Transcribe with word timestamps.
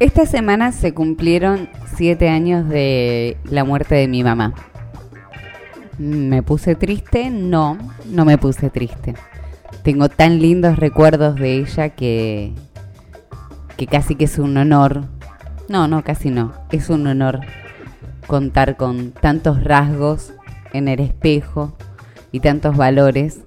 Esta 0.00 0.24
semana 0.24 0.72
se 0.72 0.94
cumplieron 0.94 1.68
siete 1.94 2.30
años 2.30 2.68
de 2.68 3.36
la 3.44 3.64
muerte 3.64 3.94
de 3.94 4.08
mi 4.08 4.24
mamá. 4.24 4.54
¿Me 6.00 6.42
puse 6.42 6.76
triste? 6.76 7.28
No, 7.28 7.76
no 8.06 8.24
me 8.24 8.38
puse 8.38 8.70
triste. 8.70 9.14
Tengo 9.82 10.08
tan 10.08 10.40
lindos 10.40 10.78
recuerdos 10.78 11.36
de 11.36 11.58
ella 11.58 11.90
que, 11.90 12.54
que 13.76 13.86
casi 13.86 14.14
que 14.14 14.24
es 14.24 14.38
un 14.38 14.56
honor. 14.56 15.04
No, 15.68 15.88
no, 15.88 16.02
casi 16.02 16.30
no. 16.30 16.54
Es 16.70 16.88
un 16.88 17.06
honor 17.06 17.40
contar 18.26 18.78
con 18.78 19.12
tantos 19.12 19.62
rasgos 19.62 20.32
en 20.72 20.88
el 20.88 21.00
espejo 21.00 21.76
y 22.32 22.40
tantos 22.40 22.78
valores 22.78 23.40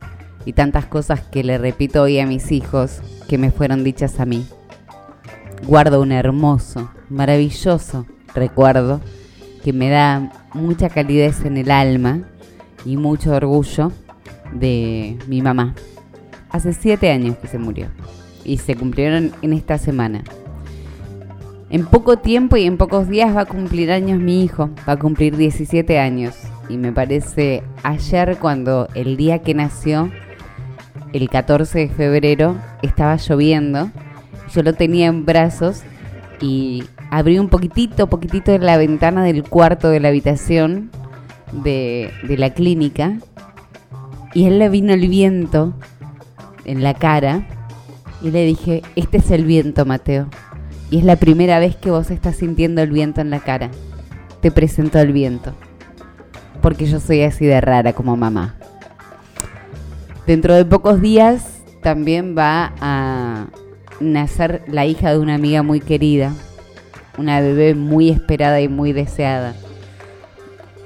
y 0.46 0.54
tantas 0.54 0.85
cosas 0.85 1.22
que 1.22 1.44
le 1.44 1.58
repito 1.58 2.04
hoy 2.04 2.20
a 2.20 2.27
mis 2.27 2.52
hijos 2.52 3.02
que 3.27 3.40
me 3.40 3.49
fueron 3.49 3.84
dichas 3.84 4.20
a 4.20 4.26
mí 4.26 4.46
guardo 5.66 6.02
un 6.02 6.12
hermoso, 6.12 6.91
maravilloso 7.10 8.05
recuerdo 8.35 8.99
que 9.63 9.72
me 9.72 9.90
da 9.90 10.32
mucha 10.54 10.90
calidez 10.90 11.46
en 11.46 11.58
el 11.58 11.72
alma 11.72 12.22
y 12.86 12.98
mucho 12.98 13.32
orgullo 13.32 13.92
de 14.54 15.18
mi 15.28 15.41
mamá. 15.41 15.76
Hace 16.49 16.74
siete 16.74 17.12
años 17.12 17.38
que 17.38 17.48
se 17.48 17.57
murió 17.57 17.88
y 18.44 18.57
se 18.57 18.76
cumplieron 18.76 19.32
en 19.41 19.54
esta 19.54 19.77
semana. 19.77 20.24
En 21.70 21.85
poco 21.85 22.18
tiempo 22.18 22.57
y 22.57 22.66
en 22.66 22.77
pocos 22.77 23.07
días 23.07 23.35
va 23.35 23.41
a 23.41 23.46
cumplir 23.46 23.91
años 23.91 24.20
mi 24.20 24.44
hijo, 24.44 24.70
va 24.88 24.94
a 24.94 24.99
cumplir 24.99 25.35
17 25.38 25.98
años. 25.99 26.35
Y 26.70 26.77
me 26.77 26.91
parece 26.91 27.63
ayer 27.82 28.38
cuando 28.40 28.88
el 28.94 29.18
día 29.18 29.40
que 29.40 29.54
nació, 29.54 30.12
el 31.13 31.29
14 31.29 31.79
de 31.79 31.90
febrero, 31.90 32.55
estaba 32.82 33.16
lloviendo 33.18 33.90
yo 34.54 34.62
lo 34.62 34.74
tenía 34.74 35.07
en 35.07 35.26
brazos 35.26 35.82
y 36.40 36.84
abrí 37.10 37.40
un 37.40 37.50
poquitito, 37.50 38.07
poquitito 38.07 38.52
de 38.52 38.60
la 38.60 38.77
ventana 38.77 39.24
del 39.24 39.44
cuarto 39.44 39.90
de 39.90 40.00
la 40.00 40.10
habitación 40.10 40.91
de, 41.63 42.12
la 42.37 42.54
clínica 42.54 43.18
y 44.34 44.46
él 44.46 44.59
le 44.59 44.70
vino 44.70 44.93
el 44.93 45.07
viento 45.07 45.73
en 46.65 46.82
la 46.84 46.93
cara 46.93 47.48
y 48.21 48.32
le 48.32 48.45
dije, 48.45 48.82
este 48.95 49.18
es 49.18 49.32
el 49.32 49.45
viento, 49.45 49.85
Mateo. 49.85 50.27
Y 50.90 50.99
es 50.99 51.04
la 51.04 51.18
primera 51.18 51.60
vez 51.60 51.76
que 51.76 51.91
vos 51.91 52.10
estás 52.10 52.37
sintiendo 52.37 52.82
el 52.82 52.90
viento 52.90 53.21
en 53.21 53.29
la 53.29 53.40
cara. 53.40 53.70
Te 54.41 54.49
presento 54.49 54.99
el 54.99 55.12
viento. 55.12 55.54
Porque 56.62 56.85
yo 56.85 56.99
soy 56.99 57.23
así 57.23 57.45
de 57.45 57.60
rara 57.60 57.93
como 57.93 58.15
mamá. 58.15 58.55
Dentro 60.26 60.54
de 60.54 60.63
pocos 60.63 61.01
días 61.01 61.62
también 61.82 62.35
va 62.38 62.73
a, 62.79 63.48
nacer 63.99 64.63
la 64.67 64.85
hija 64.85 65.12
de 65.12 65.19
una 65.19 65.35
amiga 65.35 65.63
muy 65.63 65.79
querida, 65.79 66.34
una 67.17 67.40
bebé 67.41 67.75
muy 67.75 68.09
esperada 68.09 68.62
y 68.62 68.67
muy 68.67 68.94
deseada, 68.94 69.56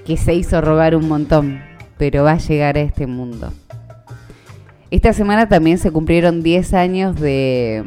que 0.08 0.16
se 0.16 0.34
hizo 0.34 0.62
robar 0.62 0.96
un 0.96 1.10
montón, 1.10 1.62
pero 1.98 2.24
va 2.24 2.32
a 2.32 2.38
llegar 2.38 2.78
a 2.78 2.80
este 2.82 3.08
mundo. 3.08 3.52
Esta 4.90 5.12
semana 5.12 5.50
también 5.50 5.80
se 5.80 5.92
cumplieron 5.92 6.42
10 6.42 6.74
años 6.76 7.20
de, 7.20 7.84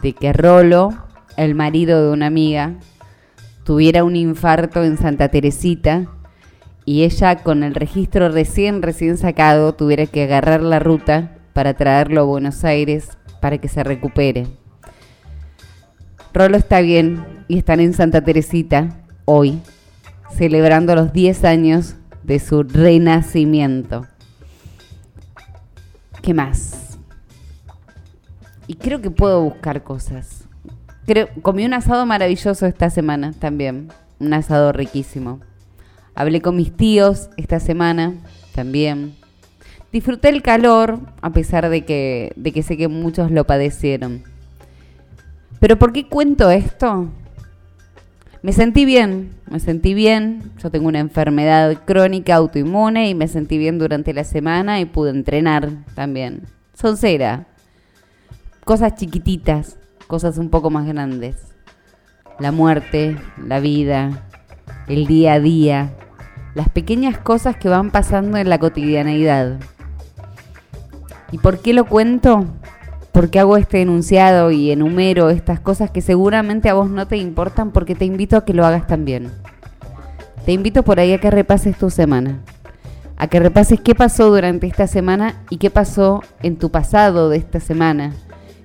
de 0.00 0.12
que 0.12 0.32
Rolo, 0.32 0.94
el 1.36 1.56
marido 1.56 2.06
de 2.06 2.12
una 2.12 2.26
amiga, 2.26 2.74
tuviera 3.64 4.04
un 4.04 4.14
infarto 4.14 4.84
en 4.84 4.96
Santa 4.96 5.28
Teresita 5.28 6.06
y 6.84 7.02
ella 7.02 7.42
con 7.42 7.64
el 7.64 7.74
registro 7.74 8.28
recién 8.28 8.80
recién 8.80 9.18
sacado 9.18 9.74
tuviera 9.74 10.06
que 10.06 10.22
agarrar 10.22 10.62
la 10.62 10.78
ruta 10.78 11.36
para 11.52 11.74
traerlo 11.74 12.20
a 12.20 12.24
Buenos 12.24 12.62
Aires 12.62 13.08
para 13.40 13.58
que 13.58 13.66
se 13.66 13.82
recupere. 13.82 14.46
Rolo 16.32 16.56
está 16.56 16.80
bien 16.80 17.24
y 17.48 17.58
están 17.58 17.80
en 17.80 17.92
Santa 17.92 18.22
Teresita 18.22 19.00
hoy, 19.24 19.60
celebrando 20.36 20.94
los 20.94 21.12
10 21.12 21.44
años 21.44 21.96
de 22.22 22.38
su 22.38 22.62
renacimiento. 22.62 24.06
¿Qué 26.22 26.34
más? 26.34 26.98
Y 28.66 28.74
creo 28.74 29.00
que 29.00 29.10
puedo 29.10 29.42
buscar 29.42 29.82
cosas. 29.82 30.44
Creo, 31.06 31.28
comí 31.40 31.64
un 31.64 31.72
asado 31.72 32.04
maravilloso 32.04 32.66
esta 32.66 32.90
semana 32.90 33.32
también, 33.32 33.88
un 34.18 34.34
asado 34.34 34.72
riquísimo. 34.72 35.40
Hablé 36.14 36.42
con 36.42 36.56
mis 36.56 36.76
tíos 36.76 37.30
esta 37.36 37.60
semana 37.60 38.14
también. 38.54 39.14
Disfruté 39.90 40.28
el 40.28 40.42
calor, 40.42 41.00
a 41.22 41.30
pesar 41.30 41.70
de 41.70 41.86
que, 41.86 42.32
de 42.36 42.52
que 42.52 42.62
sé 42.62 42.76
que 42.76 42.88
muchos 42.88 43.30
lo 43.30 43.46
padecieron. 43.46 44.22
Pero 45.60 45.78
¿por 45.78 45.92
qué 45.92 46.06
cuento 46.08 46.50
esto? 46.50 47.08
Me 48.40 48.52
sentí 48.52 48.84
bien, 48.84 49.34
me 49.50 49.58
sentí 49.58 49.94
bien. 49.94 50.52
Yo 50.62 50.70
tengo 50.70 50.86
una 50.86 51.00
enfermedad 51.00 51.76
crónica 51.84 52.36
autoinmune 52.36 53.08
y 53.08 53.14
me 53.14 53.26
sentí 53.26 53.58
bien 53.58 53.78
durante 53.78 54.14
la 54.14 54.22
semana 54.22 54.80
y 54.80 54.84
pude 54.84 55.10
entrenar 55.10 55.70
también. 55.94 56.42
Son 56.72 56.96
cera. 56.96 57.46
Cosas 58.64 58.94
chiquititas, 58.94 59.76
cosas 60.06 60.38
un 60.38 60.50
poco 60.50 60.70
más 60.70 60.86
grandes. 60.86 61.36
La 62.38 62.52
muerte, 62.52 63.16
la 63.44 63.58
vida, 63.58 64.22
el 64.86 65.06
día 65.06 65.32
a 65.34 65.40
día, 65.40 65.94
las 66.54 66.68
pequeñas 66.68 67.18
cosas 67.18 67.56
que 67.56 67.68
van 67.68 67.90
pasando 67.90 68.38
en 68.38 68.48
la 68.48 68.58
cotidianeidad. 68.58 69.58
¿Y 71.32 71.38
por 71.38 71.60
qué 71.60 71.72
lo 71.72 71.86
cuento? 71.86 72.46
Porque 73.12 73.40
hago 73.40 73.56
este 73.56 73.80
enunciado 73.80 74.50
y 74.50 74.70
enumero 74.70 75.30
estas 75.30 75.60
cosas 75.60 75.90
que 75.90 76.00
seguramente 76.00 76.68
a 76.68 76.74
vos 76.74 76.90
no 76.90 77.08
te 77.08 77.16
importan 77.16 77.70
porque 77.72 77.94
te 77.94 78.04
invito 78.04 78.36
a 78.36 78.44
que 78.44 78.54
lo 78.54 78.66
hagas 78.66 78.86
también. 78.86 79.30
Te 80.44 80.52
invito 80.52 80.82
por 80.82 81.00
ahí 81.00 81.12
a 81.12 81.20
que 81.20 81.30
repases 81.30 81.76
tu 81.76 81.90
semana, 81.90 82.38
a 83.16 83.26
que 83.26 83.40
repases 83.40 83.80
qué 83.80 83.94
pasó 83.94 84.30
durante 84.30 84.66
esta 84.66 84.86
semana 84.86 85.34
y 85.50 85.56
qué 85.56 85.70
pasó 85.70 86.22
en 86.42 86.56
tu 86.56 86.70
pasado 86.70 87.28
de 87.28 87.38
esta 87.38 87.60
semana 87.60 88.12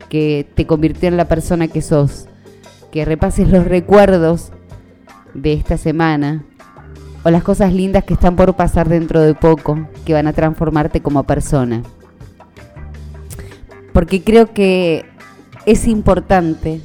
que 0.10 0.48
te 0.56 0.68
convirtió 0.68 1.10
en 1.10 1.18
la 1.18 1.28
persona 1.28 1.68
que 1.68 1.82
sos, 1.82 2.28
que 2.92 3.06
repases 3.06 3.50
los 3.50 3.66
recuerdos 3.66 4.52
de 5.34 5.54
esta 5.54 5.78
semana 5.78 6.46
o 7.24 7.32
las 7.32 7.44
cosas 7.44 7.74
lindas 7.74 8.04
que 8.04 8.14
están 8.14 8.36
por 8.36 8.56
pasar 8.56 8.90
dentro 8.90 9.22
de 9.22 9.34
poco, 9.34 9.88
que 10.06 10.14
van 10.14 10.28
a 10.28 10.34
transformarte 10.34 11.02
como 11.02 11.24
persona 11.24 11.82
porque 13.94 14.24
creo 14.24 14.54
que 14.54 15.06
es 15.66 15.88
importante 15.88 16.82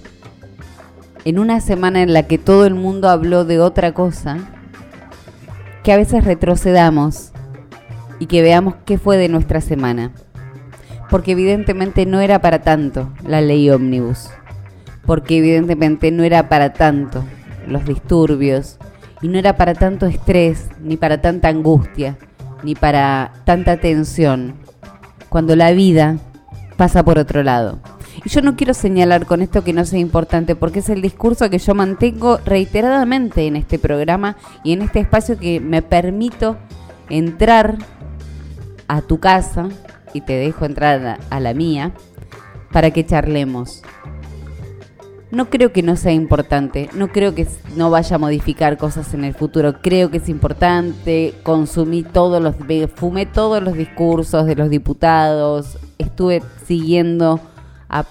en 1.24 1.38
una 1.38 1.60
semana 1.60 2.02
en 2.02 2.12
la 2.12 2.24
que 2.24 2.38
todo 2.38 2.66
el 2.66 2.74
mundo 2.74 3.08
habló 3.08 3.44
de 3.44 3.58
otra 3.58 3.92
cosa, 3.92 4.38
que 5.82 5.92
a 5.92 5.96
veces 5.96 6.24
retrocedamos 6.24 7.32
y 8.18 8.26
que 8.26 8.42
veamos 8.42 8.74
qué 8.84 8.98
fue 8.98 9.16
de 9.16 9.28
nuestra 9.28 9.60
semana. 9.60 10.12
Porque 11.10 11.32
evidentemente 11.32 12.04
no 12.04 12.20
era 12.20 12.40
para 12.40 12.60
tanto 12.60 13.10
la 13.26 13.40
ley 13.40 13.70
ómnibus. 13.70 14.28
Porque 15.06 15.38
evidentemente 15.38 16.10
no 16.10 16.22
era 16.22 16.50
para 16.50 16.74
tanto 16.74 17.24
los 17.66 17.84
disturbios. 17.86 18.78
Y 19.22 19.28
no 19.28 19.38
era 19.38 19.56
para 19.56 19.74
tanto 19.74 20.06
estrés, 20.06 20.68
ni 20.80 20.96
para 20.96 21.20
tanta 21.20 21.48
angustia, 21.48 22.18
ni 22.62 22.74
para 22.74 23.32
tanta 23.44 23.78
tensión. 23.78 24.54
Cuando 25.28 25.56
la 25.56 25.72
vida 25.72 26.18
pasa 26.78 27.04
por 27.04 27.18
otro 27.18 27.42
lado. 27.42 27.80
Y 28.24 28.30
yo 28.30 28.40
no 28.40 28.56
quiero 28.56 28.72
señalar 28.72 29.26
con 29.26 29.42
esto 29.42 29.64
que 29.64 29.72
no 29.72 29.84
sea 29.84 29.98
importante, 29.98 30.54
porque 30.54 30.78
es 30.78 30.88
el 30.88 31.02
discurso 31.02 31.50
que 31.50 31.58
yo 31.58 31.74
mantengo 31.74 32.38
reiteradamente 32.46 33.46
en 33.46 33.56
este 33.56 33.78
programa 33.78 34.36
y 34.62 34.72
en 34.72 34.82
este 34.82 35.00
espacio 35.00 35.36
que 35.38 35.60
me 35.60 35.82
permito 35.82 36.56
entrar 37.10 37.78
a 38.86 39.02
tu 39.02 39.18
casa 39.18 39.68
y 40.14 40.20
te 40.20 40.34
dejo 40.34 40.64
entrar 40.64 41.18
a 41.28 41.40
la 41.40 41.52
mía 41.52 41.92
para 42.72 42.92
que 42.92 43.04
charlemos. 43.04 43.82
No 45.32 45.50
creo 45.50 45.72
que 45.72 45.82
no 45.82 45.96
sea 45.96 46.12
importante, 46.12 46.88
no 46.94 47.08
creo 47.08 47.34
que 47.34 47.46
no 47.76 47.90
vaya 47.90 48.16
a 48.16 48.18
modificar 48.20 48.78
cosas 48.78 49.12
en 49.14 49.24
el 49.24 49.34
futuro, 49.34 49.82
creo 49.82 50.10
que 50.10 50.18
es 50.18 50.28
importante, 50.28 51.34
consumí 51.42 52.02
todos 52.02 52.40
los, 52.40 52.54
fumé 52.94 53.26
todos 53.26 53.62
los 53.62 53.74
discursos 53.74 54.46
de 54.46 54.54
los 54.54 54.70
diputados, 54.70 55.76
estuve 55.98 56.42
siguiendo 56.64 57.40
a, 57.88 58.04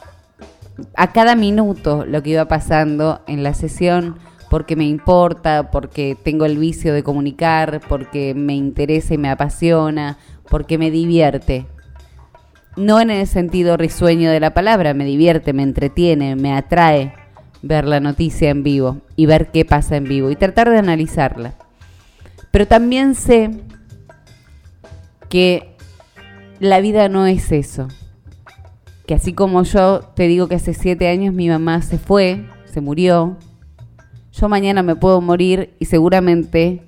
a 0.96 1.12
cada 1.12 1.36
minuto 1.36 2.06
lo 2.06 2.22
que 2.22 2.32
iba 2.32 2.46
pasando 2.46 3.22
en 3.28 3.44
la 3.44 3.54
sesión 3.54 4.16
porque 4.50 4.76
me 4.76 4.86
importa, 4.86 5.72
porque 5.72 6.18
tengo 6.22 6.46
el 6.46 6.58
vicio 6.58 6.94
de 6.94 7.04
comunicar, 7.04 7.82
porque 7.88 8.34
me 8.34 8.56
interesa 8.56 9.14
y 9.14 9.18
me 9.18 9.30
apasiona, 9.30 10.18
porque 10.50 10.78
me 10.78 10.92
divierte. 10.92 11.66
No 12.76 13.02
en 13.02 13.10
el 13.10 13.28
sentido 13.28 13.76
risueño 13.76 14.32
de 14.32 14.40
la 14.40 14.54
palabra, 14.54 14.94
me 14.94 15.06
divierte, 15.06 15.52
me 15.52 15.64
entretiene, 15.64 16.36
me 16.36 16.54
atrae 16.54 17.14
ver 17.62 17.86
la 17.86 18.00
noticia 18.00 18.50
en 18.50 18.64
vivo 18.64 19.02
y 19.16 19.26
ver 19.26 19.52
qué 19.52 19.66
pasa 19.66 19.98
en 19.98 20.06
vivo 20.06 20.30
y 20.30 20.36
tratar 20.36 20.70
de 20.70 20.78
analizarla. 20.78 21.56
Pero 22.52 22.68
también 22.68 23.16
sé 23.16 23.52
que 25.28 25.76
la 26.60 26.80
vida 26.80 27.10
no 27.10 27.26
es 27.26 27.52
eso. 27.52 27.88
Que 29.06 29.14
así 29.14 29.34
como 29.34 29.64
yo 29.64 30.02
te 30.16 30.28
digo 30.28 30.48
que 30.48 30.56
hace 30.56 30.74
siete 30.74 31.08
años 31.08 31.34
mi 31.34 31.50
mamá 31.50 31.82
se 31.82 31.98
fue, 31.98 32.46
se 32.66 32.82
murió, 32.82 33.38
yo 34.34 34.50
mañana 34.50 34.84
me 34.84 34.96
puedo 34.96 35.22
morir 35.22 35.74
y 35.80 35.86
seguramente 35.86 36.84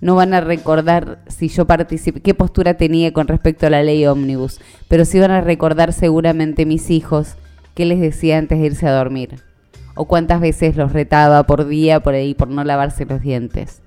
no 0.00 0.14
van 0.14 0.34
a 0.34 0.40
recordar 0.40 1.22
si 1.28 1.48
yo 1.48 1.66
participé, 1.66 2.20
qué 2.20 2.34
postura 2.34 2.74
tenía 2.74 3.12
con 3.12 3.28
respecto 3.28 3.66
a 3.66 3.70
la 3.70 3.82
ley 3.82 4.06
ómnibus, 4.06 4.60
pero 4.88 5.04
sí 5.04 5.18
van 5.18 5.30
a 5.30 5.40
recordar 5.40 5.92
seguramente 5.92 6.66
mis 6.66 6.90
hijos 6.90 7.36
qué 7.74 7.84
les 7.84 8.00
decía 8.00 8.38
antes 8.38 8.58
de 8.58 8.66
irse 8.66 8.86
a 8.86 8.92
dormir, 8.92 9.42
o 9.94 10.06
cuántas 10.06 10.40
veces 10.40 10.76
los 10.76 10.92
retaba 10.92 11.44
por 11.44 11.66
día 11.66 12.00
por 12.00 12.14
ahí 12.14 12.34
por 12.34 12.48
no 12.48 12.64
lavarse 12.64 13.04
los 13.04 13.20
dientes. 13.20 13.82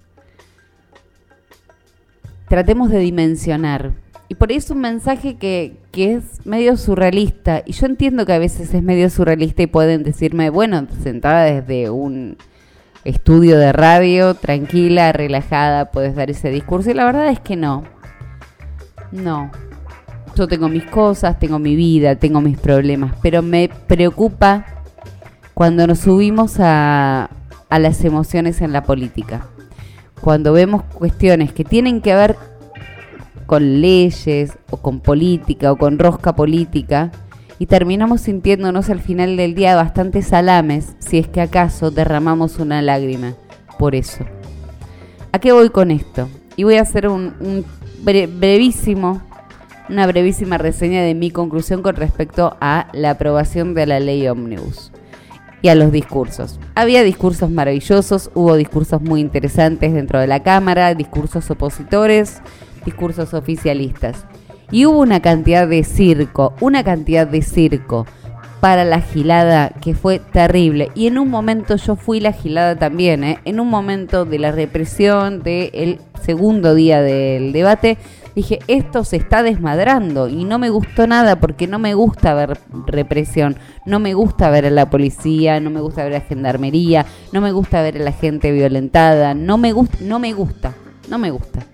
Tratemos 2.48 2.89
de 2.89 3.00
dimensionar. 3.00 3.94
Y 4.31 4.36
por 4.36 4.50
eso 4.54 4.75
un 4.75 4.80
mensaje 4.80 5.36
que, 5.36 5.75
que 5.92 6.13
es 6.13 6.24
medio 6.45 6.78
surrealista, 6.78 7.63
y 7.66 7.74
yo 7.74 7.86
entiendo 7.86 8.25
que 8.25 8.31
a 8.31 8.39
veces 8.39 8.74
es 8.74 8.81
medio 8.81 9.10
surrealista 9.10 9.62
y 9.62 9.68
pueden 9.68 10.04
decirme, 10.04 10.50
bueno, 10.50 10.88
sentada 11.04 11.44
desde 11.44 11.89
un 11.89 12.38
estudio 13.04 13.57
de 13.57 13.74
radio, 13.74 14.33
tranquila, 14.36 15.12
relajada, 15.12 15.92
puedes 15.92 16.16
dar 16.16 16.30
ese 16.30 16.50
discurso. 16.50 16.89
Y 16.89 16.94
la 16.94 17.04
verdad 17.04 17.28
es 17.28 17.42
que 17.42 17.57
no. 17.57 17.83
No. 19.12 19.51
Yo 20.38 20.48
tengo 20.48 20.69
mis 20.69 20.86
cosas, 20.86 21.38
tengo 21.38 21.60
mi 21.60 21.75
vida, 21.75 22.16
tengo 22.16 22.39
mis 22.39 22.57
problemas, 22.57 23.13
pero 23.22 23.42
me 23.42 23.69
preocupa 23.86 24.66
cuando 25.54 25.86
nos 25.88 26.00
subimos 26.00 26.57
a, 26.62 27.30
a 27.68 27.80
las 27.80 28.01
emociones 28.06 28.62
en 28.62 28.72
la 28.72 28.84
política. 28.84 29.48
Cuando 30.22 30.54
vemos 30.54 30.84
cuestiones 30.84 31.51
que 31.51 31.66
tienen 31.66 32.00
que 32.00 32.16
ver 32.16 32.38
con 33.51 33.81
leyes 33.81 34.57
o 34.69 34.77
con 34.77 35.01
política 35.01 35.74
o 35.74 35.75
con 35.75 36.00
rosca 36.00 36.33
política, 36.38 37.12
y 37.59 37.65
terminamos 37.65 38.21
sintiéndonos 38.21 38.89
al 38.89 39.01
final 39.01 39.36
del 39.36 39.56
día 39.56 39.75
bastante 39.75 40.21
salames 40.21 40.95
si 41.00 41.18
es 41.18 41.27
que 41.27 41.42
acaso 41.42 41.92
derramamos 41.92 42.59
una 42.59 42.81
lágrima 42.81 43.33
por 43.77 43.94
eso. 43.94 44.24
¿A 45.33 45.39
qué 45.39 45.51
voy 45.51 45.69
con 45.69 45.92
esto? 45.92 46.30
Y 46.56 46.63
voy 46.63 46.75
a 46.75 46.83
hacer 46.83 47.09
un, 47.09 47.65
brevísimo, 48.06 49.21
una 49.89 50.07
brevísima 50.07 50.57
reseña 50.57 51.01
de 51.01 51.13
mi 51.13 51.30
conclusión 51.30 51.81
con 51.81 51.98
respecto 51.98 52.56
a 52.62 52.88
la 52.94 53.09
aprobación 53.09 53.74
de 53.74 53.86
la 53.86 54.00
ley 54.00 54.30
Omnibus 54.30 54.94
y 55.62 55.68
a 55.68 55.75
los 55.75 55.92
discursos. 55.92 56.57
Había 56.74 57.03
discursos 57.03 57.50
maravillosos, 57.50 58.31
hubo 58.33 58.56
discursos 58.56 59.01
muy 59.01 59.19
interesantes 59.19 59.94
dentro 59.94 60.21
de 60.21 60.27
la 60.27 60.42
Cámara, 60.42 60.95
discursos 60.95 61.51
opositores, 61.51 62.42
discursos 62.86 63.33
oficialistas. 63.33 64.25
Y 64.72 64.86
hubo 64.86 65.00
una 65.00 65.19
cantidad 65.19 65.68
de 65.68 65.83
circo, 65.83 66.54
una 66.62 66.83
cantidad 66.83 67.28
de 67.28 67.42
circo 67.42 68.06
para 68.62 68.86
la 68.86 69.01
gilada 69.01 69.72
que 69.81 69.95
fue 69.95 70.19
terrible. 70.19 70.92
Y 70.95 71.07
en 71.07 71.18
un 71.18 71.30
momento 71.30 71.75
yo 71.75 71.95
fui 71.98 72.22
la 72.22 72.31
gilada 72.31 72.78
también, 72.78 73.24
¿eh? 73.24 73.39
en 73.44 73.60
un 73.60 73.68
momento 73.68 74.24
de 74.24 74.39
la 74.39 74.51
represión 74.51 75.42
del 75.42 76.00
segundo 76.22 76.75
día 76.75 77.01
del 77.01 77.51
debate, 77.54 77.98
dije, 78.36 78.60
esto 78.68 79.04
se 79.04 79.18
está 79.18 79.42
desmadrando 79.44 80.30
y 80.30 80.45
no 80.45 80.60
me 80.60 80.69
gustó 80.69 81.07
nada 81.07 81.39
porque 81.39 81.68
no 81.68 81.80
me 81.80 81.95
gusta 81.95 82.34
ver 82.36 82.60
represión, 82.86 83.57
no 83.86 84.00
me 84.00 84.13
gusta 84.13 84.51
ver 84.51 84.68
a 84.68 84.69
la 84.69 84.89
policía, 84.89 85.60
no 85.60 85.72
me 85.72 85.81
gusta 85.81 86.04
ver 86.04 86.13
a 86.13 86.19
la 86.19 86.25
gendarmería, 86.25 87.06
no 87.34 87.42
me 87.42 87.51
gusta 87.51 87.81
ver 87.81 87.98
a 87.98 88.04
la 88.04 88.13
gente 88.13 88.51
violentada, 88.51 89.34
no 89.34 89.57
me 89.57 89.74
gusta, 89.74 89.98
no 90.01 90.19
me 90.19 90.34
gusta, 90.34 90.74
no 91.10 91.18
me 91.18 91.31
gusta 91.31 91.66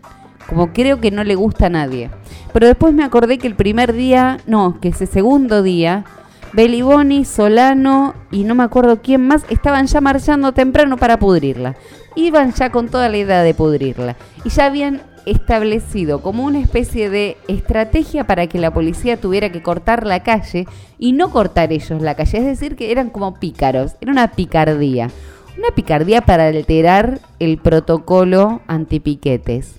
como 0.47 0.73
creo 0.73 0.99
que 0.99 1.11
no 1.11 1.23
le 1.23 1.35
gusta 1.35 1.67
a 1.67 1.69
nadie. 1.69 2.09
Pero 2.53 2.67
después 2.67 2.93
me 2.93 3.03
acordé 3.03 3.37
que 3.37 3.47
el 3.47 3.55
primer 3.55 3.93
día, 3.93 4.39
no, 4.47 4.79
que 4.79 4.89
ese 4.89 5.05
segundo 5.05 5.61
día, 5.61 6.05
Beliboni, 6.53 7.25
Solano 7.25 8.15
y 8.31 8.43
no 8.43 8.55
me 8.55 8.63
acuerdo 8.63 9.01
quién 9.01 9.27
más 9.27 9.43
estaban 9.49 9.87
ya 9.87 10.01
marchando 10.01 10.53
temprano 10.53 10.97
para 10.97 11.19
pudrirla. 11.19 11.75
Iban 12.15 12.53
ya 12.53 12.71
con 12.71 12.89
toda 12.89 13.09
la 13.09 13.17
idea 13.17 13.43
de 13.43 13.53
pudrirla. 13.53 14.15
Y 14.43 14.49
ya 14.49 14.65
habían 14.65 15.01
establecido 15.25 16.21
como 16.21 16.45
una 16.45 16.59
especie 16.59 17.09
de 17.09 17.37
estrategia 17.49 18.25
para 18.25 18.47
que 18.47 18.59
la 18.59 18.71
policía 18.71 19.17
tuviera 19.17 19.51
que 19.51 19.61
cortar 19.61 20.07
la 20.07 20.23
calle 20.23 20.65
y 20.97 21.11
no 21.11 21.29
cortar 21.31 21.73
ellos 21.73 22.01
la 22.01 22.15
calle. 22.15 22.37
Es 22.37 22.45
decir, 22.45 22.75
que 22.75 22.91
eran 22.91 23.09
como 23.09 23.35
pícaros. 23.35 23.95
Era 23.99 24.11
una 24.11 24.31
picardía. 24.31 25.11
Una 25.57 25.71
picardía 25.75 26.21
para 26.21 26.47
alterar 26.47 27.19
el 27.39 27.57
protocolo 27.57 28.61
antipiquetes. 28.67 29.75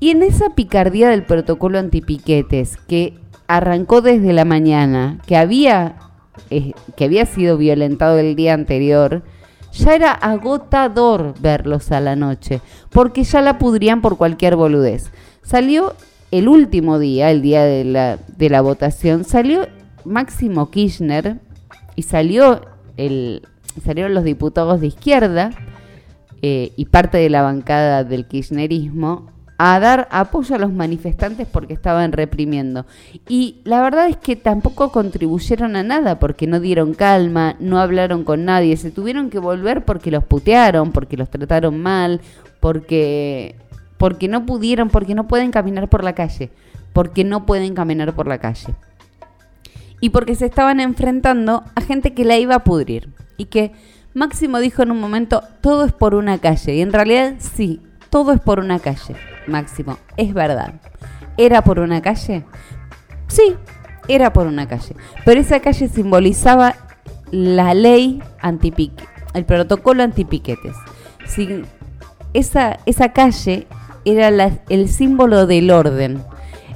Y 0.00 0.10
en 0.10 0.22
esa 0.22 0.50
picardía 0.54 1.10
del 1.10 1.24
protocolo 1.24 1.78
antipiquetes 1.78 2.78
que 2.88 3.18
arrancó 3.46 4.00
desde 4.00 4.32
la 4.32 4.46
mañana, 4.46 5.18
que 5.26 5.36
había, 5.36 5.96
eh, 6.48 6.72
que 6.96 7.04
había 7.04 7.26
sido 7.26 7.58
violentado 7.58 8.18
el 8.18 8.34
día 8.34 8.54
anterior, 8.54 9.22
ya 9.72 9.94
era 9.94 10.12
agotador 10.12 11.34
verlos 11.40 11.92
a 11.92 12.00
la 12.00 12.16
noche, 12.16 12.60
porque 12.90 13.24
ya 13.24 13.42
la 13.42 13.58
pudrían 13.58 14.00
por 14.00 14.16
cualquier 14.16 14.56
boludez. 14.56 15.10
Salió 15.42 15.94
el 16.30 16.48
último 16.48 16.98
día, 16.98 17.30
el 17.30 17.42
día 17.42 17.64
de 17.64 17.84
la, 17.84 18.18
de 18.36 18.50
la 18.50 18.62
votación, 18.62 19.24
salió 19.24 19.68
Máximo 20.04 20.70
Kirchner 20.70 21.40
y 21.94 22.02
salió 22.02 22.62
el, 22.96 23.42
salieron 23.84 24.14
los 24.14 24.24
diputados 24.24 24.80
de 24.80 24.88
izquierda 24.88 25.50
eh, 26.42 26.72
y 26.76 26.86
parte 26.86 27.18
de 27.18 27.30
la 27.30 27.42
bancada 27.42 28.04
del 28.04 28.26
kirchnerismo 28.26 29.30
a 29.62 29.78
dar 29.78 30.08
apoyo 30.10 30.54
a 30.54 30.58
los 30.58 30.72
manifestantes 30.72 31.46
porque 31.46 31.74
estaban 31.74 32.12
reprimiendo. 32.12 32.86
Y 33.28 33.60
la 33.64 33.82
verdad 33.82 34.08
es 34.08 34.16
que 34.16 34.34
tampoco 34.34 34.90
contribuyeron 34.90 35.76
a 35.76 35.82
nada 35.82 36.18
porque 36.18 36.46
no 36.46 36.60
dieron 36.60 36.94
calma, 36.94 37.56
no 37.60 37.78
hablaron 37.78 38.24
con 38.24 38.46
nadie, 38.46 38.78
se 38.78 38.90
tuvieron 38.90 39.28
que 39.28 39.38
volver 39.38 39.84
porque 39.84 40.10
los 40.10 40.24
putearon, 40.24 40.92
porque 40.92 41.18
los 41.18 41.28
trataron 41.28 41.78
mal, 41.78 42.22
porque 42.58 43.54
porque 43.98 44.28
no 44.28 44.46
pudieron, 44.46 44.88
porque 44.88 45.14
no 45.14 45.28
pueden 45.28 45.50
caminar 45.50 45.90
por 45.90 46.04
la 46.04 46.14
calle, 46.14 46.50
porque 46.94 47.22
no 47.22 47.44
pueden 47.44 47.74
caminar 47.74 48.14
por 48.14 48.28
la 48.28 48.38
calle. 48.38 48.74
Y 50.00 50.08
porque 50.08 50.36
se 50.36 50.46
estaban 50.46 50.80
enfrentando 50.80 51.64
a 51.74 51.82
gente 51.82 52.14
que 52.14 52.24
la 52.24 52.38
iba 52.38 52.54
a 52.54 52.64
pudrir 52.64 53.10
y 53.36 53.44
que 53.44 53.72
Máximo 54.14 54.58
dijo 54.58 54.82
en 54.82 54.90
un 54.90 55.00
momento, 55.00 55.42
todo 55.60 55.84
es 55.84 55.92
por 55.92 56.14
una 56.14 56.38
calle. 56.38 56.76
Y 56.76 56.80
en 56.80 56.94
realidad 56.94 57.34
sí, 57.40 57.82
todo 58.10 58.32
es 58.32 58.40
por 58.40 58.58
una 58.58 58.78
calle. 58.78 59.16
Máximo, 59.46 59.98
es 60.16 60.34
verdad. 60.34 60.74
¿Era 61.36 61.62
por 61.62 61.78
una 61.78 62.02
calle? 62.02 62.44
Sí, 63.28 63.56
era 64.08 64.32
por 64.32 64.46
una 64.46 64.68
calle. 64.68 64.94
Pero 65.24 65.40
esa 65.40 65.60
calle 65.60 65.88
simbolizaba 65.88 66.74
la 67.30 67.74
ley 67.74 68.22
antipique, 68.40 69.04
el 69.34 69.44
protocolo 69.44 70.02
antipiquetes. 70.02 70.76
Sin, 71.26 71.64
esa, 72.34 72.78
esa 72.86 73.12
calle 73.12 73.66
era 74.04 74.28
el 74.68 74.88
símbolo 74.88 75.46
del 75.46 75.70
orden, 75.70 76.22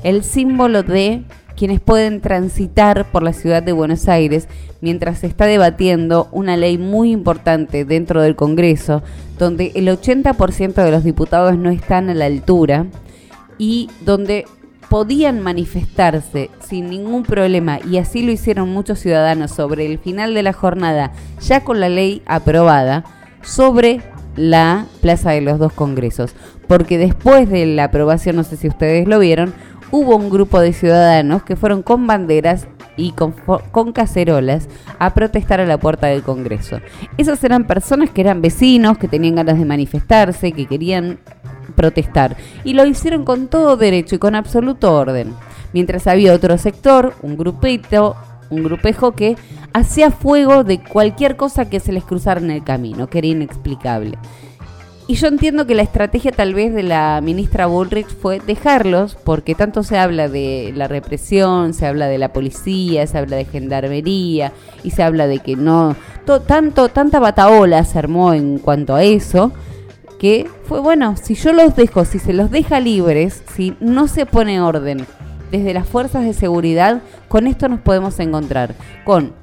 el 0.02 0.22
símbolo 0.22 0.82
de 0.82 1.24
quienes 1.56 1.80
pueden 1.80 2.20
transitar 2.20 3.10
por 3.10 3.22
la 3.22 3.32
ciudad 3.32 3.62
de 3.62 3.72
Buenos 3.72 4.08
Aires 4.08 4.48
mientras 4.80 5.20
se 5.20 5.26
está 5.26 5.46
debatiendo 5.46 6.28
una 6.32 6.56
ley 6.56 6.78
muy 6.78 7.10
importante 7.10 7.84
dentro 7.84 8.20
del 8.20 8.36
Congreso, 8.36 9.02
donde 9.38 9.72
el 9.74 9.88
80% 9.88 10.74
de 10.74 10.90
los 10.90 11.04
diputados 11.04 11.56
no 11.56 11.70
están 11.70 12.10
a 12.10 12.14
la 12.14 12.26
altura 12.26 12.86
y 13.58 13.88
donde 14.04 14.44
podían 14.88 15.40
manifestarse 15.40 16.50
sin 16.60 16.90
ningún 16.90 17.22
problema, 17.22 17.78
y 17.90 17.98
así 17.98 18.22
lo 18.22 18.30
hicieron 18.30 18.68
muchos 18.68 19.00
ciudadanos 19.00 19.50
sobre 19.50 19.86
el 19.86 19.98
final 19.98 20.34
de 20.34 20.42
la 20.42 20.52
jornada, 20.52 21.12
ya 21.40 21.64
con 21.64 21.80
la 21.80 21.88
ley 21.88 22.22
aprobada, 22.26 23.04
sobre 23.42 24.02
la 24.36 24.86
Plaza 25.00 25.30
de 25.30 25.40
los 25.40 25.58
Dos 25.58 25.72
Congresos. 25.72 26.34
Porque 26.66 26.98
después 26.98 27.48
de 27.48 27.66
la 27.66 27.84
aprobación, 27.84 28.36
no 28.36 28.44
sé 28.44 28.56
si 28.56 28.68
ustedes 28.68 29.06
lo 29.06 29.18
vieron, 29.18 29.52
hubo 29.94 30.16
un 30.16 30.28
grupo 30.28 30.58
de 30.58 30.72
ciudadanos 30.72 31.44
que 31.44 31.54
fueron 31.54 31.82
con 31.82 32.04
banderas 32.08 32.66
y 32.96 33.12
con, 33.12 33.32
cacerolas 33.92 34.68
a 34.98 35.14
protestar 35.14 35.60
a 35.60 35.66
la 35.66 35.78
puerta 35.78 36.08
del 36.08 36.24
Congreso. 36.24 36.80
Esas 37.16 37.44
eran 37.44 37.68
personas 37.68 38.10
que 38.10 38.22
eran 38.22 38.42
vecinos, 38.42 38.98
que 38.98 39.06
tenían 39.06 39.36
ganas 39.36 39.56
de 39.56 39.64
manifestarse, 39.64 40.50
que 40.50 40.66
querían 40.66 41.20
protestar. 41.76 42.36
Y 42.64 42.72
lo 42.72 42.84
hicieron 42.86 43.24
con 43.24 43.46
todo 43.46 43.76
derecho 43.76 44.16
y 44.16 44.18
con 44.18 44.34
absoluto 44.34 44.92
orden. 44.92 45.32
Mientras 45.72 46.08
había 46.08 46.34
otro 46.34 46.58
sector, 46.58 47.14
un 47.22 47.36
grupito, 47.36 48.16
un 48.50 48.64
grupejo 48.64 49.12
que 49.12 49.36
hacía 49.72 50.10
fuego 50.10 50.64
de 50.64 50.82
cualquier 50.82 51.36
cosa 51.36 51.70
que 51.70 51.78
se 51.78 51.92
les 51.92 52.02
cruzara 52.02 52.40
en 52.40 52.50
el 52.50 52.64
camino, 52.64 53.06
que 53.06 53.18
era 53.18 53.28
inexplicable. 53.28 54.18
Y 55.06 55.16
yo 55.16 55.26
entiendo 55.28 55.66
que 55.66 55.74
la 55.74 55.82
estrategia 55.82 56.32
tal 56.32 56.54
vez 56.54 56.72
de 56.72 56.82
la 56.82 57.20
ministra 57.22 57.66
Bullrich 57.66 58.06
fue 58.06 58.40
dejarlos, 58.40 59.16
porque 59.22 59.54
tanto 59.54 59.82
se 59.82 59.98
habla 59.98 60.30
de 60.30 60.72
la 60.74 60.88
represión, 60.88 61.74
se 61.74 61.86
habla 61.86 62.06
de 62.06 62.16
la 62.16 62.32
policía, 62.32 63.06
se 63.06 63.18
habla 63.18 63.36
de 63.36 63.44
gendarmería 63.44 64.52
y 64.82 64.92
se 64.92 65.02
habla 65.02 65.26
de 65.26 65.40
que 65.40 65.56
no, 65.56 65.94
tanto, 66.46 66.88
tanta 66.88 67.20
bataola 67.20 67.84
se 67.84 67.98
armó 67.98 68.32
en 68.32 68.58
cuanto 68.58 68.94
a 68.94 69.04
eso, 69.04 69.52
que 70.18 70.48
fue 70.64 70.80
bueno, 70.80 71.16
si 71.22 71.34
yo 71.34 71.52
los 71.52 71.76
dejo, 71.76 72.06
si 72.06 72.18
se 72.18 72.32
los 72.32 72.50
deja 72.50 72.80
libres, 72.80 73.42
si 73.54 73.76
no 73.80 74.08
se 74.08 74.24
pone 74.24 74.62
orden 74.62 75.06
desde 75.50 75.74
las 75.74 75.86
fuerzas 75.86 76.24
de 76.24 76.32
seguridad, 76.32 77.02
con 77.28 77.46
esto 77.46 77.68
nos 77.68 77.80
podemos 77.80 78.18
encontrar, 78.20 78.74
con 79.04 79.34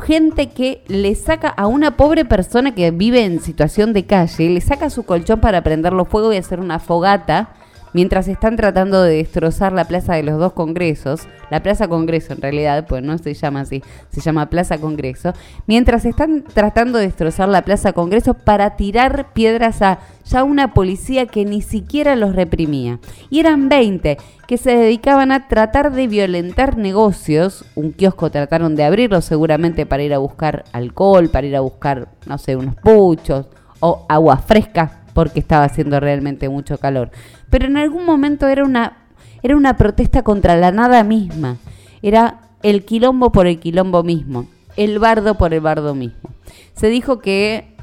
gente 0.00 0.48
que 0.48 0.82
le 0.88 1.14
saca 1.14 1.48
a 1.48 1.66
una 1.66 1.96
pobre 1.96 2.24
persona 2.24 2.74
que 2.74 2.90
vive 2.90 3.24
en 3.24 3.40
situación 3.40 3.92
de 3.92 4.06
calle, 4.06 4.50
le 4.50 4.60
saca 4.60 4.90
su 4.90 5.04
colchón 5.04 5.40
para 5.40 5.62
prenderlo 5.62 6.04
fuego 6.04 6.32
y 6.32 6.36
hacer 6.36 6.60
una 6.60 6.78
fogata 6.78 7.54
mientras 7.92 8.28
están 8.28 8.56
tratando 8.56 9.02
de 9.02 9.16
destrozar 9.16 9.72
la 9.72 9.84
Plaza 9.84 10.14
de 10.14 10.22
los 10.22 10.38
Dos 10.38 10.52
Congresos, 10.52 11.22
la 11.50 11.62
Plaza 11.62 11.88
Congreso 11.88 12.32
en 12.32 12.42
realidad, 12.42 12.86
pues 12.88 13.02
no 13.02 13.16
se 13.18 13.34
llama 13.34 13.60
así, 13.60 13.82
se 14.10 14.20
llama 14.20 14.50
Plaza 14.50 14.78
Congreso, 14.78 15.32
mientras 15.66 16.04
están 16.04 16.44
tratando 16.44 16.98
de 16.98 17.06
destrozar 17.06 17.48
la 17.48 17.62
Plaza 17.62 17.92
Congreso 17.92 18.34
para 18.34 18.76
tirar 18.76 19.32
piedras 19.32 19.82
a 19.82 19.98
ya 20.24 20.44
una 20.44 20.74
policía 20.74 21.26
que 21.26 21.44
ni 21.44 21.60
siquiera 21.60 22.14
los 22.14 22.36
reprimía. 22.36 23.00
Y 23.30 23.40
eran 23.40 23.68
20 23.68 24.16
que 24.46 24.58
se 24.58 24.76
dedicaban 24.76 25.32
a 25.32 25.48
tratar 25.48 25.92
de 25.92 26.06
violentar 26.06 26.76
negocios, 26.76 27.64
un 27.74 27.92
kiosco 27.92 28.30
trataron 28.30 28.76
de 28.76 28.84
abrirlo 28.84 29.20
seguramente 29.20 29.86
para 29.86 30.02
ir 30.02 30.14
a 30.14 30.18
buscar 30.18 30.64
alcohol, 30.72 31.30
para 31.30 31.46
ir 31.46 31.56
a 31.56 31.60
buscar, 31.60 32.08
no 32.26 32.38
sé, 32.38 32.56
unos 32.56 32.76
puchos 32.76 33.46
o 33.80 34.06
agua 34.08 34.36
fresca 34.36 34.99
porque 35.20 35.40
estaba 35.40 35.64
haciendo 35.64 36.00
realmente 36.00 36.48
mucho 36.48 36.78
calor. 36.78 37.10
Pero 37.50 37.66
en 37.66 37.76
algún 37.76 38.06
momento 38.06 38.48
era 38.48 38.64
una, 38.64 38.96
era 39.42 39.54
una 39.54 39.76
protesta 39.76 40.22
contra 40.22 40.56
la 40.56 40.72
nada 40.72 41.04
misma. 41.04 41.58
Era 42.00 42.40
el 42.62 42.86
quilombo 42.86 43.30
por 43.30 43.46
el 43.46 43.60
quilombo 43.60 44.02
mismo, 44.02 44.46
el 44.78 44.98
bardo 44.98 45.34
por 45.34 45.52
el 45.52 45.60
bardo 45.60 45.94
mismo. 45.94 46.30
Se 46.72 46.86
dijo 46.88 47.18
que 47.18 47.74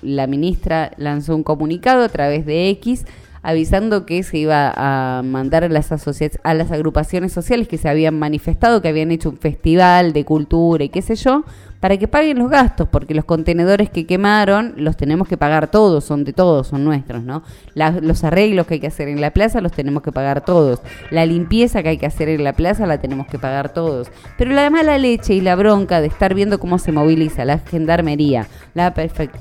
la 0.00 0.26
ministra 0.26 0.92
lanzó 0.96 1.36
un 1.36 1.42
comunicado 1.42 2.02
a 2.02 2.08
través 2.08 2.46
de 2.46 2.70
X 2.70 3.04
avisando 3.42 4.06
que 4.06 4.22
se 4.22 4.38
iba 4.38 4.72
a 4.74 5.22
mandar 5.22 5.64
a 5.64 5.68
las, 5.68 5.92
a 5.92 6.54
las 6.54 6.70
agrupaciones 6.70 7.30
sociales 7.30 7.68
que 7.68 7.76
se 7.76 7.90
habían 7.90 8.18
manifestado, 8.18 8.80
que 8.80 8.88
habían 8.88 9.10
hecho 9.10 9.28
un 9.28 9.36
festival 9.36 10.14
de 10.14 10.24
cultura 10.24 10.82
y 10.82 10.88
qué 10.88 11.02
sé 11.02 11.14
yo, 11.16 11.44
para 11.80 11.96
que 11.96 12.06
paguen 12.08 12.38
los 12.38 12.50
gastos, 12.50 12.88
porque 12.88 13.14
los 13.14 13.24
contenedores 13.24 13.88
que 13.88 14.06
quemaron 14.06 14.74
los 14.76 14.96
tenemos 14.96 15.26
que 15.26 15.38
pagar 15.38 15.70
todos, 15.70 16.04
son 16.04 16.24
de 16.24 16.34
todos, 16.34 16.68
son 16.68 16.84
nuestros, 16.84 17.22
¿no? 17.24 17.42
los 17.74 18.24
arreglos 18.24 18.66
que 18.66 18.74
hay 18.74 18.80
que 18.80 18.86
hacer 18.86 19.08
en 19.08 19.20
la 19.20 19.30
plaza 19.30 19.60
los 19.60 19.72
tenemos 19.72 20.02
que 20.02 20.12
pagar 20.12 20.44
todos. 20.44 20.80
La 21.10 21.24
limpieza 21.24 21.82
que 21.82 21.90
hay 21.90 21.98
que 21.98 22.06
hacer 22.06 22.28
en 22.28 22.44
la 22.44 22.52
plaza 22.52 22.86
la 22.86 22.98
tenemos 22.98 23.26
que 23.26 23.38
pagar 23.38 23.72
todos. 23.72 24.08
Pero 24.36 24.52
la 24.52 24.68
mala 24.68 24.98
leche 24.98 25.34
y 25.34 25.40
la 25.40 25.56
bronca 25.56 26.00
de 26.00 26.08
estar 26.08 26.34
viendo 26.34 26.60
cómo 26.60 26.78
se 26.78 26.92
moviliza 26.92 27.44
la 27.44 27.58
gendarmería, 27.58 28.46
la, 28.74 28.92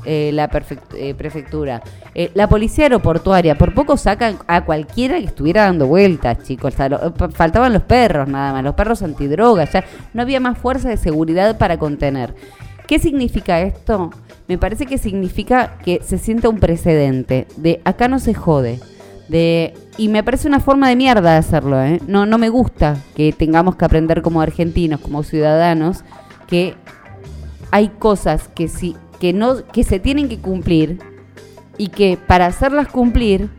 eh, 0.06 0.32
la 0.34 0.50
eh, 0.96 1.14
prefectura, 1.16 1.82
eh, 2.16 2.32
la 2.34 2.48
policía 2.48 2.86
aeroportuaria, 2.86 3.58
por 3.58 3.74
poco 3.74 3.98
sacan 3.98 4.38
a 4.48 4.64
cualquiera 4.64 5.18
que 5.20 5.26
estuviera 5.26 5.64
dando 5.64 5.88
vueltas, 5.88 6.44
chicos. 6.44 6.76
faltaban 7.34 7.74
los 7.74 7.84
perros 7.84 8.28
nada 8.28 8.54
más, 8.54 8.64
los 8.64 8.76
perros 8.76 9.04
antidrogas, 9.04 9.74
ya 9.74 9.84
no 10.14 10.22
había 10.22 10.40
más 10.40 10.58
fuerza 10.58 10.90
de 10.90 10.98
seguridad 10.98 11.58
para 11.58 11.78
contener. 11.78 12.29
¿Qué 12.88 13.00
significa 13.00 13.62
esto? 13.62 14.10
Me 14.48 14.58
parece 14.58 14.86
que 14.86 14.98
significa 14.98 15.78
que 15.86 16.02
se 16.04 16.18
sienta 16.18 16.50
un 16.50 16.60
precedente 16.60 17.48
de 17.56 17.82
acá 17.86 18.08
no 18.08 18.20
se 18.20 18.34
jode. 18.34 18.80
De, 19.28 19.76
y 19.98 20.08
me 20.08 20.24
parece 20.24 20.48
una 20.48 20.60
forma 20.60 20.90
de 20.90 20.96
mierda 20.96 21.34
de 21.34 21.38
hacerlo. 21.38 21.80
¿eh? 21.84 22.02
No, 22.08 22.26
no 22.26 22.40
me 22.40 22.50
gusta 22.50 22.98
que 23.16 23.32
tengamos 23.32 23.76
que 23.76 23.86
aprender 23.86 24.24
como 24.24 24.42
argentinos, 24.42 25.02
como 25.02 25.22
ciudadanos, 25.22 26.04
que 26.48 26.74
hay 27.70 27.90
cosas 27.90 28.48
que, 28.48 28.68
sí, 28.68 28.96
que, 29.20 29.34
no, 29.34 29.64
que 29.68 29.84
se 29.84 30.00
tienen 30.00 30.30
que 30.30 30.40
cumplir 30.40 30.98
y 31.78 31.90
que 31.90 32.18
para 32.18 32.48
hacerlas 32.48 32.88
cumplir 32.88 33.50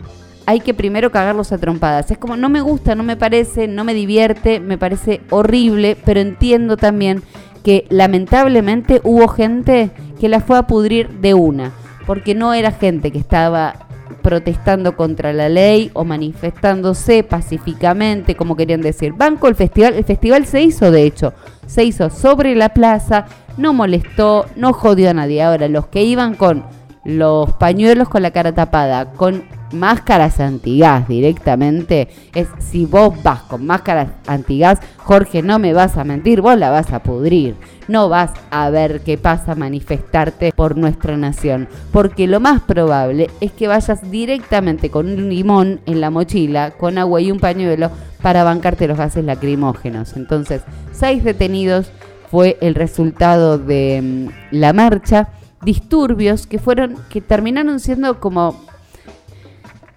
hay 0.47 0.59
que 0.59 0.75
primero 0.75 1.13
cagarlos 1.13 1.53
a 1.53 1.59
trompadas. 1.59 2.11
Es 2.11 2.19
como, 2.19 2.37
no 2.37 2.49
me 2.49 2.61
gusta, 2.61 2.97
no 2.97 3.05
me 3.05 3.17
parece, 3.17 3.69
no 3.69 3.85
me 3.85 3.95
divierte, 3.95 4.59
me 4.59 4.79
parece 4.79 5.21
horrible, 5.31 5.97
pero 6.05 6.19
entiendo 6.19 6.77
también 6.77 7.23
que 7.63 7.87
lamentablemente 7.91 9.01
hubo 9.05 9.29
gente 9.29 9.91
que 10.19 10.29
la 10.29 10.41
fue 10.41 10.59
a 10.59 10.67
pudrir 10.67 11.09
de 11.21 11.35
una, 11.35 11.73
porque 12.07 12.35
no 12.35 12.55
era 12.55 12.73
gente 12.73 13.11
que 13.11 13.19
estaba 13.19 13.87
protestando 14.23 14.97
contra 14.97 15.33
la 15.33 15.49
ley 15.49 15.91
o 15.95 16.05
manifestándose 16.05 17.23
pacíficamente, 17.23 18.37
como 18.37 18.57
querían 18.57 18.81
decir. 18.81 19.13
Banco 19.13 19.49
el 19.49 19.55
festival, 19.55 19.95
el 19.95 20.05
festival 20.05 20.47
se 20.47 20.63
hizo 20.63 20.91
de 20.91 21.05
hecho, 21.05 21.33
se 21.67 21.85
hizo 21.85 22.11
sobre 22.11 22.55
la 22.55 22.71
plaza, 22.71 23.27
no 23.57 23.73
molestó, 23.73 24.47
no 24.57 24.73
jodió 24.73 25.11
a 25.11 25.15
nadie. 25.15 25.43
Ahora, 25.43 25.69
los 25.69 25.87
que 25.87 26.03
iban 26.03 26.35
con 26.35 26.65
los 27.05 27.53
pañuelos 27.55 28.09
con 28.09 28.23
la 28.23 28.31
cara 28.31 28.53
tapada, 28.53 29.13
con 29.13 29.45
máscaras 29.73 30.41
antigas 30.41 31.07
directamente, 31.09 32.09
es 32.35 32.49
si 32.59 32.87
vos 32.87 33.23
vas 33.23 33.43
con 33.43 33.67
máscaras 33.67 34.09
antigas, 34.27 34.79
Jorge, 34.97 35.43
no 35.43 35.59
me 35.59 35.73
vas 35.73 35.97
a 35.97 36.05
mentir, 36.05 36.41
vos 36.41 36.59
la 36.59 36.71
vas 36.71 36.93
a 36.93 37.03
pudrir. 37.03 37.57
No 37.89 38.09
vas 38.09 38.31
a 38.51 38.71
ver 38.71 39.01
qué 39.01 39.19
pasa 39.19 39.57
manifestarte 39.57 40.53
por 40.53 40.77
nuestra 40.77 41.17
nación, 41.17 41.69
porque 41.93 42.29
lo 42.29 42.39
más 42.39 42.63
probable 42.63 43.29
es 43.41 43.51
que 43.53 43.67
vayas 43.67 44.09
directamente 44.11 44.91
con 44.91 45.07
un 45.07 45.29
limón 45.29 45.81
en 45.87 46.01
la 46.01 46.11
mochila, 46.11 46.71
con 46.73 46.99
agua 46.99 47.21
y 47.21 47.33
un 47.33 47.41
pañuelo 47.41 47.91
para 48.23 48.45
bancarte 48.45 48.87
los 48.87 48.99
gases 48.99 49.25
lacrimógenos. 49.25 50.17
Entonces, 50.17 50.63
seis 50.93 51.25
detenidos 51.25 51.91
fue 52.31 52.59
el 52.61 52.77
resultado 52.77 53.59
de 53.59 54.01
mm, 54.03 54.57
la 54.57 54.73
marcha 54.73 55.31
disturbios 55.63 56.47
que 56.47 56.59
fueron 56.59 56.97
que 57.11 57.21
terminaron 57.21 57.81
siendo 57.81 58.21
como 58.21 58.65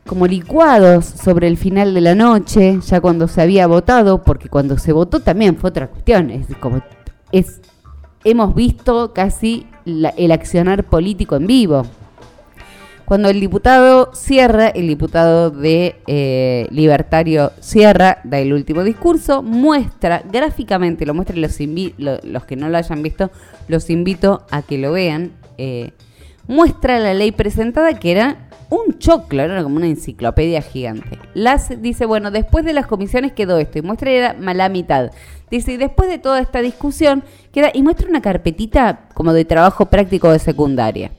como 0.05 0.27
licuados 0.27 1.05
sobre 1.05 1.48
el 1.48 1.57
final 1.57 1.93
de 1.93 2.01
la 2.01 2.15
noche, 2.15 2.79
ya 2.86 3.00
cuando 3.00 3.27
se 3.27 3.41
había 3.41 3.67
votado, 3.67 4.24
porque 4.24 4.50
cuando 4.50 4.77
se 4.77 4.91
votó 4.91 5.22
también 5.22 5.57
fue 5.57 5.69
otra 5.69 5.88
cuestión, 5.88 6.29
es 6.29 6.48
como 6.60 6.81
es 7.31 7.62
hemos 8.24 8.55
visto 8.55 9.13
casi 9.13 9.67
el 9.86 10.31
accionar 10.31 10.86
político 10.86 11.36
en 11.36 11.48
vivo. 11.48 11.86
Cuando 13.05 13.29
el 13.29 13.41
diputado 13.41 14.12
cierra, 14.13 14.69
el 14.69 14.88
diputado 14.88 15.50
de 15.51 15.98
eh, 16.07 16.67
Libertario 16.72 17.51
cierra, 17.60 18.19
da 18.24 18.39
el 18.39 18.53
último 18.53 18.83
discurso, 18.83 19.43
muestra 19.43 20.24
gráficamente, 20.31 21.05
lo 21.05 21.13
muestra 21.13 21.36
los, 21.36 21.60
los 22.24 22.45
que 22.45 22.55
no 22.55 22.69
lo 22.69 22.77
hayan 22.77 23.03
visto, 23.03 23.29
los 23.67 23.89
invito 23.89 24.45
a 24.51 24.62
que 24.62 24.77
lo 24.77 24.93
vean. 24.93 25.31
Eh, 25.57 25.91
muestra 26.48 26.98
la 27.00 27.13
ley 27.13 27.33
presentada 27.33 28.00
que 28.00 28.12
era 28.12 28.50
un 28.70 28.98
choclo, 29.00 29.43
era 29.43 29.63
como 29.63 29.77
una 29.77 29.88
enciclopedia 29.88 30.62
gigante. 30.62 31.20
Las 31.34 31.82
dice, 31.82 32.05
bueno, 32.05 32.32
después 32.32 32.65
de 32.65 32.74
las 32.74 32.88
comisiones 32.88 33.34
quedó 33.34 33.58
esto 33.58 33.79
y 33.79 33.82
muestra 33.82 34.34
la 34.34 34.70
mitad. 34.70 35.12
Dice, 35.50 35.74
y 35.74 35.77
después 35.77 36.10
de 36.10 36.20
toda 36.20 36.39
esta 36.39 36.62
discusión 36.62 37.24
queda 37.51 37.70
y 37.74 37.84
muestra 37.84 38.10
una 38.10 38.22
carpetita 38.22 39.10
como 39.13 39.34
de 39.34 39.46
trabajo 39.46 39.88
práctico 39.88 40.32
de 40.32 40.39
secundaria. 40.39 41.12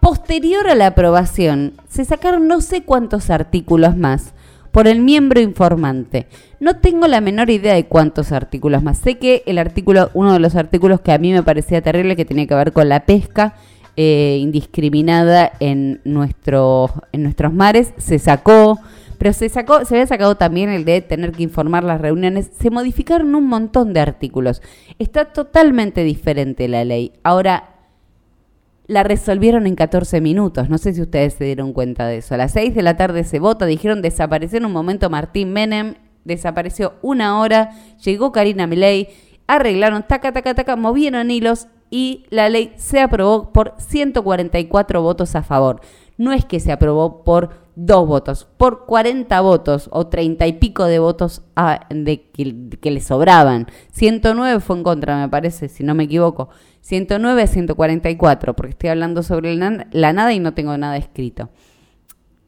Posterior 0.00 0.68
a 0.68 0.74
la 0.74 0.88
aprobación, 0.88 1.74
se 1.88 2.04
sacaron 2.04 2.48
no 2.48 2.60
sé 2.60 2.82
cuántos 2.82 3.28
artículos 3.28 3.96
más 3.96 4.32
por 4.70 4.88
el 4.88 5.00
miembro 5.00 5.40
informante. 5.40 6.26
No 6.58 6.76
tengo 6.76 7.06
la 7.06 7.20
menor 7.20 7.50
idea 7.50 7.74
de 7.74 7.86
cuántos 7.86 8.32
artículos 8.32 8.82
más. 8.82 8.98
Sé 8.98 9.18
que 9.18 9.42
el 9.46 9.58
artículo, 9.58 10.10
uno 10.14 10.32
de 10.32 10.38
los 10.38 10.54
artículos 10.54 11.00
que 11.00 11.12
a 11.12 11.18
mí 11.18 11.32
me 11.32 11.42
parecía 11.42 11.82
terrible, 11.82 12.16
que 12.16 12.24
tenía 12.24 12.46
que 12.46 12.54
ver 12.54 12.72
con 12.72 12.88
la 12.88 13.04
pesca, 13.04 13.54
eh, 13.96 14.38
indiscriminada 14.40 15.52
en, 15.60 16.00
nuestro, 16.04 16.90
en 17.12 17.22
nuestros 17.22 17.52
mares, 17.52 17.92
se 17.98 18.18
sacó, 18.18 18.78
pero 19.18 19.32
se 19.32 19.48
sacó, 19.48 19.84
se 19.84 19.94
había 19.94 20.06
sacado 20.06 20.36
también 20.36 20.70
el 20.70 20.84
de 20.84 21.00
tener 21.02 21.32
que 21.32 21.42
informar 21.42 21.84
las 21.84 22.00
reuniones, 22.00 22.50
se 22.58 22.70
modificaron 22.70 23.34
un 23.34 23.46
montón 23.46 23.92
de 23.92 24.00
artículos. 24.00 24.62
Está 24.98 25.26
totalmente 25.26 26.04
diferente 26.04 26.68
la 26.68 26.84
ley. 26.84 27.12
Ahora, 27.22 27.70
la 28.86 29.04
resolvieron 29.04 29.66
en 29.68 29.76
14 29.76 30.20
minutos. 30.20 30.68
No 30.68 30.76
sé 30.76 30.92
si 30.92 31.00
ustedes 31.00 31.34
se 31.34 31.44
dieron 31.44 31.72
cuenta 31.72 32.06
de 32.06 32.16
eso. 32.16 32.34
A 32.34 32.38
las 32.38 32.52
6 32.52 32.74
de 32.74 32.82
la 32.82 32.96
tarde 32.96 33.22
se 33.22 33.38
vota, 33.38 33.66
dijeron 33.66 34.02
desapareció 34.02 34.58
en 34.58 34.64
un 34.64 34.72
momento 34.72 35.08
Martín 35.10 35.52
Menem, 35.52 35.94
desapareció 36.24 36.94
una 37.00 37.38
hora, 37.38 37.70
llegó 38.02 38.32
Karina 38.32 38.66
Milei, 38.66 39.08
arreglaron, 39.46 40.02
taca, 40.02 40.32
taca, 40.32 40.54
taca, 40.54 40.76
movieron 40.76 41.30
hilos 41.30 41.68
y 41.90 42.26
la 42.30 42.48
ley 42.48 42.72
se 42.76 43.00
aprobó 43.00 43.52
por 43.52 43.74
144 43.78 45.02
votos 45.02 45.34
a 45.34 45.42
favor. 45.42 45.80
no 46.16 46.32
es 46.32 46.44
que 46.44 46.60
se 46.60 46.70
aprobó 46.70 47.24
por 47.24 47.50
dos 47.76 48.06
votos, 48.06 48.46
por 48.58 48.84
40 48.84 49.40
votos 49.40 49.88
o 49.90 50.08
30 50.08 50.46
y 50.46 50.52
pico 50.54 50.84
de 50.84 50.98
votos 50.98 51.42
de 51.88 52.30
que, 52.30 52.90
le 52.90 53.00
sobraban. 53.00 53.66
109 53.92 54.60
fue 54.60 54.76
en 54.76 54.82
contra, 54.82 55.18
me 55.18 55.28
parece, 55.30 55.68
si 55.68 55.82
no 55.82 55.94
me 55.94 56.04
equivoco. 56.04 56.50
109 56.82 57.42
a 57.42 57.46
144, 57.46 58.54
porque 58.54 58.72
estoy 58.72 58.90
hablando 58.90 59.22
sobre 59.22 59.54
la, 59.56 60.12
nada 60.12 60.32
y 60.34 60.40
no 60.40 60.52
tengo 60.52 60.76
nada 60.76 60.98
escrito. 60.98 61.48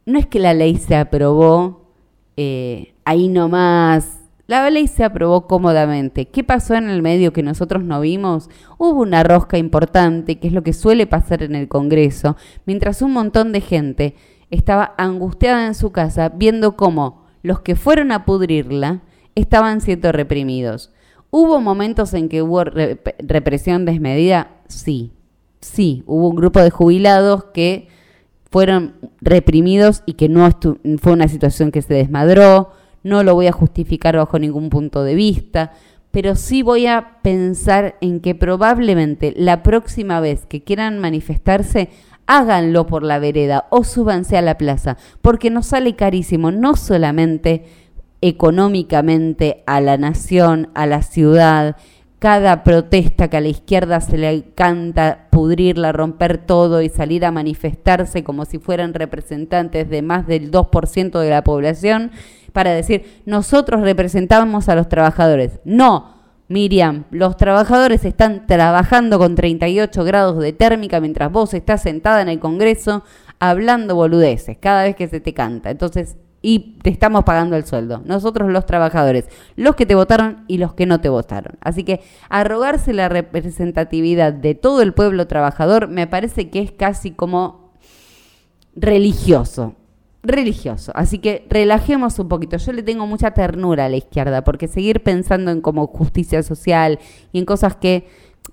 No 0.05 0.19
es 0.19 0.27
que 0.27 0.39
la 0.39 0.53
ley 0.53 0.77
se 0.77 0.97
aprobó 0.97 1.95
eh, 2.37 2.95
ahí 3.05 3.29
nomás 3.29 4.22
la 4.61 4.71
ley 4.71 4.87
se 4.87 5.03
aprobó 5.03 5.47
cómodamente. 5.47 6.27
¿Qué 6.27 6.45
pasó 6.45 6.75
en 6.75 6.91
el 6.91 7.01
medio 7.01 7.33
que 7.33 7.43
nosotros 7.43 7.85
no 7.85 8.01
vimos? 8.01 8.51
Hubo 8.77 9.01
una 9.01 9.23
rosca 9.23 9.57
importante, 9.57 10.39
que 10.39 10.49
es 10.49 10.53
lo 10.53 10.63
que 10.63 10.73
suele 10.75 11.07
pasar 11.07 11.43
en 11.43 11.55
el 11.55 11.69
Congreso, 11.69 12.37
mientras 12.67 13.01
un 13.01 13.13
montón 13.13 13.53
de 13.53 13.63
gente 13.63 14.15
estaba 14.51 14.95
angustiada 14.99 15.67
en 15.67 15.75
su 15.75 15.91
casa 15.91 16.29
viendo 16.29 16.77
cómo 16.77 17.25
los 17.43 17.61
que 17.61 17.77
fueron 17.77 18.13
a 18.13 18.27
pudrirla 18.27 19.01
estaban 19.35 19.81
siendo 19.81 20.13
reprimidos. 20.13 20.93
¿Hubo 21.31 21.61
momentos 21.61 22.13
en 22.13 22.29
que 22.29 22.43
hubo 22.43 22.63
represión 22.63 23.87
desmedida? 23.87 24.51
Sí, 24.69 25.13
sí, 25.63 26.05
hubo 26.07 26.29
un 26.29 26.37
grupo 26.37 26.61
de 26.61 26.69
jubilados 26.69 27.45
que 27.55 27.89
fueron 28.51 28.97
reprimidos 29.23 30.03
y 30.05 30.13
que 30.13 30.29
no 30.29 30.47
fue 31.01 31.13
una 31.13 31.29
situación 31.29 31.71
que 31.71 31.81
se 31.81 31.95
desmadró 31.95 32.82
no 33.03 33.23
lo 33.23 33.35
voy 33.35 33.47
a 33.47 33.53
justificar 33.53 34.17
bajo 34.17 34.39
ningún 34.39 34.71
punto 34.71 35.05
de 35.05 35.15
vista, 35.15 35.73
pero 36.11 36.37
sí 36.37 36.63
voy 36.63 36.87
a 36.87 37.19
pensar 37.23 37.97
en 38.01 38.21
que 38.21 38.35
probablemente 38.35 39.33
la 39.37 39.63
próxima 39.63 40.21
vez 40.21 40.47
que 40.47 40.63
quieran 40.63 40.99
manifestarse, 40.99 41.89
háganlo 42.27 42.87
por 42.87 43.03
la 43.03 43.19
vereda 43.19 43.67
o 43.71 43.83
súbanse 43.85 44.37
a 44.37 44.43
la 44.43 44.59
plaza, 44.59 44.97
porque 45.23 45.51
nos 45.51 45.67
sale 45.67 45.97
carísimo, 45.97 46.51
no 46.51 46.77
solamente 46.77 47.65
económicamente 48.21 49.65
a 49.67 49.81
la 49.81 49.97
nación, 49.97 50.69
a 50.75 50.87
la 50.87 51.03
ciudad, 51.03 51.77
cada 52.23 52.63
protesta 52.63 53.29
que 53.29 53.39
a 53.39 53.41
la 53.41 53.49
izquierda 53.49 54.01
se 54.01 54.17
le 54.17 54.31
encanta 54.31 55.27
pudrirla, 55.31 55.91
romper 55.91 56.39
todo 56.39 56.81
y 56.81 56.89
salir 56.89 57.25
a 57.25 57.33
manifestarse 57.33 58.23
como 58.23 58.45
si 58.45 58.59
fueran 58.59 58.95
representantes 58.95 59.91
de 59.91 60.03
más 60.03 60.29
del 60.29 60.53
2% 60.53 61.19
de 61.19 61.31
la 61.31 61.43
población, 61.43 62.13
para 62.53 62.73
decir, 62.73 63.23
nosotros 63.27 63.81
representábamos 63.81 64.69
a 64.69 64.75
los 64.75 64.89
trabajadores. 64.89 65.61
No, 65.65 66.17
Miriam, 66.49 67.05
los 67.11 67.37
trabajadores 67.37 68.05
están 68.05 68.47
trabajando 68.47 69.19
con 69.19 69.35
38 69.35 70.05
grados 70.05 70.39
de 70.39 70.53
térmica 70.53 71.01
mientras 71.01 71.33
vos 71.33 71.55
estás 71.55 71.83
sentada 71.83 72.21
en 72.21 72.29
el 72.29 72.41
Congreso 72.41 73.05
hablando 73.39 73.95
boludeces 73.95 74.59
cada 74.59 74.85
vez 74.85 74.95
que 74.95 75.09
se 75.09 75.21
te 75.21 75.35
canta. 75.35 75.71
Entonces, 75.71 76.17
y 76.43 76.79
te 76.83 76.91
estamos 76.91 77.25
pagando 77.25 77.57
el 77.57 77.65
sueldo. 77.65 78.03
Nosotros 78.05 78.51
los 78.51 78.67
trabajadores, 78.67 79.29
los 79.57 79.77
que 79.77 79.87
te 79.87 79.95
votaron 79.95 80.45
y 80.49 80.59
los 80.59 80.75
que 80.75 80.87
no 80.87 81.01
te 81.01 81.09
votaron. 81.09 81.57
Así 81.61 81.85
que 81.85 82.03
arrogarse 82.29 82.93
la 82.93 83.09
representatividad 83.09 84.33
de 84.33 84.55
todo 84.55 84.83
el 84.83 84.93
pueblo 84.93 85.27
trabajador 85.29 85.89
me 85.89 86.07
parece 86.07 86.51
que 86.51 86.61
es 86.61 86.73
casi 86.73 87.13
como 87.13 87.73
religioso 88.75 89.77
religioso. 90.23 90.93
Así 90.95 91.19
que 91.19 91.47
relajemos 91.51 92.19
un 92.19 92.29
poquito. 92.29 92.57
Yo 92.57 92.73
le 92.73 92.83
tengo 92.83 93.07
mucha 93.07 93.33
ternura 93.33 93.87
a 93.87 93.89
la 93.89 93.97
izquierda, 93.97 94.45
porque 94.45 94.69
seguir 94.69 95.03
pensando 95.03 95.51
en 95.51 95.61
como 95.61 95.87
justicia 95.87 96.43
social 96.43 96.99
y 97.33 97.39
en 97.39 97.45
cosas 97.45 97.77
que 97.77 98.07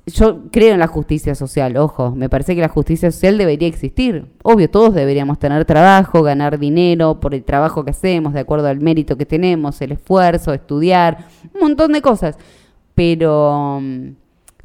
yo 0.05 0.49
creo 0.51 0.73
en 0.73 0.79
la 0.79 0.87
justicia 0.87 1.35
social, 1.35 1.77
ojo, 1.77 2.11
me 2.11 2.29
parece 2.29 2.55
que 2.55 2.61
la 2.61 2.69
justicia 2.69 3.11
social 3.11 3.37
debería 3.37 3.67
existir. 3.67 4.25
Obvio, 4.43 4.69
todos 4.69 4.93
deberíamos 4.93 5.39
tener 5.39 5.65
trabajo, 5.65 6.23
ganar 6.23 6.59
dinero 6.59 7.19
por 7.19 7.35
el 7.35 7.43
trabajo 7.43 7.83
que 7.83 7.91
hacemos, 7.91 8.33
de 8.33 8.39
acuerdo 8.39 8.67
al 8.67 8.79
mérito 8.79 9.17
que 9.17 9.25
tenemos, 9.25 9.81
el 9.81 9.91
esfuerzo, 9.91 10.53
estudiar, 10.53 11.25
un 11.53 11.61
montón 11.61 11.91
de 11.93 12.01
cosas. 12.01 12.37
Pero, 12.95 13.81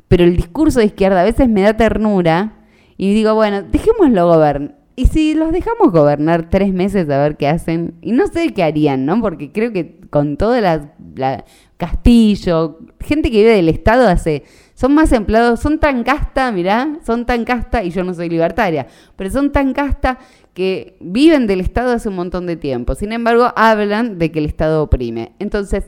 pero 0.08 0.24
el 0.24 0.36
discurso 0.36 0.80
de 0.80 0.86
izquierda 0.86 1.20
a 1.20 1.24
veces 1.24 1.48
me 1.48 1.62
da 1.62 1.76
ternura 1.76 2.52
y 2.96 3.12
digo, 3.12 3.34
bueno, 3.34 3.62
dejémoslo 3.62 4.26
gobernar 4.26 4.83
y 4.96 5.06
si 5.06 5.34
los 5.34 5.52
dejamos 5.52 5.92
gobernar 5.92 6.50
tres 6.50 6.72
meses 6.72 7.08
a 7.10 7.22
ver 7.22 7.36
qué 7.36 7.48
hacen, 7.48 7.94
y 8.00 8.12
no 8.12 8.26
sé 8.26 8.52
qué 8.52 8.62
harían, 8.62 9.06
¿no? 9.06 9.20
Porque 9.20 9.52
creo 9.52 9.72
que 9.72 10.00
con 10.10 10.36
todas 10.36 10.62
las 10.62 10.82
la 11.16 11.44
Castillo, 11.76 12.78
gente 13.00 13.30
que 13.30 13.38
vive 13.38 13.56
del 13.56 13.68
Estado 13.68 14.08
hace, 14.08 14.44
son 14.74 14.94
más 14.94 15.12
empleados, 15.12 15.60
son 15.60 15.78
tan 15.80 16.04
casta, 16.04 16.50
mirá, 16.52 16.98
son 17.04 17.26
tan 17.26 17.44
casta, 17.44 17.82
y 17.82 17.90
yo 17.90 18.04
no 18.04 18.14
soy 18.14 18.28
libertaria, 18.28 18.86
pero 19.16 19.30
son 19.30 19.52
tan 19.52 19.72
casta 19.72 20.18
que 20.54 20.96
viven 21.00 21.46
del 21.46 21.60
Estado 21.60 21.92
hace 21.92 22.08
un 22.08 22.16
montón 22.16 22.46
de 22.46 22.56
tiempo. 22.56 22.94
Sin 22.94 23.12
embargo, 23.12 23.52
hablan 23.56 24.18
de 24.18 24.30
que 24.30 24.38
el 24.38 24.46
Estado 24.46 24.82
oprime. 24.84 25.32
Entonces, 25.40 25.84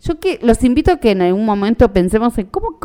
yo 0.00 0.20
que 0.20 0.38
los 0.42 0.62
invito 0.62 0.92
a 0.92 0.96
que 0.98 1.10
en 1.10 1.22
algún 1.22 1.44
momento 1.44 1.92
pensemos 1.92 2.36
en 2.38 2.46
cómo 2.46 2.78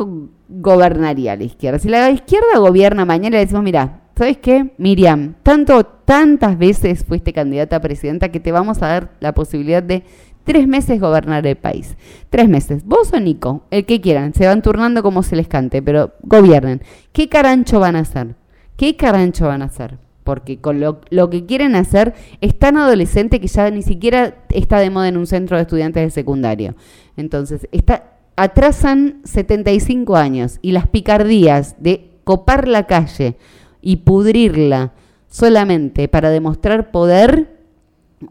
gobernaría 0.47 1.35
la 1.35 1.43
izquierda. 1.43 1.77
Si 1.77 1.89
la 1.89 2.09
izquierda 2.09 2.57
gobierna 2.57 3.05
mañana, 3.05 3.35
le 3.35 3.45
decimos, 3.45 3.63
mira, 3.63 3.98
¿sabes 4.19 4.37
qué? 4.37 4.71
Miriam, 4.77 5.35
tanto, 5.43 5.85
tantas 5.85 6.57
veces 6.57 7.05
fuiste 7.05 7.31
candidata 7.31 7.77
a 7.77 7.81
presidenta 7.81 8.27
que 8.27 8.41
te 8.41 8.51
vamos 8.51 8.81
a 8.81 8.87
dar 8.87 9.11
la 9.21 9.33
posibilidad 9.33 9.81
de 9.81 10.03
tres 10.43 10.67
meses 10.67 10.99
gobernar 10.99 11.47
el 11.47 11.55
país. 11.55 11.95
Tres 12.29 12.49
meses. 12.49 12.83
Vos 12.83 13.13
o 13.13 13.19
Nico, 13.21 13.63
el 13.71 13.85
que 13.85 14.01
quieran, 14.01 14.33
se 14.33 14.45
van 14.45 14.61
turnando 14.61 15.03
como 15.03 15.23
se 15.23 15.37
les 15.37 15.47
cante, 15.47 15.81
pero 15.81 16.11
gobiernen. 16.21 16.81
¿Qué 17.13 17.29
carancho 17.29 17.79
van 17.79 17.95
a 17.95 17.99
hacer? 17.99 18.35
¿Qué 18.75 18.97
carancho 18.97 19.47
van 19.47 19.61
a 19.61 19.65
hacer? 19.65 19.97
Porque 20.25 20.59
con 20.59 20.81
lo, 20.81 21.29
que 21.29 21.45
quieren 21.45 21.77
hacer 21.77 22.13
es 22.41 22.59
tan 22.59 22.75
adolescente 22.75 23.39
que 23.39 23.47
ya 23.47 23.71
ni 23.71 23.83
siquiera 23.83 24.43
está 24.49 24.79
de 24.79 24.89
moda 24.89 25.07
en 25.07 25.15
un 25.15 25.27
centro 25.27 25.55
de 25.55 25.61
estudiantes 25.61 26.03
de 26.03 26.09
secundario. 26.09 26.75
Entonces, 27.15 27.69
está, 27.71 28.15
atrasan 28.35 29.21
75 29.23 30.17
años 30.17 30.59
y 30.61 30.73
las 30.73 30.87
picardías 30.89 31.77
de 31.79 32.09
copar 32.25 32.67
la 32.67 32.85
calle, 32.85 33.37
y 33.81 33.97
pudrirla 33.97 34.93
solamente 35.27 36.07
para 36.07 36.29
demostrar 36.29 36.91
poder 36.91 37.59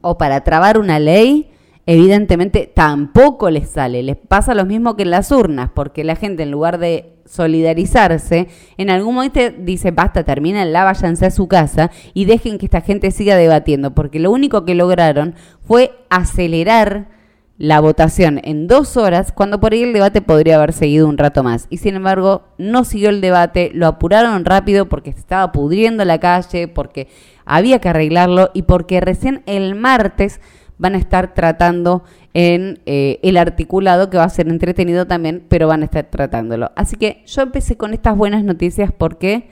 o 0.00 0.18
para 0.18 0.42
trabar 0.42 0.78
una 0.78 0.98
ley, 0.98 1.50
evidentemente 1.86 2.70
tampoco 2.72 3.50
les 3.50 3.70
sale. 3.70 4.02
Les 4.02 4.16
pasa 4.16 4.54
lo 4.54 4.66
mismo 4.66 4.96
que 4.96 5.04
en 5.04 5.10
las 5.10 5.30
urnas, 5.30 5.70
porque 5.74 6.04
la 6.04 6.16
gente 6.16 6.42
en 6.42 6.50
lugar 6.50 6.78
de 6.78 7.14
solidarizarse, 7.24 8.48
en 8.76 8.90
algún 8.90 9.14
momento 9.14 9.40
dice, 9.58 9.90
basta, 9.90 10.24
la 10.26 10.84
váyanse 10.84 11.26
a 11.26 11.30
su 11.30 11.46
casa 11.46 11.90
y 12.14 12.24
dejen 12.24 12.58
que 12.58 12.66
esta 12.66 12.80
gente 12.80 13.10
siga 13.10 13.36
debatiendo, 13.36 13.94
porque 13.94 14.18
lo 14.18 14.30
único 14.30 14.64
que 14.64 14.74
lograron 14.74 15.34
fue 15.62 15.92
acelerar 16.10 17.17
la 17.58 17.80
votación 17.80 18.40
en 18.44 18.68
dos 18.68 18.96
horas, 18.96 19.32
cuando 19.32 19.58
por 19.58 19.72
ahí 19.72 19.82
el 19.82 19.92
debate 19.92 20.22
podría 20.22 20.56
haber 20.56 20.72
seguido 20.72 21.08
un 21.08 21.18
rato 21.18 21.42
más. 21.42 21.66
Y 21.70 21.78
sin 21.78 21.96
embargo, 21.96 22.44
no 22.56 22.84
siguió 22.84 23.10
el 23.10 23.20
debate, 23.20 23.72
lo 23.74 23.88
apuraron 23.88 24.44
rápido 24.44 24.88
porque 24.88 25.12
se 25.12 25.18
estaba 25.18 25.50
pudriendo 25.50 26.04
la 26.04 26.18
calle, 26.18 26.68
porque 26.68 27.08
había 27.44 27.80
que 27.80 27.88
arreglarlo 27.88 28.50
y 28.54 28.62
porque 28.62 29.00
recién 29.00 29.42
el 29.46 29.74
martes 29.74 30.40
van 30.78 30.94
a 30.94 30.98
estar 30.98 31.34
tratando 31.34 32.04
en 32.32 32.78
eh, 32.86 33.18
el 33.24 33.36
articulado, 33.36 34.08
que 34.08 34.18
va 34.18 34.24
a 34.24 34.28
ser 34.28 34.48
entretenido 34.48 35.08
también, 35.08 35.44
pero 35.48 35.66
van 35.66 35.82
a 35.82 35.86
estar 35.86 36.04
tratándolo. 36.04 36.70
Así 36.76 36.94
que 36.94 37.24
yo 37.26 37.42
empecé 37.42 37.76
con 37.76 37.92
estas 37.92 38.16
buenas 38.16 38.44
noticias 38.44 38.92
porque, 38.96 39.50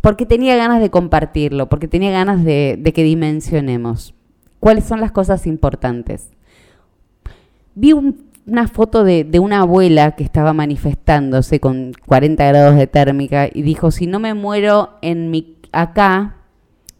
porque 0.00 0.24
tenía 0.24 0.56
ganas 0.56 0.80
de 0.80 0.88
compartirlo, 0.88 1.68
porque 1.68 1.88
tenía 1.88 2.10
ganas 2.10 2.42
de, 2.42 2.76
de 2.78 2.92
que 2.94 3.04
dimensionemos 3.04 4.14
cuáles 4.60 4.84
son 4.84 5.00
las 5.00 5.12
cosas 5.12 5.46
importantes 5.46 6.30
vi 7.74 7.92
una 7.92 8.68
foto 8.68 9.04
de, 9.04 9.26
una 9.40 9.60
abuela 9.60 10.12
que 10.12 10.24
estaba 10.24 10.52
manifestándose 10.52 11.60
con 11.60 11.92
40 12.06 12.44
grados 12.46 12.76
de 12.76 12.86
térmica 12.86 13.48
y 13.52 13.62
dijo, 13.62 13.90
si 13.90 14.06
no 14.06 14.18
me 14.18 14.34
muero 14.34 14.98
en 15.02 15.30
mi, 15.30 15.56
acá, 15.72 16.36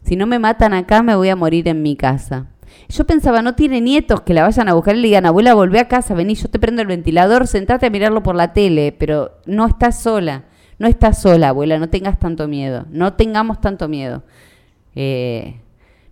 si 0.02 0.16
no 0.16 0.26
me 0.26 0.38
matan 0.38 0.74
acá, 0.74 1.02
me 1.02 1.14
voy 1.14 1.28
a 1.28 1.36
morir 1.36 1.68
en 1.68 1.82
mi 1.82 1.96
casa. 1.96 2.46
Yo 2.88 3.04
pensaba, 3.04 3.42
no 3.42 3.54
tiene 3.54 3.80
nietos 3.80 4.20
que 4.20 4.34
la 4.34 4.42
vayan 4.42 4.68
a 4.68 4.74
buscar 4.74 4.94
y 4.94 5.00
le 5.00 5.08
digan, 5.08 5.26
abuela, 5.26 5.54
volvé 5.54 5.80
a 5.80 5.88
casa, 5.88 6.14
vení, 6.14 6.34
yo 6.34 6.48
te 6.48 6.58
prendo 6.58 6.82
el 6.82 6.88
ventilador, 6.88 7.46
sentate 7.46 7.86
a 7.86 7.90
mirarlo 7.90 8.22
por 8.22 8.36
la 8.36 8.52
tele, 8.52 8.94
pero 8.96 9.38
no 9.46 9.66
estás 9.66 10.00
sola, 10.00 10.44
no 10.78 10.86
estás 10.86 11.20
sola, 11.20 11.48
abuela, 11.48 11.78
no 11.78 11.88
tengas 11.88 12.18
tanto 12.18 12.46
miedo, 12.48 12.86
no 12.90 13.14
tengamos 13.14 13.60
tanto 13.60 13.88
miedo. 13.88 14.22
Eh, 14.94 15.60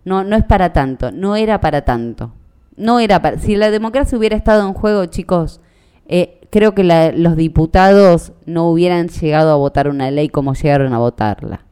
no, 0.04 0.24
no 0.24 0.36
es 0.36 0.44
para 0.44 0.72
tanto, 0.72 1.12
no 1.12 1.36
era 1.36 1.60
para 1.60 1.82
tanto 1.84 2.32
no 2.78 3.00
era 3.00 3.38
si 3.38 3.56
la 3.56 3.70
democracia 3.70 4.16
hubiera 4.16 4.36
estado 4.36 4.66
en 4.66 4.72
juego, 4.72 5.04
chicos, 5.06 5.60
eh, 6.06 6.40
creo 6.50 6.74
que 6.74 6.84
los 6.84 7.36
diputados 7.36 8.32
no 8.46 8.70
hubieran 8.70 9.08
llegado 9.08 9.52
a 9.52 9.56
votar 9.56 9.88
una 9.88 10.10
ley 10.10 10.28
como 10.28 10.54
llegaron 10.54 10.94
a 10.94 10.98
votarla. 10.98 11.66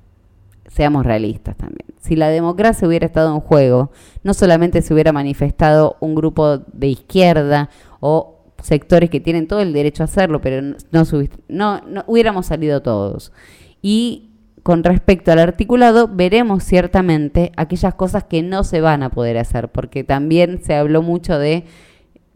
Seamos 0.68 1.06
realistas 1.06 1.56
también. 1.56 1.86
Si 2.00 2.16
la 2.16 2.28
democracia 2.28 2.86
hubiera 2.86 3.06
estado 3.06 3.34
en 3.34 3.40
juego, 3.40 3.90
no 4.22 4.34
solamente 4.34 4.82
se 4.82 4.92
hubiera 4.92 5.12
manifestado 5.12 5.96
un 6.00 6.14
grupo 6.14 6.58
de 6.58 6.88
izquierda 6.88 7.70
o 8.00 8.40
sectores 8.62 9.08
que 9.08 9.20
tienen 9.20 9.46
todo 9.46 9.60
el 9.60 9.72
derecho 9.72 10.02
a 10.02 10.04
hacerlo, 10.04 10.40
pero 10.40 10.60
no, 10.90 11.04
no, 11.48 11.80
no 11.80 12.04
hubiéramos 12.06 12.46
salido 12.46 12.82
todos. 12.82 13.32
Y 13.80 14.30
con 14.66 14.82
respecto 14.82 15.30
al 15.30 15.38
articulado, 15.38 16.08
veremos 16.08 16.64
ciertamente 16.64 17.52
aquellas 17.56 17.94
cosas 17.94 18.24
que 18.24 18.42
no 18.42 18.64
se 18.64 18.80
van 18.80 19.04
a 19.04 19.10
poder 19.10 19.38
hacer, 19.38 19.68
porque 19.68 20.02
también 20.02 20.60
se 20.60 20.74
habló 20.74 21.02
mucho 21.02 21.38
de 21.38 21.62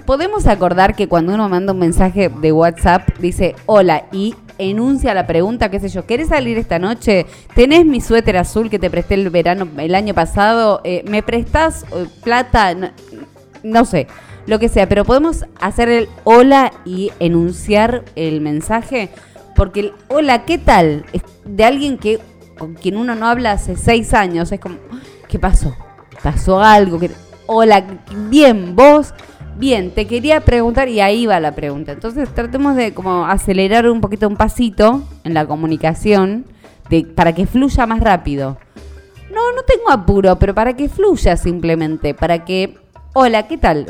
Podemos 0.07 0.47
acordar 0.47 0.97
que 0.97 1.09
cuando 1.09 1.35
uno 1.35 1.49
manda 1.49 1.73
un 1.73 1.79
mensaje 1.79 2.31
de 2.31 2.53
WhatsApp, 2.53 3.19
dice 3.19 3.55
hola 3.67 4.05
y 4.13 4.35
enuncia 4.57 5.13
la 5.13 5.27
pregunta, 5.27 5.71
qué 5.71 5.79
sé 5.79 5.89
yo, 5.91 6.07
¿querés 6.07 6.29
salir 6.29 6.57
esta 6.57 6.79
noche? 6.79 7.27
¿Tenés 7.55 7.85
mi 7.85 8.01
suéter 8.01 8.39
azul 8.39 8.71
que 8.71 8.79
te 8.79 8.89
presté 8.89 9.15
el 9.15 9.29
verano, 9.29 9.69
el 9.77 9.95
año 9.95 10.15
pasado? 10.15 10.81
Eh, 10.85 11.05
¿Me 11.07 11.23
prestás 11.23 11.85
eh, 11.93 12.07
plata? 12.23 12.75
no 13.63 13.85
sé 13.85 14.07
lo 14.47 14.59
que 14.59 14.69
sea, 14.69 14.89
pero 14.89 15.05
podemos 15.05 15.45
hacer 15.61 15.89
el 15.89 16.09
hola 16.25 16.73
y 16.85 17.13
enunciar 17.19 18.05
el 18.15 18.41
mensaje. 18.41 19.11
Porque 19.55 19.93
hola, 20.09 20.45
¿qué 20.45 20.59
tal? 20.59 21.05
De 21.45 21.65
alguien 21.65 21.99
que 21.99 22.21
con 22.59 22.75
quien 22.75 22.97
uno 22.97 23.15
no 23.15 23.27
habla 23.27 23.53
hace 23.53 23.77
seis 23.77 24.15
años. 24.15 24.51
Es 24.53 24.61
como, 24.61 24.77
¿qué 25.29 25.39
pasó? 25.39 25.75
¿Pasó 26.23 26.61
algo? 26.61 26.99
Hola, 27.47 27.85
bien, 28.29 28.75
vos. 28.75 29.15
Bien, 29.57 29.93
te 29.93 30.07
quería 30.07 30.41
preguntar 30.41 30.89
y 30.89 31.01
ahí 31.01 31.27
va 31.27 31.39
la 31.39 31.53
pregunta. 31.53 31.93
Entonces 31.93 32.29
tratemos 32.35 32.75
de 32.75 32.93
como 32.93 33.27
acelerar 33.27 33.89
un 33.89 34.01
poquito 34.01 34.27
un 34.27 34.37
pasito 34.37 35.05
en 35.23 35.35
la 35.35 35.47
comunicación 35.47 36.47
de, 36.91 37.05
para 37.05 37.33
que 37.33 37.47
fluya 37.47 37.87
más 37.87 38.01
rápido. 38.01 38.59
No, 39.33 39.53
no 39.53 39.63
tengo 39.63 39.91
apuro, 39.91 40.39
pero 40.39 40.55
para 40.55 40.75
que 40.75 40.89
fluya 40.89 41.37
simplemente, 41.37 42.15
para 42.15 42.45
que... 42.45 42.79
Hola, 43.17 43.47
¿qué 43.47 43.59
tal? 43.59 43.87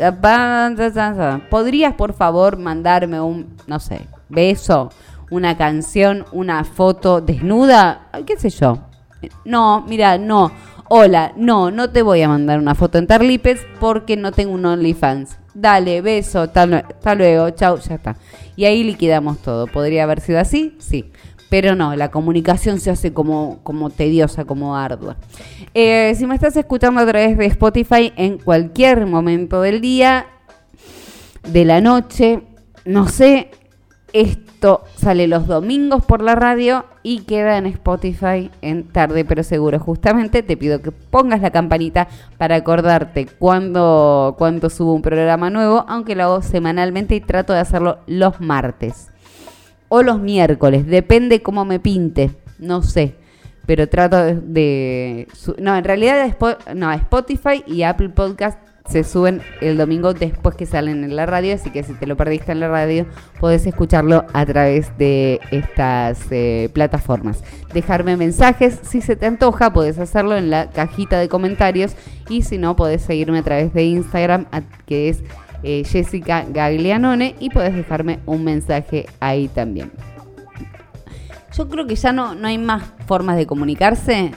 ¿Podrías 1.51 1.95
por 1.95 2.13
favor 2.13 2.59
mandarme 2.59 3.21
un, 3.23 3.57
no 3.67 3.81
sé, 3.81 4.07
beso? 4.29 4.91
Una 5.31 5.57
canción, 5.57 6.25
una 6.33 6.65
foto 6.65 7.21
desnuda, 7.21 8.09
qué 8.27 8.39
sé 8.39 8.51
yo. 8.51 8.79
No, 9.45 9.85
mira, 9.89 10.19
no. 10.19 10.53
Hola, 10.89 11.33
no, 11.37 11.71
no 11.71 11.91
te 11.91 12.03
voy 12.03 12.23
a 12.23 12.29
mandar 12.29 12.59
una 12.59 12.75
foto 12.75 12.99
en 12.99 13.07
Tarlipes 13.07 13.61
porque 13.81 14.17
no 14.17 14.33
tengo 14.33 14.53
un 14.53 14.67
OnlyFans. 14.67 15.39
Dale, 15.55 16.03
beso, 16.03 16.43
hasta 16.43 17.15
luego, 17.15 17.51
chau, 17.51 17.79
ya 17.79 17.95
está. 17.95 18.17
Y 18.57 18.65
ahí 18.65 18.85
liquidamos 18.85 19.39
todo. 19.39 19.67
¿Podría 19.67 20.03
haber 20.03 20.21
sido 20.21 20.41
así? 20.41 20.77
Sí. 20.79 21.11
Pero 21.49 21.75
no, 21.75 21.95
la 21.95 22.11
comunicación 22.11 22.81
se 22.81 22.91
hace 22.91 23.13
como, 23.13 23.61
como 23.63 23.91
tediosa, 23.91 24.45
como 24.45 24.77
ardua. 24.77 25.17
Eh, 25.73 26.13
si 26.17 26.27
me 26.27 26.35
estás 26.35 26.57
escuchando 26.57 27.01
a 27.01 27.07
través 27.07 27.39
de 27.39 27.47
Spotify 27.47 28.13
en 28.17 28.39
cualquier 28.39 29.07
momento 29.07 29.61
del 29.61 29.81
día, 29.81 30.27
de 31.49 31.65
la 31.65 31.81
noche, 31.81 32.43
no 32.85 33.09
sé, 33.09 33.51
sale 34.97 35.27
los 35.27 35.47
domingos 35.47 36.05
por 36.05 36.23
la 36.23 36.35
radio 36.35 36.85
y 37.03 37.21
queda 37.21 37.59
en 37.59 37.67
Spotify 37.67 38.51
en 38.63 38.85
tarde 38.85 39.25
pero 39.25 39.43
seguro. 39.43 39.79
Justamente 39.79 40.43
te 40.43 40.57
pido 40.57 40.81
que 40.81 40.91
pongas 40.91 41.43
la 41.43 41.51
campanita 41.51 42.09
para 42.39 42.57
acordarte 42.57 43.27
cuando, 43.39 44.37
subo 44.71 44.95
un 44.95 45.03
programa 45.03 45.51
nuevo, 45.51 45.85
aunque 45.89 46.15
lo 46.15 46.25
hago 46.25 46.43
semanalmente 46.43 47.15
y 47.15 47.21
trato 47.21 47.53
de 47.53 47.61
hacerlo 47.61 47.99
los 48.07 48.41
martes 48.41 49.11
o 49.89 50.03
los 50.03 50.19
miércoles, 50.19 50.87
depende 50.87 51.43
cómo 51.43 51.65
me 51.65 51.79
pinte, 51.79 52.31
no 52.59 52.83
sé. 52.83 53.17
Pero 53.67 53.89
trato 53.89 54.17
de... 54.25 55.27
no, 55.59 55.77
en 55.77 55.85
realidad 55.85 56.37
no, 56.75 56.93
Spotify 56.93 57.65
y 57.67 57.83
Apple 57.83 58.11
Podcast 58.11 58.59
se 58.89 59.03
suben 59.03 59.41
el 59.61 59.79
domingo 59.79 60.13
después 60.13 60.57
que 60.57 60.67
salen 60.67 61.05
en 61.05 61.17
la 61.17 61.25
radio, 61.25 61.55
así 61.55 61.71
que 61.71 61.83
si 61.83 61.95
te 61.95 62.07
lo 62.07 62.17
perdiste 62.17 62.53
en 62.53 62.61
la 62.61 62.69
radio, 62.69 63.07
podés 63.41 63.67
escucharlo 63.67 64.27
a 64.33 64.45
través 64.45 64.97
de 64.99 65.41
estas 65.51 66.21
eh, 66.31 66.69
plataformas. 66.73 67.43
Dejarme 67.73 68.17
mensajes, 68.17 68.79
si 68.83 69.01
se 69.01 69.17
te 69.17 69.27
antoja, 69.27 69.73
podés 69.73 69.99
hacerlo 69.99 70.37
en 70.37 70.51
la 70.51 70.71
cajita 70.71 71.19
de 71.19 71.29
comentarios 71.29 71.95
y 72.29 72.43
si 72.43 72.59
no, 72.59 72.77
podés 72.77 73.03
seguirme 73.03 73.39
a 73.39 73.43
través 73.43 73.73
de 73.73 73.85
Instagram, 73.85 74.47
que 74.87 75.09
es 75.09 75.23
eh, 75.63 75.83
Jessica 75.85 76.45
Gaglianone, 76.49 77.37
y 77.41 77.49
podés 77.49 77.75
dejarme 77.75 78.21
un 78.27 78.45
mensaje 78.45 79.07
ahí 79.19 79.49
también. 79.49 79.91
Yo 81.57 81.69
creo 81.69 81.87
que 81.87 81.95
ya 81.97 82.13
no, 82.13 82.35
no 82.35 82.49
hay 82.49 82.59
más 82.59 82.83
formas 83.07 83.37
de 83.37 83.47
comunicarse 83.47 84.33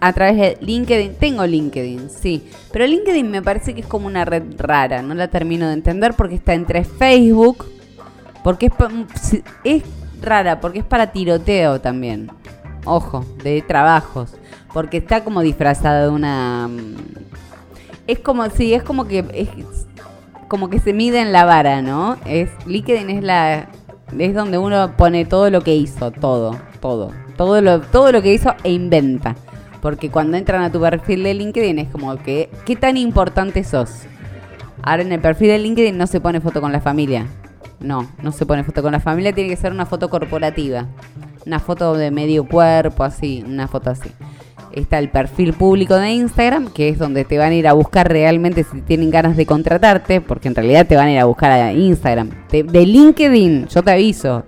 a 0.00 0.12
través 0.12 0.36
de 0.36 0.58
LinkedIn. 0.60 1.14
Tengo 1.14 1.46
LinkedIn, 1.46 2.10
sí. 2.10 2.48
Pero 2.72 2.86
LinkedIn 2.86 3.30
me 3.30 3.42
parece 3.42 3.74
que 3.74 3.80
es 3.80 3.86
como 3.86 4.06
una 4.06 4.24
red 4.24 4.42
rara. 4.56 5.02
No 5.02 5.14
la 5.14 5.28
termino 5.28 5.68
de 5.68 5.74
entender 5.74 6.14
porque 6.14 6.36
está 6.36 6.54
entre 6.54 6.84
Facebook. 6.84 7.66
Porque 8.42 8.66
es, 8.66 9.42
es 9.64 9.82
rara, 10.22 10.60
porque 10.60 10.80
es 10.80 10.84
para 10.84 11.12
tiroteo 11.12 11.80
también. 11.80 12.30
Ojo, 12.84 13.24
de 13.42 13.62
trabajos. 13.62 14.34
Porque 14.72 14.98
está 14.98 15.24
como 15.24 15.40
disfrazada 15.42 16.04
de 16.04 16.08
una. 16.10 16.68
Mm, 16.68 16.96
es 18.06 18.18
como, 18.20 18.48
sí, 18.50 18.74
es 18.74 18.82
como 18.82 19.06
que. 19.06 19.24
Es 19.32 19.48
como 20.48 20.70
que 20.70 20.80
se 20.80 20.92
mide 20.92 21.20
en 21.20 21.32
la 21.32 21.44
vara, 21.44 21.82
¿no? 21.82 22.16
Es, 22.24 22.50
LinkedIn 22.66 23.10
es 23.10 23.22
la. 23.22 23.68
Es 24.18 24.34
donde 24.34 24.56
uno 24.56 24.96
pone 24.96 25.26
todo 25.26 25.50
lo 25.50 25.60
que 25.60 25.74
hizo, 25.74 26.10
todo, 26.10 26.56
todo. 26.80 27.12
Todo 27.36 27.60
lo, 27.60 27.80
todo 27.80 28.10
lo 28.10 28.22
que 28.22 28.32
hizo 28.32 28.54
e 28.64 28.72
inventa. 28.72 29.36
Porque 29.80 30.10
cuando 30.10 30.36
entran 30.36 30.62
a 30.62 30.72
tu 30.72 30.80
perfil 30.80 31.22
de 31.22 31.34
LinkedIn 31.34 31.78
es 31.78 31.88
como 31.88 32.16
que, 32.16 32.50
¿qué 32.64 32.76
tan 32.76 32.96
importante 32.96 33.62
sos? 33.64 33.90
Ahora 34.82 35.02
en 35.02 35.12
el 35.12 35.20
perfil 35.20 35.48
de 35.48 35.58
LinkedIn 35.58 35.96
no 35.96 36.06
se 36.06 36.20
pone 36.20 36.40
foto 36.40 36.60
con 36.60 36.72
la 36.72 36.80
familia. 36.80 37.26
No, 37.80 38.08
no 38.22 38.32
se 38.32 38.44
pone 38.44 38.64
foto 38.64 38.82
con 38.82 38.92
la 38.92 39.00
familia, 39.00 39.32
tiene 39.32 39.50
que 39.50 39.56
ser 39.56 39.72
una 39.72 39.86
foto 39.86 40.08
corporativa. 40.10 40.86
Una 41.46 41.60
foto 41.60 41.94
de 41.94 42.10
medio 42.10 42.46
cuerpo, 42.46 43.04
así, 43.04 43.44
una 43.46 43.68
foto 43.68 43.90
así. 43.90 44.10
Está 44.72 44.98
el 44.98 45.10
perfil 45.10 45.54
público 45.54 45.94
de 45.94 46.10
Instagram, 46.10 46.68
que 46.68 46.88
es 46.88 46.98
donde 46.98 47.24
te 47.24 47.38
van 47.38 47.52
a 47.52 47.54
ir 47.54 47.66
a 47.68 47.72
buscar 47.72 48.10
realmente 48.10 48.64
si 48.64 48.82
tienen 48.82 49.10
ganas 49.10 49.36
de 49.36 49.46
contratarte, 49.46 50.20
porque 50.20 50.48
en 50.48 50.54
realidad 50.54 50.86
te 50.86 50.96
van 50.96 51.06
a 51.08 51.12
ir 51.12 51.18
a 51.18 51.24
buscar 51.24 51.52
a 51.52 51.72
Instagram. 51.72 52.30
de 52.50 52.86
LinkedIn, 52.86 53.68
yo 53.68 53.82
te 53.82 53.90
aviso, 53.92 54.44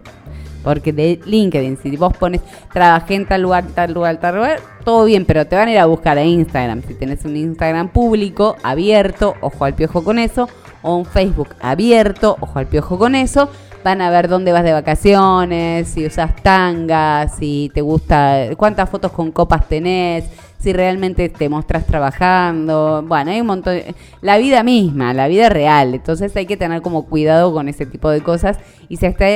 Porque 0.63 0.93
de 0.93 1.21
LinkedIn, 1.25 1.79
si 1.83 1.97
vos 1.97 2.17
pones 2.17 2.41
trabajé 2.73 3.15
en 3.15 3.27
tal 3.27 3.43
lugar, 3.43 3.65
tal 3.75 3.93
lugar, 3.93 4.19
tal 4.19 4.37
lugar, 4.37 4.61
todo 4.85 5.05
bien, 5.05 5.25
pero 5.25 5.47
te 5.47 5.57
van 5.57 5.69
a 5.69 5.73
ir 5.73 5.79
a 5.79 5.87
buscar 5.87 6.19
a 6.19 6.25
Instagram. 6.25 6.83
Si 6.87 6.95
tenés 6.95 7.25
un 7.25 7.37
Instagram 7.37 7.89
público, 7.89 8.57
abierto, 8.63 9.35
ojo 9.41 9.65
al 9.65 9.75
piojo 9.75 10.05
con 10.05 10.19
eso, 10.19 10.49
o 10.83 10.97
un 10.97 11.05
Facebook 11.05 11.49
abierto, 11.61 12.37
ojo 12.41 12.59
al 12.59 12.67
piojo 12.67 12.99
con 12.99 13.15
eso, 13.15 13.49
van 13.85 14.03
a 14.03 14.11
ver 14.11 14.29
dónde 14.29 14.53
vas 14.53 14.65
de 14.65 14.73
vacaciones, 14.73 15.89
si 15.89 16.07
usas 16.07 16.37
tangas, 16.43 17.37
si 17.37 17.71
te 17.75 17.81
gusta, 17.81 18.49
cuántas 18.57 18.89
fotos 18.89 19.13
con 19.13 19.31
copas 19.31 19.69
tenés, 19.69 20.25
si 20.61 20.73
realmente 20.73 21.29
te 21.29 21.49
mostras 21.49 21.87
trabajando. 21.87 23.03
Bueno, 23.07 23.31
hay 23.31 23.41
un 23.41 23.47
montón. 23.47 23.79
la 24.21 24.39
vida 24.39 24.63
misma, 24.63 25.15
la 25.15 25.27
vida 25.27 25.49
real. 25.49 25.95
Entonces 25.95 26.37
hay 26.37 26.47
que 26.47 26.57
tener 26.57 26.83
como 26.83 27.07
cuidado 27.07 27.53
con 27.53 27.69
ese 27.69 27.87
tipo 27.87 28.11
de 28.11 28.21
cosas. 28.21 28.59
Y 28.89 28.97
si 28.99 29.07
está. 29.07 29.27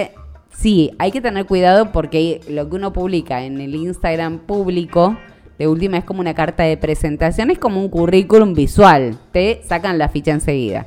Sí, 0.57 0.93
hay 0.99 1.11
que 1.11 1.21
tener 1.21 1.47
cuidado 1.47 1.93
porque 1.93 2.41
lo 2.49 2.69
que 2.71 2.77
uno 2.77 2.93
publica 2.93 3.43
en 3.43 3.61
el 3.61 3.75
Instagram 3.75 4.39
público, 4.39 5.17
de 5.59 5.69
última 5.69 5.99
es 5.99 6.05
como 6.05 6.21
una 6.21 6.35
carta 6.35 6.63
de 6.63 6.77
presentación, 6.77 7.51
es 7.51 7.59
como 7.59 7.81
un 7.81 7.89
currículum 7.89 8.55
visual. 8.55 9.19
Te 9.33 9.63
sacan 9.65 9.99
la 9.99 10.09
ficha 10.09 10.33
enseguida. 10.33 10.87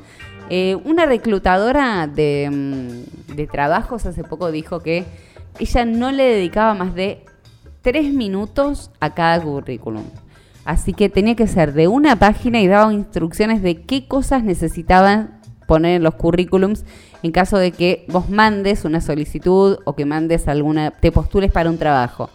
Eh, 0.50 0.76
una 0.84 1.04
reclutadora 1.04 2.06
de, 2.06 2.48
mm, 2.50 3.46
trabajos 3.52 4.06
hace 4.06 4.24
poco 4.24 4.50
dijo 4.50 4.80
que 4.80 5.04
ella 5.58 5.84
no 5.84 6.10
le 6.10 6.24
dedicaba 6.24 6.74
más 6.74 6.94
de 6.94 7.24
tres 7.82 8.12
minutos 8.12 8.90
a 9.00 9.14
cada 9.14 9.40
currículum. 9.40 10.04
Así 10.64 10.92
que 10.92 11.08
tenía 11.08 11.36
que 11.36 11.46
ser 11.46 11.72
de 11.72 11.88
una 11.88 12.16
página 12.16 12.60
y 12.60 12.66
daba 12.66 12.92
instrucciones 12.92 13.62
de 13.62 13.82
qué 13.82 14.08
cosas 14.08 14.42
necesitaban 14.42 15.37
poner 15.68 15.96
en 15.96 16.02
los 16.02 16.14
currículums 16.14 16.86
en 17.22 17.30
caso 17.30 17.58
de 17.58 17.72
que 17.72 18.06
vos 18.08 18.30
mandes 18.30 18.86
una 18.86 19.02
solicitud 19.02 19.78
o 19.84 19.94
que 19.94 20.06
mandes 20.06 20.48
alguna, 20.48 20.92
te 20.92 21.12
postules 21.12 21.52
para 21.52 21.68
un 21.68 21.78
trabajo. 21.78 22.30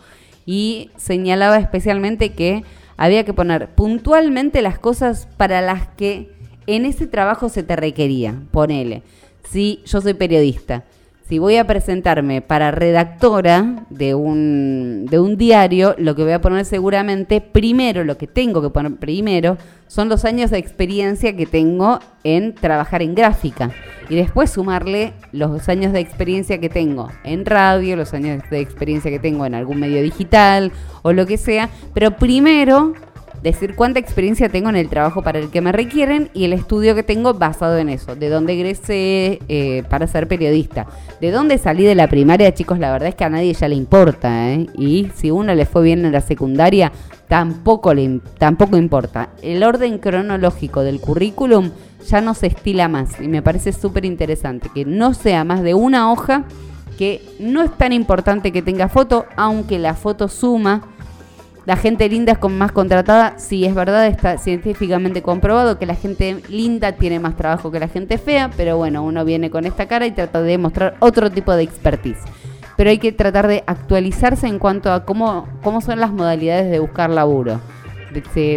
Y 0.46 0.92
señalaba 0.98 1.58
especialmente 1.58 2.34
que 2.34 2.64
había 2.96 3.26
que 3.26 3.34
poner 3.34 3.70
puntualmente 3.70 4.62
las 4.62 4.78
cosas 4.78 5.28
para 5.36 5.62
las 5.62 5.88
que 5.88 6.32
en 6.68 6.86
ese 6.86 7.08
trabajo 7.08 7.50
se 7.50 7.64
te 7.64 7.76
requería. 7.76 8.40
Ponele, 8.52 9.02
si 9.50 9.82
yo 9.86 10.00
soy 10.00 10.14
periodista 10.14 10.86
si 11.28 11.40
voy 11.40 11.56
a 11.56 11.66
presentarme 11.66 12.42
para 12.42 12.72
redactora 12.72 13.86
de 13.90 14.14
un, 14.14 15.06
de 15.10 15.20
un 15.20 15.38
diario, 15.38 15.96
lo 15.98 16.16
que 16.16 16.24
voy 16.24 16.34
a 16.34 16.42
poner 16.42 16.66
seguramente, 16.66 17.40
primero, 17.40 18.04
lo 18.04 18.18
que 18.18 18.28
tengo 18.28 18.62
que 18.62 18.70
poner 18.70 18.98
primero, 18.98 19.58
son 19.88 20.10
los 20.10 20.26
años 20.26 20.52
de 20.52 20.58
experiencia 20.58 21.36
que 21.36 21.46
tengo 21.46 22.00
en 22.24 22.54
trabajar 22.56 23.02
en 23.02 23.16
gráfica. 23.16 23.72
Y 24.10 24.16
después 24.16 24.50
sumarle 24.50 25.14
los 25.32 25.70
años 25.70 25.94
de 25.94 26.02
experiencia 26.02 26.60
que 26.60 26.70
tengo 26.70 27.10
en 27.24 27.46
radio, 27.46 27.96
los 27.96 28.14
años 28.14 28.44
de 28.50 28.60
experiencia 28.60 29.10
que 29.10 29.20
tengo 29.20 29.46
en 29.46 29.56
algún 29.56 29.80
medio 29.80 30.02
digital 30.02 30.74
o 31.04 31.14
lo 31.14 31.26
que 31.26 31.38
sea. 31.38 31.70
Pero 31.94 32.18
primero 32.18 32.94
decir 33.44 33.76
cuánta 33.76 34.00
experiencia 34.00 34.48
tengo 34.48 34.70
en 34.70 34.78
el 34.78 34.90
trabajo 34.90 35.22
para 35.22 35.38
el 35.38 35.50
que 35.50 35.60
me 35.60 35.74
requieren 35.74 36.30
y 36.34 36.46
el 36.46 36.54
estudio 36.54 36.96
que 36.96 37.04
tengo 37.04 37.34
basado 37.34 37.78
en 37.78 37.90
eso, 37.90 38.16
de 38.16 38.30
dónde 38.30 38.54
egresé 38.54 39.40
eh, 39.50 39.84
para 39.90 40.08
ser 40.08 40.30
periodista, 40.30 40.88
de 41.20 41.30
dónde 41.30 41.58
salí 41.58 41.84
de 41.84 41.94
la 41.94 42.08
primaria, 42.08 42.54
chicos, 42.54 42.80
la 42.80 42.92
verdad 42.92 43.10
es 43.10 43.16
que 43.16 43.26
a 43.26 43.30
nadie 43.30 43.54
ya 43.54 43.68
le 43.68 43.76
importa, 43.76 44.50
¿eh? 44.50 44.68
y 44.78 45.10
si 45.14 45.30
uno 45.30 45.54
le 45.54 45.66
fue 45.66 45.84
bien 45.84 46.06
en 46.06 46.14
la 46.14 46.22
secundaria, 46.22 46.94
tampoco, 47.28 47.94
le, 47.94 48.22
tampoco 48.38 48.78
importa. 48.78 49.30
El 49.42 49.64
orden 49.64 49.98
cronológico 49.98 50.82
del 50.82 51.02
currículum 51.02 51.72
ya 52.08 52.22
no 52.22 52.34
se 52.36 52.48
estila 52.48 52.88
más 52.88 53.20
y 53.20 53.28
me 53.28 53.42
parece 53.42 53.74
súper 53.74 54.06
interesante, 54.06 54.70
que 54.74 54.86
no 54.86 55.14
sea 55.14 55.44
más 55.44 55.64
de 55.64 55.74
una 55.74 56.12
hoja, 56.12 56.46
que 56.98 57.22
no 57.40 57.62
es 57.62 57.76
tan 57.78 57.92
importante 57.92 58.52
que 58.54 58.62
tenga 58.62 58.88
foto, 58.88 59.26
aunque 59.36 59.80
la 59.80 59.96
foto 59.96 60.30
suma 60.30 60.93
la 61.66 61.78
gente 61.78 62.10
linda 62.10 62.34
es 62.34 62.38
con 62.38 62.58
más 62.58 62.72
contratada. 62.72 63.36
Sí, 63.38 63.66
es 63.66 63.74
verdad, 63.74 64.06
está 64.08 64.38
científicamente 64.38 65.22
comprobado 65.22 65.80
que 65.80 65.86
la 65.86 65.96
gente 65.96 66.42
linda 66.50 66.94
tiene 66.94 67.20
más 67.20 67.38
trabajo 67.38 67.72
que 67.72 67.80
la 67.80 67.88
gente 67.88 68.18
fea, 68.18 68.50
pero 68.58 68.78
bueno, 68.78 69.04
uno 69.04 69.24
viene 69.24 69.50
con 69.50 69.66
esta 69.66 69.88
cara 69.88 70.06
y 70.06 70.12
trata 70.12 70.42
de 70.42 70.58
mostrar 70.58 70.96
otro 71.00 71.32
tipo 71.32 71.54
de 71.54 71.64
expertise. 71.64 72.20
Pero 72.76 72.90
hay 72.90 72.98
que 72.98 73.12
tratar 73.12 73.48
de 73.48 73.64
actualizarse 73.66 74.48
en 74.48 74.60
cuanto 74.60 74.92
a 74.92 75.06
cómo, 75.06 75.48
cómo 75.62 75.80
son 75.80 76.00
las 76.00 76.12
modalidades 76.12 76.70
de 76.70 76.80
buscar 76.80 77.10
laburo. 77.10 77.62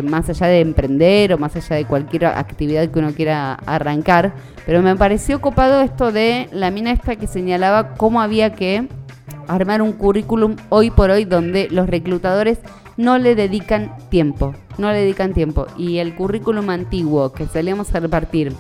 más 0.02 0.28
allá 0.28 0.48
de 0.48 0.60
emprender 0.60 1.32
o 1.32 1.38
más 1.38 1.54
allá 1.54 1.76
de 1.76 1.84
cualquier 1.84 2.26
actividad 2.26 2.88
que 2.88 2.98
uno 2.98 3.12
quiera 3.12 3.54
arrancar. 3.66 4.32
Pero 4.64 4.82
me 4.82 4.96
pareció 4.96 5.40
copado 5.40 5.80
esto 5.80 6.10
de 6.10 6.48
la 6.50 6.72
mina 6.72 6.90
esta 6.90 7.14
que 7.14 7.28
señalaba 7.28 7.94
cómo 7.94 8.20
había 8.20 8.52
que 8.52 8.88
armar 9.46 9.80
un 9.80 9.92
currículum 9.92 10.56
hoy 10.70 10.90
por 10.90 11.10
hoy 11.10 11.24
donde 11.24 11.68
los 11.70 11.88
reclutadores 11.88 12.58
no 12.96 13.18
le 13.18 13.34
dedican 13.34 13.96
tiempo, 14.08 14.54
no 14.78 14.90
le 14.90 14.98
dedican 14.98 15.34
tiempo. 15.34 15.66
Y 15.76 15.98
el 15.98 16.14
currículum 16.14 16.70
antiguo 16.70 17.32
que 17.32 17.46
solíamos 17.46 17.92
repartir 17.92 18.52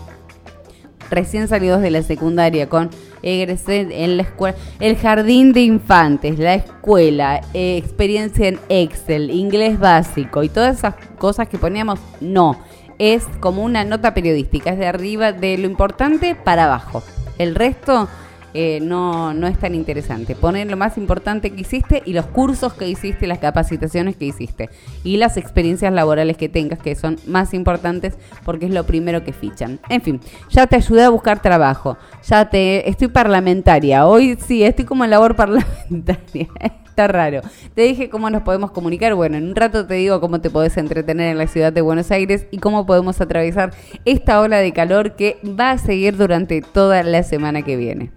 recién 1.10 1.48
salidos 1.48 1.82
de 1.82 1.90
la 1.90 2.02
secundaria 2.02 2.68
con 2.68 2.90
egresé 3.22 4.04
en 4.04 4.16
la 4.16 4.22
escuela, 4.22 4.56
el 4.80 4.96
jardín 4.96 5.52
de 5.52 5.60
infantes, 5.62 6.38
la 6.38 6.54
escuela, 6.54 7.40
eh, 7.54 7.76
experiencia 7.76 8.48
en 8.48 8.60
Excel, 8.68 9.30
inglés 9.30 9.78
básico 9.78 10.42
y 10.42 10.48
todas 10.48 10.78
esas 10.78 10.94
cosas 11.18 11.48
que 11.48 11.58
poníamos, 11.58 11.98
no, 12.20 12.58
es 12.98 13.24
como 13.40 13.62
una 13.62 13.84
nota 13.84 14.14
periodística, 14.14 14.70
es 14.70 14.78
de 14.78 14.86
arriba 14.86 15.32
de 15.32 15.58
lo 15.58 15.66
importante 15.66 16.34
para 16.34 16.64
abajo. 16.64 17.02
El 17.38 17.54
resto 17.54 18.08
eh, 18.58 18.80
no, 18.80 19.34
no 19.34 19.46
es 19.46 19.58
tan 19.58 19.74
interesante. 19.74 20.34
Poner 20.34 20.66
lo 20.70 20.78
más 20.78 20.96
importante 20.96 21.50
que 21.50 21.60
hiciste 21.60 22.02
y 22.06 22.14
los 22.14 22.24
cursos 22.24 22.72
que 22.72 22.88
hiciste, 22.88 23.26
las 23.26 23.38
capacitaciones 23.38 24.16
que 24.16 24.24
hiciste 24.24 24.70
y 25.04 25.18
las 25.18 25.36
experiencias 25.36 25.92
laborales 25.92 26.38
que 26.38 26.48
tengas, 26.48 26.78
que 26.78 26.94
son 26.94 27.18
más 27.26 27.52
importantes 27.52 28.14
porque 28.46 28.64
es 28.64 28.72
lo 28.72 28.84
primero 28.84 29.22
que 29.24 29.34
fichan. 29.34 29.78
En 29.90 30.00
fin, 30.00 30.20
ya 30.48 30.66
te 30.66 30.76
ayudé 30.76 31.04
a 31.04 31.10
buscar 31.10 31.42
trabajo, 31.42 31.98
ya 32.26 32.48
te 32.48 32.88
estoy 32.88 33.08
parlamentaria. 33.08 34.06
Hoy 34.06 34.38
sí, 34.46 34.62
estoy 34.62 34.86
como 34.86 35.04
en 35.04 35.10
labor 35.10 35.36
parlamentaria. 35.36 36.48
Está 36.88 37.08
raro. 37.08 37.42
Te 37.74 37.82
dije 37.82 38.08
cómo 38.08 38.30
nos 38.30 38.40
podemos 38.40 38.70
comunicar. 38.70 39.14
Bueno, 39.14 39.36
en 39.36 39.48
un 39.48 39.54
rato 39.54 39.86
te 39.86 39.94
digo 39.94 40.18
cómo 40.18 40.40
te 40.40 40.48
podés 40.48 40.78
entretener 40.78 41.30
en 41.30 41.36
la 41.36 41.46
ciudad 41.46 41.74
de 41.74 41.82
Buenos 41.82 42.10
Aires 42.10 42.46
y 42.50 42.56
cómo 42.56 42.86
podemos 42.86 43.20
atravesar 43.20 43.74
esta 44.06 44.40
ola 44.40 44.60
de 44.60 44.72
calor 44.72 45.14
que 45.14 45.36
va 45.44 45.72
a 45.72 45.78
seguir 45.78 46.16
durante 46.16 46.62
toda 46.62 47.02
la 47.02 47.22
semana 47.22 47.60
que 47.60 47.76
viene. 47.76 48.12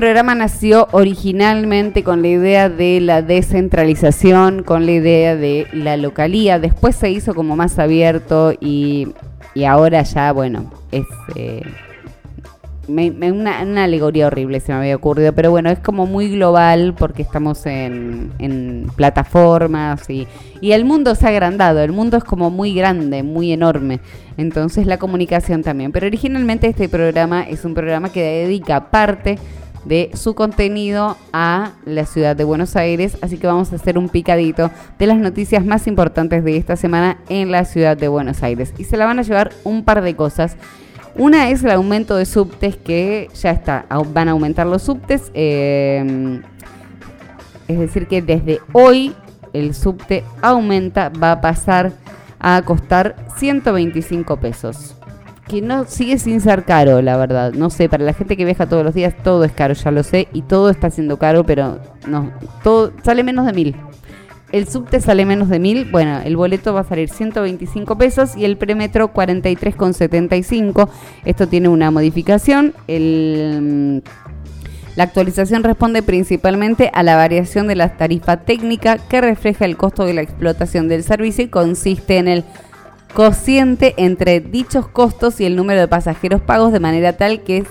Programa 0.00 0.34
nació 0.34 0.88
originalmente 0.92 2.02
con 2.02 2.22
la 2.22 2.28
idea 2.28 2.70
de 2.70 3.02
la 3.02 3.20
descentralización, 3.20 4.62
con 4.62 4.86
la 4.86 4.92
idea 4.92 5.36
de 5.36 5.66
la 5.74 5.98
localía, 5.98 6.58
después 6.58 6.96
se 6.96 7.10
hizo 7.10 7.34
como 7.34 7.54
más 7.54 7.78
abierto 7.78 8.54
y, 8.58 9.08
ahora 9.68 10.00
ya, 10.02 10.32
bueno, 10.32 10.72
es 10.90 11.04
eh, 11.36 11.60
una, 12.88 13.84
alegoría 13.84 14.28
horrible 14.28 14.60
se 14.60 14.72
me 14.72 14.78
había 14.78 14.96
ocurrido, 14.96 15.34
pero 15.34 15.50
bueno, 15.50 15.68
es 15.68 15.80
como 15.80 16.06
muy 16.06 16.30
global 16.30 16.94
porque 16.98 17.20
estamos 17.20 17.66
en, 17.66 18.32
en 18.38 18.90
plataformas 18.96 20.08
y, 20.08 20.26
y 20.62 20.72
el 20.72 20.86
mundo 20.86 21.14
se 21.14 21.26
ha 21.26 21.28
agrandado, 21.28 21.82
el 21.82 21.92
mundo 21.92 22.16
es 22.16 22.24
como 22.24 22.48
muy 22.48 22.72
grande, 22.72 23.22
muy 23.22 23.52
enorme, 23.52 24.00
entonces 24.38 24.86
la 24.86 24.96
comunicación 24.96 25.62
también. 25.62 25.92
Pero 25.92 26.06
originalmente 26.06 26.68
este 26.68 26.88
programa 26.88 27.42
es 27.42 27.66
un 27.66 27.74
programa 27.74 28.10
que 28.10 28.22
dedica 28.22 28.90
parte 28.90 29.38
de 29.84 30.10
su 30.14 30.34
contenido 30.34 31.16
a 31.32 31.72
la 31.84 32.06
ciudad 32.06 32.36
de 32.36 32.44
Buenos 32.44 32.76
Aires, 32.76 33.16
así 33.22 33.38
que 33.38 33.46
vamos 33.46 33.72
a 33.72 33.76
hacer 33.76 33.98
un 33.98 34.08
picadito 34.08 34.70
de 34.98 35.06
las 35.06 35.18
noticias 35.18 35.64
más 35.64 35.86
importantes 35.86 36.44
de 36.44 36.56
esta 36.56 36.76
semana 36.76 37.18
en 37.28 37.50
la 37.50 37.64
ciudad 37.64 37.96
de 37.96 38.08
Buenos 38.08 38.42
Aires. 38.42 38.74
Y 38.78 38.84
se 38.84 38.96
la 38.96 39.06
van 39.06 39.18
a 39.18 39.22
llevar 39.22 39.52
un 39.64 39.84
par 39.84 40.02
de 40.02 40.14
cosas. 40.14 40.56
Una 41.16 41.50
es 41.50 41.64
el 41.64 41.70
aumento 41.70 42.16
de 42.16 42.26
subtes 42.26 42.76
que 42.76 43.28
ya 43.34 43.50
está, 43.50 43.86
van 44.12 44.28
a 44.28 44.32
aumentar 44.32 44.66
los 44.66 44.82
subtes. 44.82 45.30
Eh, 45.34 46.40
es 47.68 47.78
decir, 47.78 48.06
que 48.06 48.20
desde 48.20 48.60
hoy 48.72 49.14
el 49.52 49.74
subte 49.74 50.24
aumenta, 50.42 51.08
va 51.08 51.32
a 51.32 51.40
pasar 51.40 51.92
a 52.38 52.62
costar 52.62 53.16
125 53.36 54.36
pesos. 54.38 54.96
Que 55.50 55.60
no 55.60 55.84
sigue 55.84 56.16
sin 56.18 56.40
ser 56.40 56.64
caro, 56.64 57.02
la 57.02 57.16
verdad. 57.16 57.52
No 57.52 57.70
sé, 57.70 57.88
para 57.88 58.04
la 58.04 58.12
gente 58.12 58.36
que 58.36 58.44
viaja 58.44 58.68
todos 58.68 58.84
los 58.84 58.94
días 58.94 59.14
todo 59.24 59.42
es 59.42 59.50
caro, 59.50 59.74
ya 59.74 59.90
lo 59.90 60.04
sé, 60.04 60.28
y 60.32 60.42
todo 60.42 60.70
está 60.70 60.90
siendo 60.90 61.18
caro, 61.18 61.44
pero 61.44 61.80
no, 62.06 62.30
todo 62.62 62.92
sale 63.02 63.24
menos 63.24 63.46
de 63.46 63.52
mil. 63.52 63.76
El 64.52 64.68
subte 64.68 65.00
sale 65.00 65.24
menos 65.26 65.48
de 65.48 65.58
mil, 65.58 65.90
bueno, 65.90 66.20
el 66.24 66.36
boleto 66.36 66.72
va 66.72 66.80
a 66.80 66.84
salir 66.84 67.08
125 67.08 67.98
pesos 67.98 68.36
y 68.36 68.44
el 68.44 68.56
premetro 68.58 69.12
43,75. 69.12 70.88
Esto 71.24 71.48
tiene 71.48 71.68
una 71.68 71.90
modificación. 71.90 72.74
El, 72.86 74.02
la 74.96 75.04
actualización 75.04 75.62
responde 75.62 76.02
principalmente 76.02 76.90
a 76.92 77.02
la 77.02 77.16
variación 77.16 77.66
de 77.68 77.76
la 77.76 77.96
tarifa 77.96 78.38
técnica 78.38 78.98
que 78.98 79.20
refleja 79.20 79.64
el 79.64 79.76
costo 79.76 80.04
de 80.04 80.14
la 80.14 80.22
explotación 80.22 80.88
del 80.88 81.04
servicio 81.04 81.44
y 81.44 81.48
consiste 81.48 82.18
en 82.18 82.28
el 82.28 82.44
cociente 83.14 83.94
entre 83.96 84.40
dichos 84.40 84.88
costos 84.88 85.40
y 85.40 85.44
el 85.44 85.54
número 85.56 85.80
de 85.80 85.88
pasajeros 85.88 86.40
pagos 86.40 86.72
de 86.72 86.78
manera 86.80 87.16
tal 87.16 87.42
que 87.42 87.58
es 87.58 87.66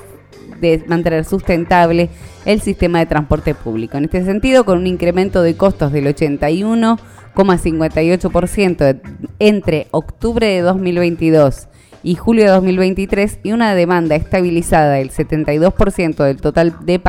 de 0.59 0.83
mantener 0.87 1.25
sustentable 1.25 2.09
el 2.45 2.61
sistema 2.61 2.99
de 2.99 3.05
transporte 3.05 3.55
público. 3.55 3.97
En 3.97 4.03
este 4.05 4.23
sentido, 4.25 4.63
con 4.65 4.79
un 4.79 4.87
incremento 4.87 5.41
de 5.41 5.55
costos 5.55 5.93
del 5.93 6.07
81,58% 6.07 9.01
entre 9.39 9.87
octubre 9.91 10.47
de 10.47 10.61
2022 10.61 11.68
y 12.03 12.15
julio 12.15 12.45
de 12.45 12.51
2023 12.51 13.39
y 13.43 13.51
una 13.51 13.75
demanda 13.75 14.15
estabilizada 14.15 14.93
del 14.93 15.11
72% 15.11 16.23
del 16.23 16.41
total 16.41 16.77
de 16.81 17.01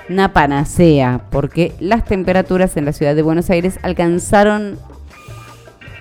una 0.10 0.34
panacea, 0.34 1.22
porque 1.30 1.74
las 1.80 2.06
temperaturas 2.06 2.78
en 2.78 2.86
la 2.86 2.94
ciudad 2.94 3.16
de 3.16 3.22
Buenos 3.22 3.50
Aires 3.50 3.80
alcanzaron, 3.84 4.78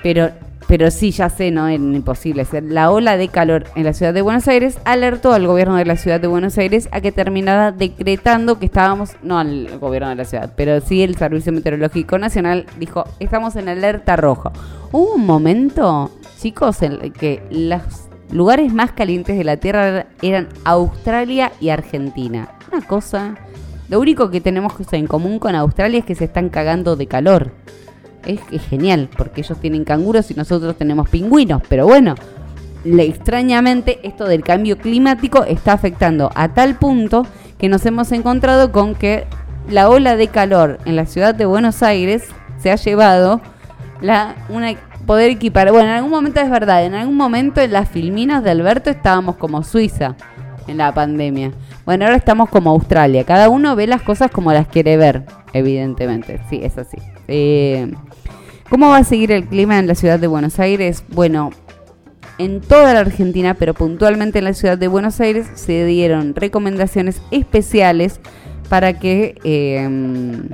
pero 0.03 0.31
pero 0.69 0.91
sí, 0.91 1.13
ya 1.13 1.31
sé, 1.31 1.51
no 1.51 1.69
es 1.69 1.79
imposible. 1.79 2.45
La 2.63 2.91
ola 2.91 3.17
de 3.17 3.29
calor 3.29 3.67
en 3.77 3.85
la 3.85 3.93
ciudad 3.93 4.13
de 4.13 4.23
Buenos 4.23 4.49
Aires 4.49 4.79
alertó 4.85 5.33
al 5.33 5.47
gobierno 5.47 5.77
de 5.77 5.85
la 5.85 5.97
ciudad 5.97 6.21
de 6.21 6.27
Buenos 6.27 6.59
Aires 6.59 6.89
a 6.91 7.01
que 7.01 7.13
terminara 7.13 7.71
decretando 7.71 8.59
que 8.59 8.67
estábamos, 8.67 9.13
no 9.23 9.39
al 9.39 9.79
gobierno 9.79 10.09
de 10.09 10.17
la 10.17 10.25
ciudad, 10.25 10.53
pero 10.57 10.81
sí 10.81 11.03
el 11.03 11.17
Servicio 11.17 11.53
Meteorológico 11.53 12.19
Nacional 12.19 12.67
dijo, 12.79 13.05
estamos 13.21 13.55
en 13.57 13.69
alerta 13.69 14.17
roja. 14.17 14.51
Hubo 14.91 15.15
un 15.15 15.25
momento, 15.25 16.11
chicos, 16.41 16.83
en 16.83 17.13
que 17.13 17.43
los 17.51 17.83
lugares 18.33 18.73
más 18.73 18.91
calientes 18.91 19.39
de 19.39 19.45
la 19.45 19.59
Tierra 19.59 20.07
eran 20.21 20.49
Australia 20.65 21.53
y 21.61 21.69
Argentina. 21.69 22.49
Una 22.73 22.85
cosa, 22.85 23.37
lo 23.89 24.01
único 24.01 24.31
que 24.31 24.41
tenemos 24.41 24.73
en 24.93 25.07
común 25.07 25.39
con 25.39 25.55
Australia 25.55 26.01
es 26.01 26.05
que 26.05 26.15
se 26.15 26.25
están 26.25 26.49
cagando 26.49 26.97
de 26.97 27.07
calor 27.07 27.53
es, 28.27 28.63
genial, 28.69 29.09
porque 29.17 29.41
ellos 29.41 29.59
tienen 29.61 29.85
canguros 29.85 30.31
y 30.31 30.35
nosotros 30.35 30.77
tenemos 30.77 31.09
pingüinos, 31.09 31.63
pero 31.69 31.87
bueno, 31.87 32.15
extrañamente 32.85 34.01
esto 34.03 34.27
del 34.27 34.43
cambio 34.43 34.79
climático 34.79 35.45
está 35.45 35.73
afectando 35.73 36.31
a 36.35 36.53
tal 36.53 36.77
punto 36.77 37.27
que 37.59 37.69
nos 37.69 37.87
hemos 37.87 38.13
encontrado 38.13 38.73
con 38.73 38.95
que 38.95 39.27
la 39.71 39.89
ola 39.89 40.17
de 40.17 40.29
calor 40.29 40.79
en 40.85 40.97
la 40.97 41.07
ciudad 41.07 41.35
de 41.35 41.47
Buenos 41.47 41.83
Aires 41.83 42.25
se 42.59 42.71
ha 42.71 42.77
llevado 42.77 43.41
la 44.01 44.37
una 44.49 44.75
poder 45.07 45.31
equipar. 45.31 45.71
Bueno, 45.71 45.89
en 45.89 45.95
algún 45.95 46.11
momento 46.11 46.41
es 46.41 46.51
verdad, 46.51 46.85
en 46.85 46.95
algún 46.95 47.17
momento 47.17 47.61
en 47.61 47.73
las 47.73 47.89
filminas 47.89 48.43
de 48.43 48.51
Alberto 48.51 48.91
estábamos 48.91 49.37
como 49.37 49.63
Suiza 49.63 50.17
en 50.67 50.79
la 50.79 50.93
pandemia. 50.93 51.53
Bueno, 51.87 52.05
ahora 52.05 52.17
estamos 52.17 52.51
como 52.51 52.71
Australia. 52.71 53.23
Cada 53.23 53.49
uno 53.49 53.77
ve 53.77 53.87
las 53.87 54.03
cosas 54.03 54.33
como 54.33 54.53
las 54.53 54.67
quiere 54.67 54.97
ver, 54.97 55.23
evidentemente. 55.53 56.41
Sí, 56.51 56.59
es 56.61 56.77
así. 56.77 56.99
Eh, 57.29 57.93
¿Cómo 58.69 58.89
va 58.89 58.99
a 58.99 59.05
seguir 59.05 59.31
el 59.31 59.47
clima 59.47 59.79
en 59.79 59.87
la 59.87 59.95
ciudad 59.95 60.19
de 60.19 60.27
Buenos 60.27 60.59
Aires? 60.59 61.05
Bueno, 61.11 61.51
en 62.39 62.61
toda 62.61 62.93
la 62.93 63.01
Argentina, 63.01 63.55
pero 63.55 63.73
puntualmente 63.73 64.41
en 64.41 64.47
la 64.47 64.53
ciudad 64.53 64.77
de 64.77 64.89
Buenos 64.89 65.21
Aires, 65.21 65.47
se 65.55 65.85
dieron 65.85 66.35
recomendaciones 66.35 67.23
especiales 67.31 68.19
para 68.69 68.99
que, 68.99 69.37
em, 69.45 70.49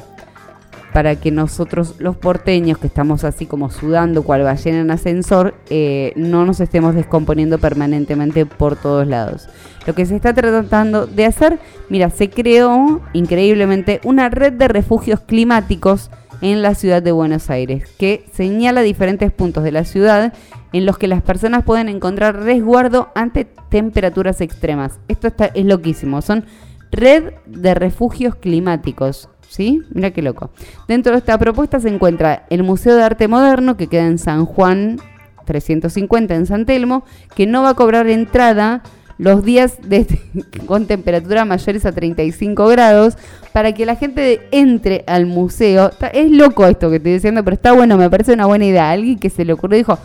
para 0.93 1.17
que 1.17 1.31
nosotros 1.31 1.95
los 1.99 2.17
porteños, 2.17 2.79
que 2.79 2.87
estamos 2.87 3.25
así 3.25 3.47
como 3.47 3.71
sudando 3.71 4.23
cual 4.23 4.43
ballena 4.43 4.81
en 4.81 4.91
ascensor, 4.91 5.55
eh, 5.71 6.13
no 6.17 6.45
nos 6.45 6.61
estemos 6.61 6.95
descomponiendo 6.95 7.59
permanentemente 7.59 8.47
por 8.47 8.77
todos 8.77 9.07
lados. 9.07 9.49
Lo 9.87 9.95
que 9.95 10.07
se 10.07 10.15
está 10.15 10.35
tratando 10.35 11.07
de 11.07 11.25
hacer, 11.25 11.59
mira, 11.89 12.11
se 12.11 12.31
creó 12.31 13.01
increíblemente 13.13 14.01
una 14.05 14.29
red 14.29 14.53
de 14.53 14.69
refugios 14.69 15.21
climáticos 15.21 16.11
en 16.43 16.61
la 16.61 16.75
ciudad 16.75 17.03
de 17.03 17.13
Buenos 17.13 17.51
Aires, 17.51 17.85
que 17.99 18.27
señala 18.33 18.83
diferentes 18.83 19.33
puntos 19.33 19.65
de 19.65 19.73
la 19.73 19.85
ciudad 19.85 20.33
en 20.73 20.87
los 20.87 20.99
que 20.99 21.07
las 21.07 21.23
personas 21.23 21.65
pueden 21.65 21.89
encontrar 21.89 22.43
resguardo 22.43 23.11
ante 23.15 23.47
temperaturas 23.71 24.41
extremas. 24.41 24.99
Esto 25.09 25.29
está, 25.29 25.47
es 25.47 25.65
loquísimo, 25.65 26.21
son 26.21 26.45
red 26.91 27.33
de 27.47 27.75
refugios 27.75 28.35
climáticos. 28.35 29.29
¿Sí? 29.53 29.83
Mira 29.91 30.13
qué 30.13 30.23
loco. 30.23 30.51
Dentro 30.89 31.13
de 31.13 31.19
esta 31.19 31.37
propuesta 31.37 31.79
se 31.79 31.91
encuentra 31.91 32.47
el 32.49 32.63
Museo 32.63 32.97
de 32.97 33.03
Arte 33.03 33.29
Moderno, 33.29 33.77
que 33.77 33.87
queda 33.87 34.07
en 34.07 34.17
San 34.17 34.47
Juan 34.47 34.99
350 35.45 36.35
en 36.35 36.47
San 36.47 36.65
Telmo, 36.65 37.05
que 37.35 37.47
no 37.47 37.63
va 37.63 37.71
a 37.71 37.75
cobrar 37.75 38.09
entrada 38.09 38.83
los 39.19 39.45
días 39.45 39.77
de, 39.83 40.07
con 40.67 40.87
temperatura 40.87 41.45
mayores 41.45 41.85
a 41.85 41.93
35 41.93 42.67
grados 42.69 43.19
para 43.53 43.73
que 43.75 43.85
la 43.85 43.97
gente 43.97 44.41
entre 44.53 45.05
al 45.07 45.27
museo. 45.27 45.91
Es 46.15 46.31
loco 46.31 46.65
esto 46.65 46.89
que 46.89 46.97
estoy 46.97 47.13
diciendo, 47.13 47.45
pero 47.45 47.55
está 47.55 47.73
bueno, 47.73 47.99
me 47.99 48.09
parece 48.09 48.33
una 48.33 48.47
buena 48.47 48.65
idea. 48.65 48.91
Alguien 48.91 49.19
que 49.19 49.29
se 49.29 49.45
le 49.45 49.53
ocurrió 49.53 49.77
dijo, 49.77 49.99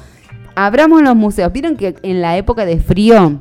abramos 0.55 1.01
los 1.03 1.15
museos. 1.15 1.53
Vieron 1.53 1.77
que 1.77 1.95
en 2.01 2.19
la 2.19 2.35
época 2.35 2.65
de 2.65 2.79
frío, 2.79 3.39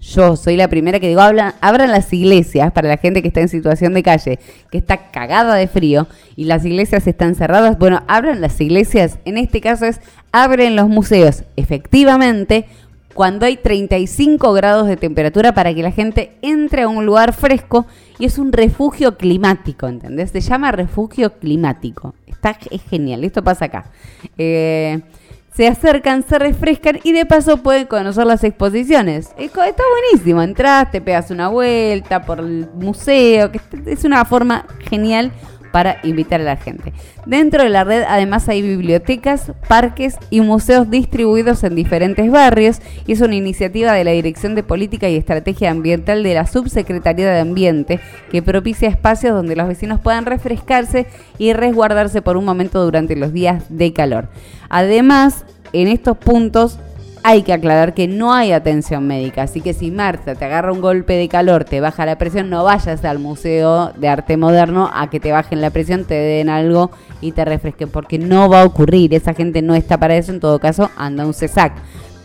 yo 0.00 0.34
soy 0.36 0.56
la 0.56 0.68
primera 0.68 0.98
que 0.98 1.08
digo, 1.08 1.20
abran, 1.20 1.90
las 1.90 2.12
iglesias 2.12 2.72
para 2.72 2.88
la 2.88 2.96
gente 2.96 3.20
que 3.20 3.28
está 3.28 3.40
en 3.40 3.48
situación 3.48 3.92
de 3.92 4.02
calle, 4.02 4.38
que 4.70 4.78
está 4.78 5.10
cagada 5.10 5.54
de 5.54 5.68
frío 5.68 6.08
y 6.36 6.44
las 6.44 6.64
iglesias 6.64 7.06
están 7.06 7.34
cerradas. 7.34 7.78
Bueno, 7.78 8.02
abran 8.08 8.40
las 8.40 8.60
iglesias. 8.60 9.18
En 9.26 9.36
este 9.36 9.60
caso 9.60 9.84
es, 9.84 10.00
abren 10.32 10.74
los 10.74 10.88
museos. 10.88 11.44
Efectivamente, 11.56 12.66
cuando 13.12 13.44
hay 13.44 13.58
35 13.58 14.52
grados 14.54 14.88
de 14.88 14.96
temperatura 14.96 15.52
para 15.52 15.74
que 15.74 15.82
la 15.82 15.92
gente 15.92 16.32
entre 16.40 16.82
a 16.82 16.88
un 16.88 17.04
lugar 17.04 17.34
fresco 17.34 17.86
y 18.18 18.24
es 18.24 18.38
un 18.38 18.52
refugio 18.52 19.18
climático, 19.18 19.86
¿entendés? 19.86 20.30
Se 20.30 20.40
llama 20.40 20.72
refugio 20.72 21.38
climático. 21.38 22.14
Está, 22.26 22.56
es 22.70 22.82
genial, 22.84 23.24
esto 23.24 23.44
pasa 23.44 23.66
acá. 23.66 23.90
Eh, 24.38 25.00
se 25.60 25.68
acercan, 25.68 26.22
se 26.26 26.38
refrescan 26.38 27.00
y 27.02 27.12
de 27.12 27.26
paso 27.26 27.58
pueden 27.58 27.86
conocer 27.86 28.24
las 28.24 28.42
exposiciones. 28.44 29.28
Está 29.36 29.82
buenísimo, 29.92 30.40
entras, 30.40 30.90
te 30.90 31.02
pegas 31.02 31.30
una 31.30 31.48
vuelta 31.48 32.22
por 32.24 32.38
el 32.38 32.66
museo, 32.76 33.52
que 33.52 33.60
es 33.84 34.04
una 34.04 34.24
forma 34.24 34.64
genial 34.88 35.32
para 35.72 35.98
invitar 36.02 36.40
a 36.40 36.44
la 36.44 36.56
gente. 36.56 36.92
Dentro 37.26 37.62
de 37.62 37.68
la 37.68 37.84
red 37.84 38.02
además 38.08 38.48
hay 38.48 38.62
bibliotecas, 38.62 39.52
parques 39.68 40.16
y 40.30 40.40
museos 40.40 40.90
distribuidos 40.90 41.64
en 41.64 41.74
diferentes 41.74 42.30
barrios 42.30 42.80
y 43.06 43.12
es 43.12 43.20
una 43.20 43.34
iniciativa 43.34 43.92
de 43.92 44.04
la 44.04 44.10
Dirección 44.10 44.54
de 44.54 44.62
Política 44.62 45.08
y 45.08 45.16
Estrategia 45.16 45.70
Ambiental 45.70 46.22
de 46.22 46.34
la 46.34 46.46
Subsecretaría 46.46 47.30
de 47.30 47.40
Ambiente 47.40 48.00
que 48.30 48.42
propicia 48.42 48.88
espacios 48.88 49.34
donde 49.34 49.56
los 49.56 49.68
vecinos 49.68 50.00
puedan 50.00 50.26
refrescarse 50.26 51.06
y 51.38 51.52
resguardarse 51.52 52.22
por 52.22 52.36
un 52.36 52.44
momento 52.44 52.82
durante 52.82 53.16
los 53.16 53.32
días 53.32 53.64
de 53.68 53.92
calor. 53.92 54.28
Además, 54.68 55.44
en 55.72 55.88
estos 55.88 56.16
puntos 56.16 56.78
hay 57.22 57.42
que 57.42 57.52
aclarar 57.52 57.94
que 57.94 58.08
no 58.08 58.32
hay 58.32 58.52
atención 58.52 59.06
médica, 59.06 59.42
así 59.42 59.60
que 59.60 59.74
si 59.74 59.90
Marta 59.90 60.34
te 60.34 60.44
agarra 60.44 60.72
un 60.72 60.80
golpe 60.80 61.14
de 61.14 61.28
calor, 61.28 61.64
te 61.64 61.80
baja 61.80 62.06
la 62.06 62.16
presión, 62.16 62.48
no 62.48 62.64
vayas 62.64 63.04
al 63.04 63.18
Museo 63.18 63.92
de 63.96 64.08
Arte 64.08 64.36
Moderno 64.36 64.90
a 64.92 65.10
que 65.10 65.20
te 65.20 65.32
bajen 65.32 65.60
la 65.60 65.70
presión, 65.70 66.04
te 66.04 66.14
den 66.14 66.48
algo 66.48 66.90
y 67.20 67.32
te 67.32 67.44
refresquen, 67.44 67.90
porque 67.90 68.18
no 68.18 68.48
va 68.48 68.62
a 68.62 68.64
ocurrir, 68.64 69.14
esa 69.14 69.34
gente 69.34 69.60
no 69.62 69.74
está 69.74 69.98
para 69.98 70.16
eso, 70.16 70.32
en 70.32 70.40
todo 70.40 70.58
caso 70.58 70.90
anda 70.96 71.26
un 71.26 71.34
CESAC, 71.34 71.74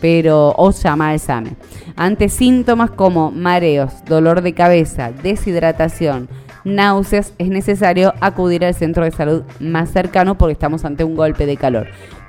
pero 0.00 0.54
o 0.56 0.70
llama 0.70 1.10
al 1.10 1.20
SAME. 1.20 1.56
Ante 1.96 2.28
síntomas 2.28 2.90
como 2.90 3.30
mareos, 3.30 3.92
dolor 4.06 4.40
de 4.42 4.54
cabeza, 4.54 5.10
deshidratación, 5.10 6.28
náuseas, 6.64 7.32
es 7.38 7.48
necesario 7.48 8.12
acudir 8.20 8.64
al 8.64 8.74
centro 8.74 9.04
de 9.04 9.10
salud 9.10 9.42
más 9.60 9.90
cercano 9.90 10.36
porque 10.36 10.52
estamos 10.52 10.84
ante 10.84 11.04
un 11.04 11.16
golpe 11.16 11.46
de 11.46 11.56
calor. 11.56 11.86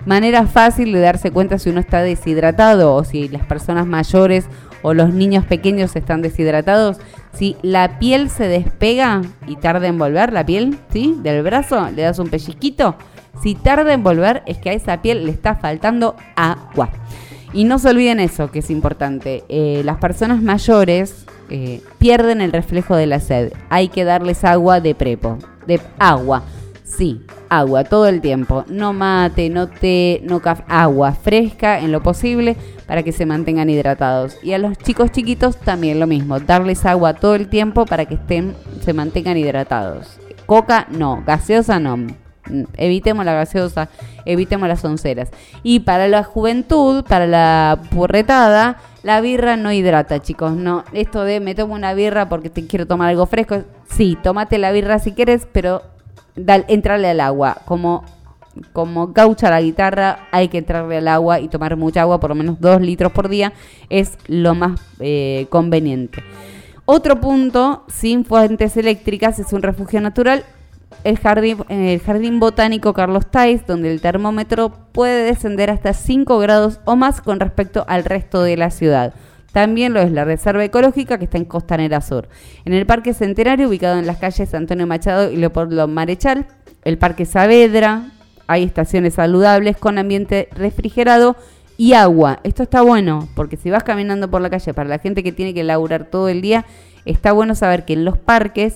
Manera 0.07 0.47
fácil 0.47 0.93
de 0.93 1.01
darse 1.01 1.31
cuenta 1.31 1.59
si 1.59 1.69
uno 1.69 1.81
está 1.81 2.01
deshidratado 2.01 2.95
o 2.95 3.03
si 3.03 3.27
las 3.27 3.45
personas 3.45 3.85
mayores 3.85 4.45
o 4.81 4.93
los 4.93 5.13
niños 5.13 5.43
pequeños 5.43 5.97
están 5.97 6.21
deshidratados. 6.21 6.95
Si 7.33 7.57
la 7.61 7.99
piel 7.99 8.29
se 8.29 8.47
despega 8.47 9.21
y 9.47 9.57
tarda 9.57 9.85
en 9.87 9.97
volver, 9.97 10.31
la 10.31 10.45
piel, 10.45 10.77
¿sí? 10.93 11.17
Del 11.23 11.43
brazo, 11.43 11.89
le 11.93 12.03
das 12.03 12.19
un 12.19 12.29
pellizquito. 12.29 12.95
Si 13.43 13.53
tarda 13.53 13.91
en 13.91 14.01
volver, 14.01 14.43
es 14.45 14.59
que 14.59 14.69
a 14.69 14.73
esa 14.73 15.01
piel 15.01 15.25
le 15.25 15.31
está 15.31 15.55
faltando 15.55 16.15
agua. 16.37 16.89
Y 17.51 17.65
no 17.65 17.77
se 17.77 17.89
olviden 17.89 18.21
eso, 18.21 18.49
que 18.49 18.59
es 18.59 18.69
importante. 18.69 19.43
Eh, 19.49 19.81
las 19.83 19.97
personas 19.97 20.41
mayores 20.41 21.25
eh, 21.49 21.81
pierden 21.97 22.39
el 22.39 22.53
reflejo 22.53 22.95
de 22.95 23.07
la 23.07 23.19
sed. 23.19 23.51
Hay 23.69 23.89
que 23.89 24.05
darles 24.05 24.45
agua 24.45 24.79
de 24.79 24.95
prepo, 24.95 25.37
de 25.65 25.81
agua. 25.99 26.43
Sí, 26.97 27.21
agua 27.49 27.83
todo 27.83 28.07
el 28.07 28.21
tiempo. 28.21 28.65
No 28.67 28.91
mate, 28.91 29.51
no 29.51 29.67
té, 29.67 30.19
no 30.23 30.39
café. 30.39 30.63
Agua 30.67 31.11
fresca 31.11 31.79
en 31.79 31.91
lo 31.91 32.01
posible 32.01 32.57
para 32.87 33.03
que 33.03 33.11
se 33.11 33.27
mantengan 33.27 33.69
hidratados. 33.69 34.39
Y 34.41 34.53
a 34.53 34.57
los 34.57 34.79
chicos 34.79 35.11
chiquitos 35.11 35.57
también 35.57 35.99
lo 35.99 36.07
mismo. 36.07 36.39
Darles 36.39 36.87
agua 36.87 37.13
todo 37.13 37.35
el 37.35 37.49
tiempo 37.49 37.85
para 37.85 38.05
que 38.05 38.15
estén, 38.15 38.55
se 38.81 38.93
mantengan 38.93 39.37
hidratados. 39.37 40.17
Coca 40.47 40.87
no, 40.89 41.21
gaseosa 41.23 41.79
no. 41.79 41.99
Evitemos 42.77 43.25
la 43.25 43.33
gaseosa, 43.33 43.89
evitemos 44.25 44.67
las 44.67 44.83
onceras. 44.83 45.29
Y 45.61 45.81
para 45.81 46.07
la 46.07 46.23
juventud, 46.23 47.03
para 47.03 47.27
la 47.27 47.79
porretada, 47.93 48.77
la 49.03 49.21
birra 49.21 49.55
no 49.55 49.71
hidrata, 49.71 50.19
chicos. 50.19 50.53
No, 50.53 50.83
esto 50.93 51.23
de 51.25 51.41
me 51.41 51.53
tomo 51.53 51.75
una 51.75 51.93
birra 51.93 52.27
porque 52.27 52.49
te 52.49 52.65
quiero 52.65 52.87
tomar 52.87 53.09
algo 53.09 53.27
fresco. 53.27 53.65
Sí, 53.87 54.17
tómate 54.23 54.57
la 54.57 54.71
birra 54.71 54.97
si 54.97 55.11
quieres, 55.11 55.47
pero 55.51 55.83
entrarle 56.67 57.09
al 57.09 57.19
agua. 57.19 57.57
Como, 57.65 58.03
como 58.73 59.07
gaucha 59.07 59.49
la 59.49 59.61
guitarra, 59.61 60.27
hay 60.31 60.47
que 60.47 60.59
entrarle 60.59 60.97
al 60.97 61.07
agua 61.07 61.39
y 61.39 61.47
tomar 61.47 61.75
mucha 61.75 62.01
agua, 62.01 62.19
por 62.19 62.29
lo 62.29 62.35
menos 62.35 62.59
dos 62.59 62.81
litros 62.81 63.11
por 63.11 63.29
día, 63.29 63.53
es 63.89 64.17
lo 64.27 64.55
más 64.55 64.79
eh, 64.99 65.47
conveniente. 65.49 66.23
Otro 66.85 67.19
punto, 67.19 67.83
sin 67.87 68.23
fuentes 68.23 68.77
eléctricas, 68.77 69.39
es 69.39 69.51
un 69.51 69.61
refugio 69.61 69.99
natural 69.99 70.45
el 71.03 71.17
jardín, 71.17 71.57
el 71.69 71.99
jardín 71.99 72.39
botánico 72.39 72.93
Carlos 72.93 73.29
Tais, 73.29 73.65
donde 73.65 73.91
el 73.91 74.01
termómetro 74.01 74.71
puede 74.91 75.23
descender 75.23 75.69
hasta 75.69 75.93
5 75.93 76.37
grados 76.39 76.79
o 76.85 76.95
más 76.95 77.21
con 77.21 77.39
respecto 77.39 77.85
al 77.87 78.03
resto 78.03 78.41
de 78.41 78.57
la 78.57 78.71
ciudad. 78.71 79.13
También 79.57 79.91
lo 79.91 79.99
es 79.99 80.11
la 80.11 80.23
Reserva 80.23 80.63
Ecológica 80.63 81.17
que 81.17 81.25
está 81.25 81.39
en 81.39 81.45
Costanera 81.45 81.99
Sur. 82.01 82.29
En 82.63 82.73
el 82.73 82.85
Parque 82.85 83.15
Centenario, 83.15 83.67
ubicado 83.67 83.97
en 83.97 84.05
las 84.05 84.17
calles 84.17 84.53
Antonio 84.53 84.85
Machado 84.85 85.31
y 85.31 85.35
Leopoldo 85.35 85.87
Marechal, 85.87 86.45
el 86.83 86.99
Parque 86.99 87.25
Saavedra, 87.25 88.11
hay 88.45 88.61
estaciones 88.61 89.15
saludables 89.15 89.75
con 89.75 89.97
ambiente 89.97 90.47
refrigerado 90.51 91.37
y 91.75 91.93
agua. 91.93 92.39
Esto 92.43 92.61
está 92.61 92.83
bueno, 92.83 93.27
porque 93.35 93.57
si 93.57 93.71
vas 93.71 93.83
caminando 93.83 94.29
por 94.29 94.41
la 94.41 94.51
calle, 94.51 94.75
para 94.75 94.89
la 94.89 94.99
gente 94.99 95.23
que 95.23 95.31
tiene 95.31 95.55
que 95.55 95.63
laburar 95.63 96.05
todo 96.05 96.29
el 96.29 96.41
día, 96.41 96.63
está 97.05 97.31
bueno 97.31 97.55
saber 97.55 97.83
que 97.83 97.93
en 97.93 98.05
los 98.05 98.19
parques 98.19 98.75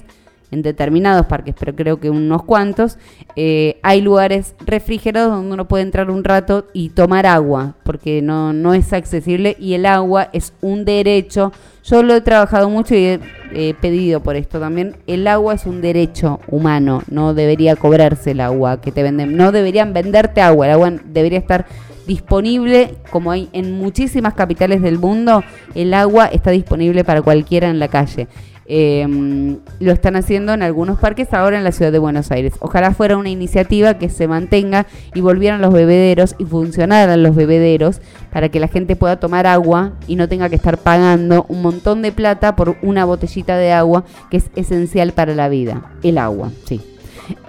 en 0.51 0.61
determinados 0.61 1.25
parques, 1.25 1.55
pero 1.57 1.75
creo 1.75 1.99
que 1.99 2.09
unos 2.09 2.43
cuantos, 2.43 2.97
eh, 3.35 3.79
hay 3.81 4.01
lugares 4.01 4.55
refrigerados 4.65 5.31
donde 5.31 5.53
uno 5.53 5.67
puede 5.67 5.83
entrar 5.83 6.11
un 6.11 6.23
rato 6.23 6.67
y 6.73 6.89
tomar 6.89 7.25
agua, 7.25 7.75
porque 7.83 8.21
no, 8.21 8.53
no 8.53 8.73
es 8.73 8.93
accesible 8.93 9.55
y 9.59 9.73
el 9.73 9.85
agua 9.85 10.29
es 10.33 10.53
un 10.61 10.85
derecho. 10.85 11.51
Yo 11.83 12.03
lo 12.03 12.15
he 12.15 12.21
trabajado 12.21 12.69
mucho 12.69 12.95
y 12.95 13.19
he 13.53 13.73
pedido 13.73 14.21
por 14.21 14.35
esto 14.35 14.59
también. 14.59 14.97
El 15.07 15.27
agua 15.27 15.55
es 15.55 15.65
un 15.65 15.81
derecho 15.81 16.39
humano, 16.47 17.01
no 17.09 17.33
debería 17.33 17.75
cobrarse 17.75 18.31
el 18.31 18.41
agua 18.41 18.81
que 18.81 18.91
te 18.91 19.03
venden, 19.03 19.35
no 19.35 19.51
deberían 19.51 19.93
venderte 19.93 20.41
agua, 20.41 20.67
el 20.67 20.73
agua 20.73 20.91
debería 21.05 21.39
estar 21.39 21.65
disponible, 22.07 22.95
como 23.09 23.31
hay 23.31 23.49
en 23.53 23.71
muchísimas 23.77 24.33
capitales 24.33 24.81
del 24.81 24.99
mundo, 24.99 25.43
el 25.75 25.93
agua 25.93 26.25
está 26.25 26.51
disponible 26.51 27.03
para 27.03 27.21
cualquiera 27.21 27.69
en 27.69 27.79
la 27.79 27.87
calle. 27.87 28.27
Em, 28.73 29.57
lo 29.81 29.91
están 29.91 30.15
haciendo 30.15 30.53
en 30.53 30.63
algunos 30.63 30.97
parques 30.97 31.33
ahora 31.33 31.57
en 31.57 31.65
la 31.65 31.73
ciudad 31.73 31.91
de 31.91 31.99
Buenos 31.99 32.31
Aires. 32.31 32.53
Ojalá 32.61 32.93
fuera 32.93 33.17
una 33.17 33.27
iniciativa 33.27 33.95
que 33.95 34.07
se 34.07 34.29
mantenga 34.29 34.87
y 35.13 35.19
volvieran 35.19 35.59
los 35.59 35.73
bebederos 35.73 36.35
y 36.37 36.45
funcionaran 36.45 37.21
los 37.21 37.35
bebederos 37.35 37.99
para 38.31 38.47
que 38.47 38.61
la 38.61 38.69
gente 38.69 38.95
pueda 38.95 39.19
tomar 39.19 39.45
agua 39.45 39.91
y 40.07 40.15
no 40.15 40.29
tenga 40.29 40.47
que 40.47 40.55
estar 40.55 40.77
pagando 40.77 41.45
un 41.49 41.61
montón 41.61 42.01
de 42.01 42.13
plata 42.13 42.55
por 42.55 42.77
una 42.81 43.03
botellita 43.03 43.57
de 43.57 43.73
agua 43.73 44.05
que 44.29 44.37
es 44.37 44.49
esencial 44.55 45.11
para 45.11 45.35
la 45.35 45.49
vida. 45.49 45.91
El 46.01 46.17
agua, 46.17 46.49
sí. 46.63 46.79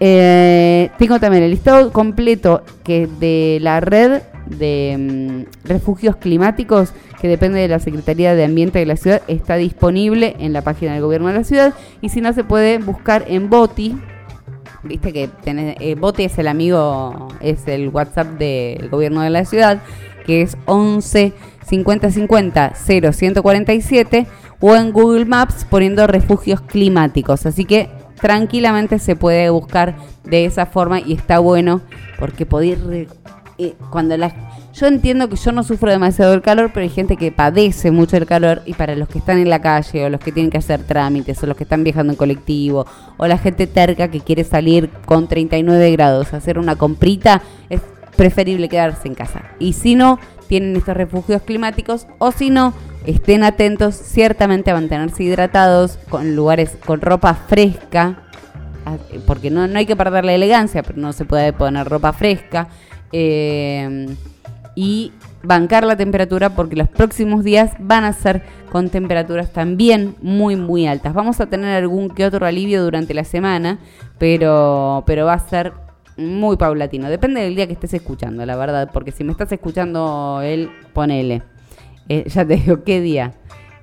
Eh, 0.00 0.90
tengo 0.98 1.20
también 1.20 1.44
el 1.44 1.52
listado 1.52 1.92
completo 1.92 2.64
que 2.82 3.08
de 3.20 3.58
la 3.60 3.78
red 3.78 4.22
de 4.58 5.46
mm, 5.46 5.68
refugios 5.68 6.16
climáticos 6.16 6.92
que 7.20 7.28
depende 7.28 7.60
de 7.60 7.68
la 7.68 7.78
Secretaría 7.78 8.34
de 8.34 8.44
Ambiente 8.44 8.78
de 8.78 8.86
la 8.86 8.96
ciudad 8.96 9.22
está 9.28 9.56
disponible 9.56 10.36
en 10.38 10.52
la 10.52 10.62
página 10.62 10.92
del 10.92 11.02
gobierno 11.02 11.28
de 11.28 11.34
la 11.34 11.44
ciudad 11.44 11.74
y 12.00 12.08
si 12.08 12.20
no 12.20 12.32
se 12.32 12.44
puede 12.44 12.78
buscar 12.78 13.24
en 13.28 13.48
Boti. 13.48 13.96
Viste 14.82 15.12
que 15.12 15.28
tenés, 15.28 15.76
eh, 15.78 15.94
Boti 15.94 16.24
es 16.24 16.38
el 16.38 16.48
amigo, 16.48 17.28
es 17.40 17.68
el 17.68 17.88
WhatsApp 17.88 18.38
del 18.38 18.88
gobierno 18.88 19.22
de 19.22 19.30
la 19.30 19.44
ciudad, 19.44 19.80
que 20.26 20.42
es 20.42 20.56
11 20.64 21.32
50 21.64 22.10
50 22.10 22.72
0 22.74 23.12
147 23.12 24.26
o 24.60 24.74
en 24.74 24.92
Google 24.92 25.24
Maps 25.24 25.64
poniendo 25.68 26.06
refugios 26.06 26.60
climáticos. 26.60 27.46
Así 27.46 27.64
que 27.64 27.88
tranquilamente 28.20 28.98
se 28.98 29.16
puede 29.16 29.50
buscar 29.50 29.96
de 30.24 30.44
esa 30.44 30.66
forma 30.66 31.00
y 31.00 31.12
está 31.12 31.38
bueno 31.40 31.80
porque 32.18 32.46
poder 32.46 33.08
cuando 33.90 34.16
la, 34.16 34.34
yo 34.72 34.86
entiendo 34.86 35.28
que 35.28 35.36
yo 35.36 35.52
no 35.52 35.62
sufro 35.62 35.90
demasiado 35.90 36.34
el 36.34 36.42
calor, 36.42 36.70
pero 36.72 36.84
hay 36.84 36.90
gente 36.90 37.16
que 37.16 37.30
padece 37.30 37.90
mucho 37.90 38.16
el 38.16 38.26
calor 38.26 38.62
y 38.66 38.74
para 38.74 38.96
los 38.96 39.08
que 39.08 39.18
están 39.18 39.38
en 39.38 39.50
la 39.50 39.60
calle 39.60 40.04
o 40.04 40.10
los 40.10 40.20
que 40.20 40.32
tienen 40.32 40.50
que 40.50 40.58
hacer 40.58 40.82
trámites 40.84 41.42
o 41.42 41.46
los 41.46 41.56
que 41.56 41.64
están 41.64 41.84
viajando 41.84 42.12
en 42.12 42.16
colectivo 42.16 42.86
o 43.16 43.26
la 43.26 43.38
gente 43.38 43.66
terca 43.66 44.08
que 44.08 44.20
quiere 44.20 44.44
salir 44.44 44.90
con 45.06 45.28
39 45.28 45.92
grados 45.92 46.32
a 46.32 46.38
hacer 46.38 46.58
una 46.58 46.76
comprita, 46.76 47.42
es 47.70 47.80
preferible 48.16 48.68
quedarse 48.68 49.08
en 49.08 49.14
casa. 49.14 49.42
Y 49.58 49.74
si 49.74 49.94
no, 49.94 50.18
tienen 50.48 50.76
estos 50.76 50.96
refugios 50.96 51.42
climáticos 51.42 52.06
o 52.18 52.32
si 52.32 52.50
no, 52.50 52.74
estén 53.06 53.44
atentos 53.44 53.94
ciertamente 53.94 54.70
a 54.70 54.74
mantenerse 54.74 55.24
hidratados 55.24 55.98
con 56.08 56.36
lugares 56.36 56.76
con 56.84 57.00
ropa 57.00 57.34
fresca, 57.34 58.22
ah, 58.86 58.96
porque 59.26 59.50
no, 59.50 59.66
no 59.66 59.78
hay 59.78 59.86
que 59.86 59.96
perder 59.96 60.24
la 60.24 60.34
elegancia, 60.34 60.82
pero 60.82 61.00
no 61.00 61.12
se 61.12 61.24
puede 61.24 61.52
poner 61.52 61.88
ropa 61.88 62.12
fresca. 62.12 62.68
Eh, 63.12 64.06
y 64.74 65.12
bancar 65.42 65.84
la 65.84 65.96
temperatura 65.96 66.50
porque 66.54 66.76
los 66.76 66.88
próximos 66.88 67.44
días 67.44 67.72
van 67.78 68.04
a 68.04 68.12
ser 68.12 68.42
con 68.70 68.88
temperaturas 68.88 69.52
también 69.52 70.16
muy 70.22 70.56
muy 70.56 70.86
altas. 70.86 71.14
Vamos 71.14 71.40
a 71.40 71.46
tener 71.46 71.76
algún 71.76 72.08
que 72.08 72.24
otro 72.24 72.46
alivio 72.46 72.82
durante 72.82 73.12
la 73.14 73.24
semana, 73.24 73.78
pero, 74.18 75.04
pero 75.06 75.26
va 75.26 75.34
a 75.34 75.38
ser 75.38 75.72
muy 76.16 76.56
paulatino. 76.56 77.08
Depende 77.08 77.42
del 77.42 77.54
día 77.56 77.66
que 77.66 77.72
estés 77.74 77.94
escuchando, 77.94 78.44
la 78.46 78.56
verdad, 78.56 78.90
porque 78.92 79.12
si 79.12 79.24
me 79.24 79.32
estás 79.32 79.50
escuchando 79.52 80.40
él, 80.42 80.70
ponele. 80.92 81.42
Eh, 82.08 82.24
ya 82.28 82.46
te 82.46 82.56
digo, 82.56 82.82
¿qué 82.84 83.00
día? 83.00 83.34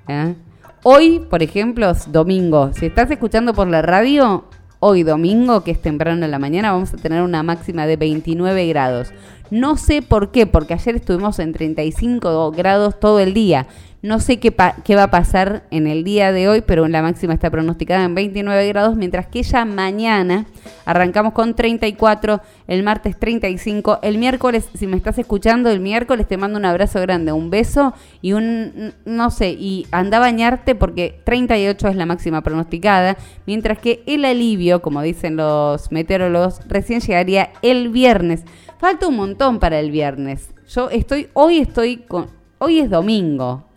¿Eh? 0.08 0.36
Hoy, 0.84 1.20
por 1.30 1.44
ejemplo, 1.44 1.92
domingo. 2.08 2.72
Si 2.74 2.86
estás 2.86 3.12
escuchando 3.12 3.54
por 3.54 3.68
la 3.68 3.82
radio, 3.82 4.46
Hoy 4.82 5.04
domingo, 5.04 5.66
que 5.66 5.72
es 5.72 5.82
temprano 5.82 6.24
en 6.24 6.32
la 6.32 6.40
mañana, 6.40 6.72
vamos 6.72 6.94
a 6.94 6.98
tener 6.98 7.22
una 7.22 7.44
máxima 7.44 7.86
de 7.86 7.98
29 7.98 8.66
grados. 8.68 9.12
No 9.52 9.76
sé 9.76 10.02
por 10.02 10.32
qué, 10.32 10.48
porque 10.48 10.74
ayer 10.74 10.96
estuvimos 10.96 11.40
en 11.40 11.52
35 11.52 12.52
grados 12.52 12.98
todo 12.98 13.20
el 13.20 13.34
día. 13.34 13.68
No 14.02 14.20
sé 14.20 14.40
qué, 14.40 14.50
va 14.52 15.04
a 15.04 15.12
pasar 15.12 15.64
en 15.72 15.86
el 15.86 16.04
día 16.04 16.32
de 16.32 16.48
hoy, 16.48 16.62
pero 16.62 16.88
la 16.88 17.02
máxima 17.02 17.34
está 17.34 17.50
pronosticada 17.50 18.06
en 18.06 18.16
29 18.16 18.68
grados, 18.70 18.96
mientras 18.96 19.28
que 19.28 19.44
ya 19.44 19.66
mañana 19.66 20.46
Arrancamos 20.90 21.34
con 21.34 21.54
34, 21.54 22.42
el 22.66 22.82
martes 22.82 23.16
35, 23.20 24.00
el 24.02 24.18
miércoles, 24.18 24.70
si 24.74 24.88
me 24.88 24.98
estás 24.98 25.20
escuchando, 25.20 25.70
el 25.70 25.80
miércoles 25.80 26.28
te 26.28 26.36
mando 26.36 26.58
un 26.58 26.66
abrazo 26.66 27.00
grande, 27.00 27.32
un 27.32 27.52
beso 27.52 27.94
y 28.24 28.34
un, 28.34 28.94
no 29.06 29.30
sé, 29.30 29.52
y 29.52 29.86
anda 29.92 30.18
a 30.18 30.22
bañarte 30.22 30.74
porque 30.74 31.22
38 31.26 31.90
es 31.90 31.96
la 31.96 32.08
máxima 32.08 32.42
pronosticada, 32.42 33.18
mientras 33.46 33.78
que 33.78 34.02
el 34.08 34.26
alivio, 34.26 34.82
como 34.82 35.04
dicen 35.04 35.36
los 35.36 35.92
meteorólogos, 35.92 36.62
recién 36.68 37.02
llegaría 37.02 37.52
el 37.62 37.90
viernes. 37.90 38.44
Falta 38.80 39.08
un 39.08 39.18
montón 39.18 39.60
para 39.60 39.80
el 39.80 39.92
viernes. 39.92 40.56
Yo 40.70 40.90
estoy, 40.90 41.30
hoy 41.34 41.60
estoy 41.60 41.98
con, 41.98 42.32
hoy 42.58 42.80
es 42.80 42.90
domingo. 42.90 43.69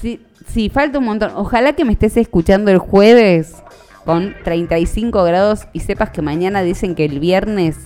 Sí, 0.00 0.20
sí, 0.46 0.68
falta 0.68 0.98
un 0.98 1.06
montón. 1.06 1.32
Ojalá 1.36 1.72
que 1.72 1.84
me 1.84 1.92
estés 1.92 2.16
escuchando 2.16 2.70
el 2.70 2.78
jueves 2.78 3.54
con 4.04 4.34
35 4.44 5.24
grados 5.24 5.66
y 5.72 5.80
sepas 5.80 6.10
que 6.10 6.22
mañana 6.22 6.62
dicen 6.62 6.94
que 6.94 7.06
el 7.06 7.18
viernes 7.18 7.78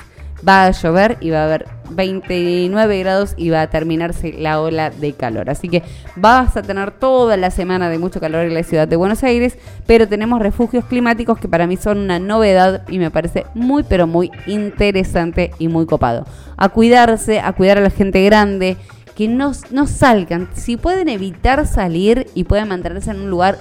va 0.47 0.67
a 0.67 0.71
llover 0.71 1.19
y 1.21 1.31
va 1.31 1.43
a 1.43 1.45
haber 1.45 1.67
29 1.91 2.99
grados 3.01 3.35
y 3.37 3.51
va 3.51 3.63
a 3.63 3.71
terminarse 3.71 4.33
la 4.33 4.61
ola 4.61 4.91
de 4.91 5.13
calor. 5.13 5.51
Así 5.51 5.69
que 5.69 5.83
vas 6.17 6.57
a 6.57 6.63
tener 6.63 6.93
toda 6.93 7.37
la 7.37 7.51
semana 7.51 7.89
de 7.91 7.99
mucho 7.99 8.21
calor 8.21 8.45
en 8.45 8.55
la 8.55 8.63
ciudad 8.63 8.89
de 8.89 8.97
Buenos 8.97 9.23
Aires, 9.23 9.59
pero 9.87 10.09
tenemos 10.09 10.41
refugios 10.41 10.85
climáticos 10.85 11.39
que 11.39 11.49
para 11.49 11.67
mí 11.67 11.77
son 11.77 11.99
una 11.99 12.19
novedad 12.19 12.83
y 12.89 12.99
me 12.99 13.11
parece 13.11 13.47
muy 13.55 13.83
pero 13.83 14.07
muy 14.07 14.31
interesante 14.47 15.51
y 15.59 15.69
muy 15.69 15.87
copado. 15.87 16.27
A 16.57 16.69
cuidarse, 16.69 17.41
a 17.41 17.53
cuidar 17.53 17.79
a 17.79 17.83
la 17.83 17.91
gente 17.91 18.25
grande, 18.25 18.77
que 19.21 19.29
no, 19.29 19.53
no 19.71 19.87
salgan, 19.87 20.49
si 20.55 20.79
pueden 20.79 21.11
evitar 21.11 21.66
salir 21.66 22.29
y 22.35 22.45
pueden 22.45 22.68
mantenerse 22.68 23.11
en 23.11 23.21
un 23.21 23.29
lugar 23.29 23.59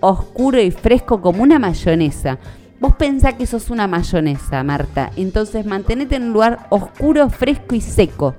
oscuro 0.00 0.58
y 0.62 0.70
fresco 0.70 1.20
como 1.20 1.42
una 1.42 1.58
mayonesa. 1.58 2.38
Vos 2.80 2.94
pensás 2.94 3.34
que 3.34 3.44
sos 3.44 3.68
una 3.68 3.86
mayonesa, 3.86 4.62
Marta. 4.62 5.10
Entonces 5.16 5.66
mantenete 5.66 6.16
en 6.16 6.22
un 6.22 6.32
lugar 6.32 6.68
oscuro, 6.70 7.28
fresco 7.28 7.74
y 7.74 7.82
seco. 7.82 8.34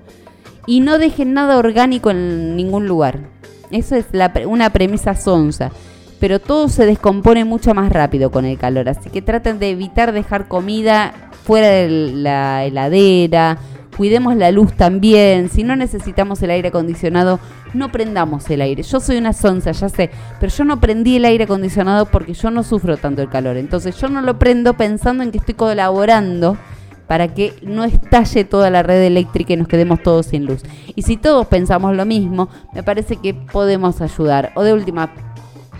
Y 0.65 0.79
no 0.79 0.97
dejen 0.97 1.35
nada 1.35 1.55
orgánico 1.55 2.09
en 2.09 2.55
ningún 2.55 2.87
lugar. 2.87 3.19
Eso 3.69 3.95
es 3.95 4.07
una 4.47 4.71
premisa 4.71 5.13
sonza. 5.13 5.69
Pero 6.19 6.39
todo 6.39 6.67
se 6.67 6.87
descompone 6.87 7.45
mucho 7.45 7.75
más 7.75 7.91
rápido 7.91 8.31
con 8.31 8.45
el 8.45 8.57
calor. 8.57 8.89
Así 8.89 9.11
que 9.11 9.21
traten 9.21 9.59
de 9.59 9.69
evitar 9.69 10.13
dejar 10.13 10.47
comida 10.47 11.13
fuera 11.43 11.67
de 11.67 11.89
la 11.89 12.65
heladera 12.65 13.59
cuidemos 13.99 14.37
la 14.37 14.49
luz 14.49 14.71
también, 14.77 15.49
si 15.49 15.63
no 15.63 15.75
necesitamos 15.75 16.41
el 16.41 16.51
aire 16.51 16.69
acondicionado, 16.69 17.37
no 17.73 17.91
prendamos 17.91 18.49
el 18.49 18.61
aire. 18.61 18.81
Yo 18.81 19.01
soy 19.01 19.17
una 19.17 19.33
sonza, 19.33 19.73
ya 19.73 19.89
sé, 19.89 20.09
pero 20.39 20.53
yo 20.53 20.63
no 20.63 20.79
prendí 20.79 21.17
el 21.17 21.25
aire 21.25 21.43
acondicionado 21.43 22.05
porque 22.05 22.33
yo 22.33 22.49
no 22.49 22.63
sufro 22.63 22.95
tanto 22.95 23.21
el 23.21 23.29
calor. 23.29 23.57
Entonces 23.57 23.97
yo 23.99 24.07
no 24.07 24.21
lo 24.21 24.39
prendo 24.39 24.75
pensando 24.75 25.21
en 25.21 25.31
que 25.31 25.39
estoy 25.39 25.53
colaborando 25.53 26.57
para 27.07 27.27
que 27.27 27.53
no 27.61 27.83
estalle 27.83 28.45
toda 28.45 28.69
la 28.69 28.83
red 28.83 29.03
eléctrica 29.03 29.51
y 29.51 29.57
nos 29.57 29.67
quedemos 29.67 30.01
todos 30.01 30.27
sin 30.27 30.45
luz. 30.45 30.63
Y 30.95 31.01
si 31.01 31.17
todos 31.17 31.47
pensamos 31.47 31.93
lo 31.93 32.05
mismo, 32.05 32.47
me 32.73 32.83
parece 32.83 33.17
que 33.17 33.33
podemos 33.33 33.99
ayudar. 33.99 34.53
O 34.55 34.63
de 34.63 34.71
última, 34.71 35.11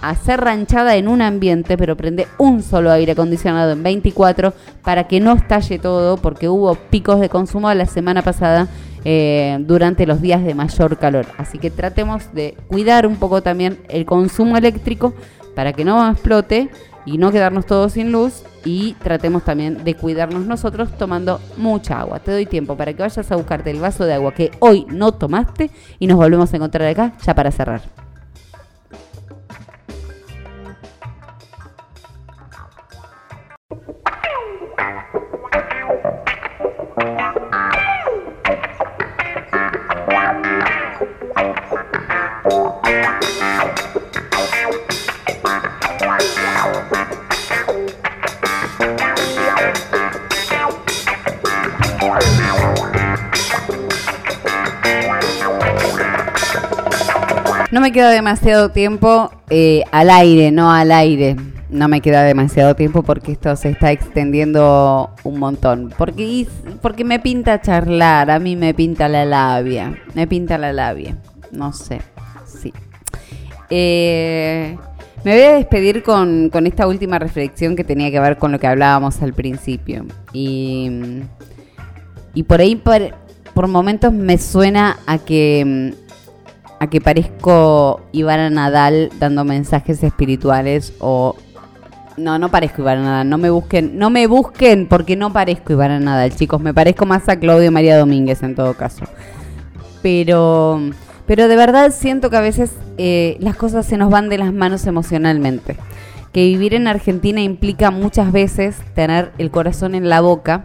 hacer 0.01 0.41
ranchada 0.41 0.95
en 0.95 1.07
un 1.07 1.21
ambiente, 1.21 1.77
pero 1.77 1.95
prende 1.95 2.27
un 2.37 2.61
solo 2.63 2.91
aire 2.91 3.13
acondicionado 3.13 3.71
en 3.71 3.83
24 3.83 4.53
para 4.83 5.07
que 5.07 5.19
no 5.19 5.33
estalle 5.33 5.79
todo, 5.79 6.17
porque 6.17 6.49
hubo 6.49 6.75
picos 6.75 7.19
de 7.19 7.29
consumo 7.29 7.73
la 7.73 7.85
semana 7.85 8.21
pasada 8.21 8.67
eh, 9.05 9.57
durante 9.61 10.05
los 10.05 10.21
días 10.21 10.43
de 10.43 10.53
mayor 10.55 10.97
calor. 10.97 11.25
Así 11.37 11.57
que 11.57 11.69
tratemos 11.69 12.33
de 12.33 12.55
cuidar 12.67 13.07
un 13.07 13.15
poco 13.15 13.41
también 13.41 13.79
el 13.89 14.05
consumo 14.05 14.57
eléctrico 14.57 15.13
para 15.55 15.73
que 15.73 15.85
no 15.85 16.09
explote 16.09 16.69
y 17.05 17.17
no 17.17 17.31
quedarnos 17.31 17.65
todos 17.65 17.93
sin 17.93 18.11
luz 18.11 18.43
y 18.65 18.93
tratemos 18.95 19.43
también 19.43 19.83
de 19.83 19.95
cuidarnos 19.95 20.45
nosotros 20.45 20.89
tomando 20.97 21.39
mucha 21.57 21.99
agua. 21.99 22.19
Te 22.19 22.31
doy 22.31 22.45
tiempo 22.45 22.75
para 22.75 22.93
que 22.93 23.01
vayas 23.01 23.31
a 23.31 23.35
buscarte 23.35 23.71
el 23.71 23.79
vaso 23.79 24.05
de 24.05 24.13
agua 24.13 24.33
que 24.33 24.51
hoy 24.59 24.85
no 24.89 25.13
tomaste 25.13 25.71
y 25.97 26.07
nos 26.07 26.17
volvemos 26.17 26.51
a 26.53 26.57
encontrar 26.57 26.87
acá 26.87 27.13
ya 27.25 27.33
para 27.33 27.51
cerrar. 27.51 28.08
No 57.71 57.81
me 57.81 57.91
queda 57.91 58.09
demasiado 58.09 58.69
tiempo 58.69 59.29
eh, 59.51 59.83
al 59.91 60.09
aire, 60.09 60.51
no 60.51 60.71
al 60.71 60.91
aire. 60.91 61.35
No 61.69 61.87
me 61.87 62.01
queda 62.01 62.23
demasiado 62.23 62.75
tiempo 62.75 63.03
porque 63.03 63.33
esto 63.33 63.55
se 63.55 63.69
está 63.69 63.91
extendiendo 63.91 65.11
un 65.23 65.39
montón. 65.39 65.93
Porque, 65.95 66.47
porque 66.81 67.03
me 67.03 67.19
pinta 67.19 67.61
charlar, 67.61 68.31
a 68.31 68.39
mí 68.39 68.55
me 68.55 68.73
pinta 68.73 69.07
la 69.07 69.23
labia. 69.23 70.01
Me 70.15 70.25
pinta 70.25 70.57
la 70.57 70.73
labia. 70.73 71.15
No 71.51 71.71
sé, 71.71 72.01
sí. 72.45 72.73
Eh, 73.69 74.75
me 75.23 75.33
voy 75.33 75.43
a 75.43 75.53
despedir 75.57 76.01
con, 76.01 76.49
con, 76.49 76.65
esta 76.65 76.87
última 76.87 77.19
reflexión 77.19 77.75
que 77.75 77.83
tenía 77.83 78.09
que 78.09 78.19
ver 78.19 78.37
con 78.37 78.51
lo 78.51 78.59
que 78.59 78.65
hablábamos 78.65 79.21
al 79.21 79.33
principio. 79.33 80.07
Y, 80.33 81.21
y 82.33 82.43
por 82.43 82.61
ahí, 82.61 82.75
por, 82.75 83.13
por 83.53 83.67
momentos, 83.67 84.11
me 84.11 84.39
suena 84.39 84.97
a 85.05 85.19
que 85.19 85.93
a 86.79 86.87
que 86.87 87.01
parezco 87.01 88.01
Ivana 88.11 88.49
Nadal 88.49 89.09
dando 89.19 89.43
mensajes 89.43 90.03
espirituales 90.03 90.93
o 90.99 91.35
no, 92.17 92.37
no 92.39 92.49
parezco 92.49 92.81
Ivana 92.81 93.03
Nadal, 93.03 93.29
no 93.29 93.37
me 93.37 93.49
busquen, 93.49 93.97
no 93.97 94.09
me 94.09 94.27
busquen 94.27 94.87
porque 94.87 95.15
no 95.15 95.31
parezco 95.31 95.73
Ivana 95.73 95.99
Nadal, 95.99 96.35
chicos, 96.35 96.61
me 96.61 96.73
parezco 96.73 97.05
más 97.05 97.27
a 97.29 97.39
Claudio 97.39 97.71
María 97.71 97.97
Domínguez 97.97 98.43
en 98.43 98.55
todo 98.55 98.73
caso. 98.73 99.05
Pero 100.01 100.81
pero 101.29 101.47
de 101.47 101.55
verdad 101.55 101.91
siento 101.91 102.31
que 102.31 102.37
a 102.37 102.41
veces 102.41 102.71
eh, 102.97 103.37
las 103.39 103.55
cosas 103.55 103.85
se 103.85 103.97
nos 103.97 104.09
van 104.09 104.29
de 104.29 104.39
las 104.39 104.51
manos 104.51 104.87
emocionalmente. 104.87 105.75
Que 106.31 106.41
vivir 106.41 106.73
en 106.73 106.87
Argentina 106.87 107.39
implica 107.39 107.91
muchas 107.91 108.31
veces 108.31 108.77
tener 108.95 109.31
el 109.37 109.51
corazón 109.51 109.93
en 109.93 110.09
la 110.09 110.21
boca 110.21 110.63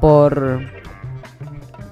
por 0.00 0.60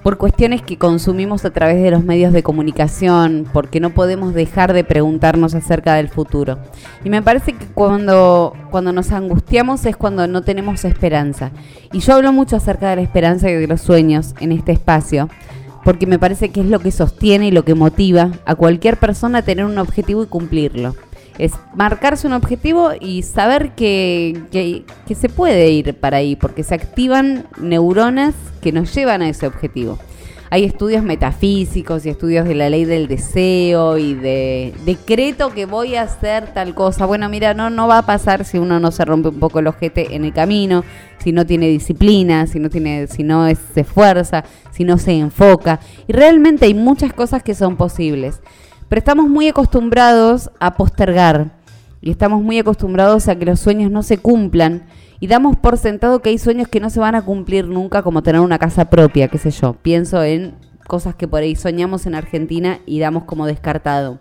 por 0.07 0.17
cuestiones 0.17 0.61
que 0.61 0.77
consumimos 0.77 1.43
a 1.43 1.49
través 1.49 1.83
de 1.83 1.91
los 1.91 2.01
medios 2.01 2.31
de 2.31 2.41
comunicación, 2.41 3.45
porque 3.51 3.81
no 3.81 3.89
podemos 3.89 4.33
dejar 4.33 4.71
de 4.71 4.85
preguntarnos 4.85 5.53
acerca 5.53 5.95
del 5.95 6.07
futuro. 6.07 6.59
Y 7.03 7.09
me 7.09 7.21
parece 7.21 7.51
que 7.51 7.65
cuando, 7.65 8.53
cuando 8.71 8.93
nos 8.93 9.11
angustiamos 9.11 9.85
es 9.85 9.97
cuando 9.97 10.25
no 10.25 10.43
tenemos 10.43 10.85
esperanza. 10.85 11.51
Y 11.91 11.99
yo 11.99 12.13
hablo 12.13 12.31
mucho 12.31 12.55
acerca 12.55 12.89
de 12.89 12.95
la 12.95 13.01
esperanza 13.01 13.49
y 13.49 13.55
de 13.55 13.67
los 13.67 13.81
sueños 13.81 14.33
en 14.39 14.53
este 14.53 14.71
espacio, 14.71 15.27
porque 15.83 16.07
me 16.07 16.19
parece 16.19 16.51
que 16.51 16.61
es 16.61 16.67
lo 16.67 16.79
que 16.79 16.91
sostiene 16.91 17.47
y 17.47 17.51
lo 17.51 17.65
que 17.65 17.75
motiva 17.75 18.31
a 18.45 18.55
cualquier 18.55 18.95
persona 18.95 19.39
a 19.39 19.41
tener 19.41 19.65
un 19.65 19.77
objetivo 19.77 20.23
y 20.23 20.27
cumplirlo 20.27 20.95
es 21.37 21.53
marcarse 21.75 22.27
un 22.27 22.33
objetivo 22.33 22.91
y 22.99 23.23
saber 23.23 23.71
que, 23.75 24.41
que, 24.51 25.15
se 25.15 25.29
puede 25.29 25.69
ir 25.69 25.93
para 25.95 26.17
ahí, 26.17 26.35
porque 26.35 26.63
se 26.63 26.75
activan 26.75 27.45
neuronas 27.59 28.33
que 28.61 28.71
nos 28.71 28.93
llevan 28.93 29.21
a 29.21 29.29
ese 29.29 29.47
objetivo. 29.47 29.97
Hay 30.49 30.63
estudios 30.63 31.03
metafísicos 31.03 32.05
y 32.05 32.09
estudios 32.09 32.47
de 32.47 32.55
la 32.55 32.69
ley 32.69 32.85
del 32.85 33.09
deseo 33.09 33.97
y 33.97 34.13
de 34.13 34.73
decreto 34.85 35.53
que 35.53 35.65
voy 35.65 35.95
a 35.95 36.03
hacer 36.03 36.53
tal 36.53 36.73
cosa. 36.73 37.05
Bueno, 37.05 37.27
mira, 37.27 37.53
no, 37.53 37.69
no 37.69 37.87
va 37.87 37.97
a 37.97 38.05
pasar 38.05 38.45
si 38.45 38.57
uno 38.57 38.79
no 38.79 38.91
se 38.91 39.03
rompe 39.03 39.27
un 39.27 39.39
poco 39.39 39.59
el 39.59 39.67
ojete 39.67 40.15
en 40.15 40.23
el 40.23 40.31
camino, 40.31 40.85
si 41.21 41.33
no 41.33 41.45
tiene 41.45 41.67
disciplina, 41.67 42.47
si 42.47 42.59
no 42.59 42.69
tiene, 42.69 43.07
si 43.07 43.23
no 43.23 43.45
se 43.73 43.81
esfuerza, 43.81 44.45
si 44.71 44.85
no 44.85 44.97
se 44.97 45.17
enfoca. 45.17 45.81
Y 46.07 46.13
realmente 46.13 46.65
hay 46.65 46.73
muchas 46.73 47.11
cosas 47.11 47.43
que 47.43 47.53
son 47.53 47.75
posibles. 47.75 48.39
Pero 48.89 48.99
estamos 48.99 49.27
muy 49.27 49.47
acostumbrados 49.47 50.49
a 50.59 50.75
postergar 50.75 51.51
y 52.01 52.11
estamos 52.11 52.41
muy 52.41 52.59
acostumbrados 52.59 53.27
a 53.27 53.35
que 53.35 53.45
los 53.45 53.59
sueños 53.59 53.91
no 53.91 54.03
se 54.03 54.17
cumplan 54.17 54.85
y 55.19 55.27
damos 55.27 55.57
por 55.57 55.77
sentado 55.77 56.21
que 56.21 56.29
hay 56.29 56.37
sueños 56.37 56.67
que 56.67 56.79
no 56.79 56.89
se 56.89 56.99
van 56.99 57.15
a 57.15 57.25
cumplir 57.25 57.65
nunca, 57.67 58.03
como 58.03 58.23
tener 58.23 58.41
una 58.41 58.59
casa 58.59 58.89
propia, 58.89 59.27
qué 59.27 59.37
sé 59.37 59.51
yo. 59.51 59.73
Pienso 59.73 60.23
en 60.23 60.55
cosas 60.87 61.15
que 61.15 61.27
por 61.27 61.41
ahí 61.41 61.55
soñamos 61.55 62.05
en 62.05 62.15
Argentina 62.15 62.79
y 62.85 62.99
damos 62.99 63.23
como 63.25 63.45
descartado. 63.45 64.19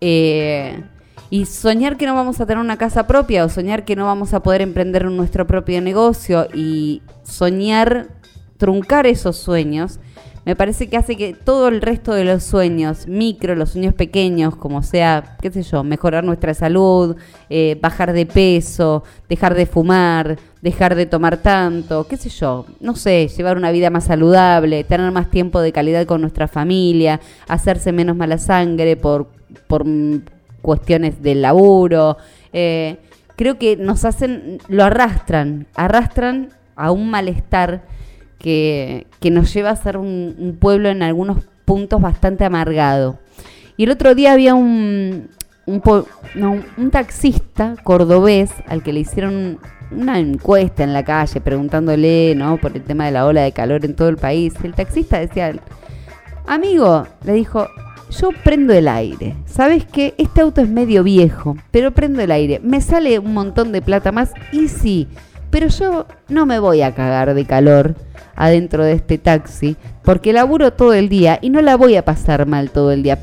Eh, 0.00 0.82
y 1.30 1.46
soñar 1.46 1.96
que 1.96 2.06
no 2.06 2.14
vamos 2.14 2.40
a 2.40 2.46
tener 2.46 2.62
una 2.62 2.76
casa 2.76 3.06
propia 3.06 3.44
o 3.44 3.48
soñar 3.48 3.84
que 3.84 3.96
no 3.96 4.06
vamos 4.06 4.34
a 4.34 4.42
poder 4.42 4.62
emprender 4.62 5.04
nuestro 5.06 5.46
propio 5.46 5.80
negocio 5.80 6.48
y 6.52 7.02
soñar, 7.22 8.08
truncar 8.56 9.06
esos 9.06 9.36
sueños 9.36 10.00
me 10.44 10.56
parece 10.56 10.88
que 10.88 10.96
hace 10.96 11.16
que 11.16 11.34
todo 11.34 11.68
el 11.68 11.80
resto 11.80 12.12
de 12.12 12.24
los 12.24 12.42
sueños, 12.42 13.06
micro, 13.06 13.54
los 13.54 13.70
sueños 13.70 13.94
pequeños, 13.94 14.56
como 14.56 14.82
sea, 14.82 15.36
qué 15.40 15.52
sé 15.52 15.62
yo, 15.62 15.84
mejorar 15.84 16.24
nuestra 16.24 16.52
salud, 16.52 17.16
eh, 17.48 17.78
bajar 17.80 18.12
de 18.12 18.26
peso, 18.26 19.04
dejar 19.28 19.54
de 19.54 19.66
fumar, 19.66 20.38
dejar 20.60 20.96
de 20.96 21.06
tomar 21.06 21.36
tanto, 21.36 22.08
qué 22.08 22.16
sé 22.16 22.28
yo, 22.28 22.66
no 22.80 22.96
sé, 22.96 23.28
llevar 23.28 23.56
una 23.56 23.70
vida 23.70 23.90
más 23.90 24.04
saludable, 24.04 24.82
tener 24.82 25.12
más 25.12 25.30
tiempo 25.30 25.60
de 25.60 25.72
calidad 25.72 26.06
con 26.06 26.20
nuestra 26.20 26.48
familia, 26.48 27.20
hacerse 27.46 27.92
menos 27.92 28.16
mala 28.16 28.38
sangre 28.38 28.96
por, 28.96 29.28
por 29.68 29.84
cuestiones 30.60 31.22
del 31.22 31.42
laburo. 31.42 32.16
Eh, 32.52 32.96
creo 33.36 33.58
que 33.58 33.76
nos 33.76 34.04
hacen, 34.04 34.58
lo 34.68 34.82
arrastran, 34.82 35.66
arrastran 35.76 36.48
a 36.74 36.90
un 36.90 37.10
malestar 37.10 37.82
que, 38.42 39.06
nos 39.30 39.54
lleva 39.54 39.70
a 39.70 39.76
ser 39.76 39.96
un, 39.96 40.56
pueblo 40.60 40.88
en 40.88 41.02
algunos 41.02 41.38
puntos 41.64 42.00
bastante 42.00 42.44
amargado. 42.44 43.18
Y 43.76 43.84
el 43.84 43.90
otro 43.90 44.14
día 44.14 44.32
había 44.32 44.54
un, 44.54 45.28
taxista 46.90 47.76
cordobés 47.82 48.50
al 48.66 48.82
que 48.82 48.92
le 48.92 49.00
hicieron 49.00 49.58
una 49.90 50.18
encuesta 50.18 50.82
en 50.82 50.92
la 50.92 51.04
calle 51.04 51.40
preguntándole 51.40 52.34
¿no? 52.34 52.56
por 52.56 52.74
el 52.74 52.82
tema 52.82 53.06
de 53.06 53.12
la 53.12 53.26
ola 53.26 53.42
de 53.42 53.52
calor 53.52 53.84
en 53.84 53.94
todo 53.94 54.08
el 54.08 54.16
país. 54.16 54.54
El 54.62 54.74
taxista 54.74 55.18
decía, 55.18 55.54
amigo, 56.46 57.06
le 57.24 57.32
dijo, 57.34 57.68
yo 58.10 58.30
prendo 58.44 58.72
el 58.72 58.88
aire. 58.88 59.36
¿Sabes 59.46 59.84
qué? 59.84 60.14
Este 60.18 60.40
auto 60.40 60.60
es 60.60 60.68
medio 60.68 61.02
viejo, 61.02 61.56
pero 61.70 61.92
prendo 61.92 62.20
el 62.20 62.30
aire. 62.30 62.60
Me 62.62 62.80
sale 62.80 63.18
un 63.18 63.34
montón 63.34 63.72
de 63.72 63.82
plata 63.82 64.12
más 64.12 64.32
y 64.52 64.68
sí, 64.68 65.08
pero 65.52 65.68
yo 65.68 66.06
no 66.28 66.46
me 66.46 66.58
voy 66.58 66.80
a 66.80 66.94
cagar 66.94 67.34
de 67.34 67.44
calor 67.44 67.94
adentro 68.34 68.84
de 68.84 68.94
este 68.94 69.18
taxi 69.18 69.76
porque 70.02 70.32
laburo 70.32 70.72
todo 70.72 70.94
el 70.94 71.10
día 71.10 71.38
y 71.42 71.50
no 71.50 71.60
la 71.60 71.76
voy 71.76 71.94
a 71.94 72.06
pasar 72.06 72.46
mal 72.46 72.70
todo 72.70 72.90
el 72.90 73.02
día 73.02 73.18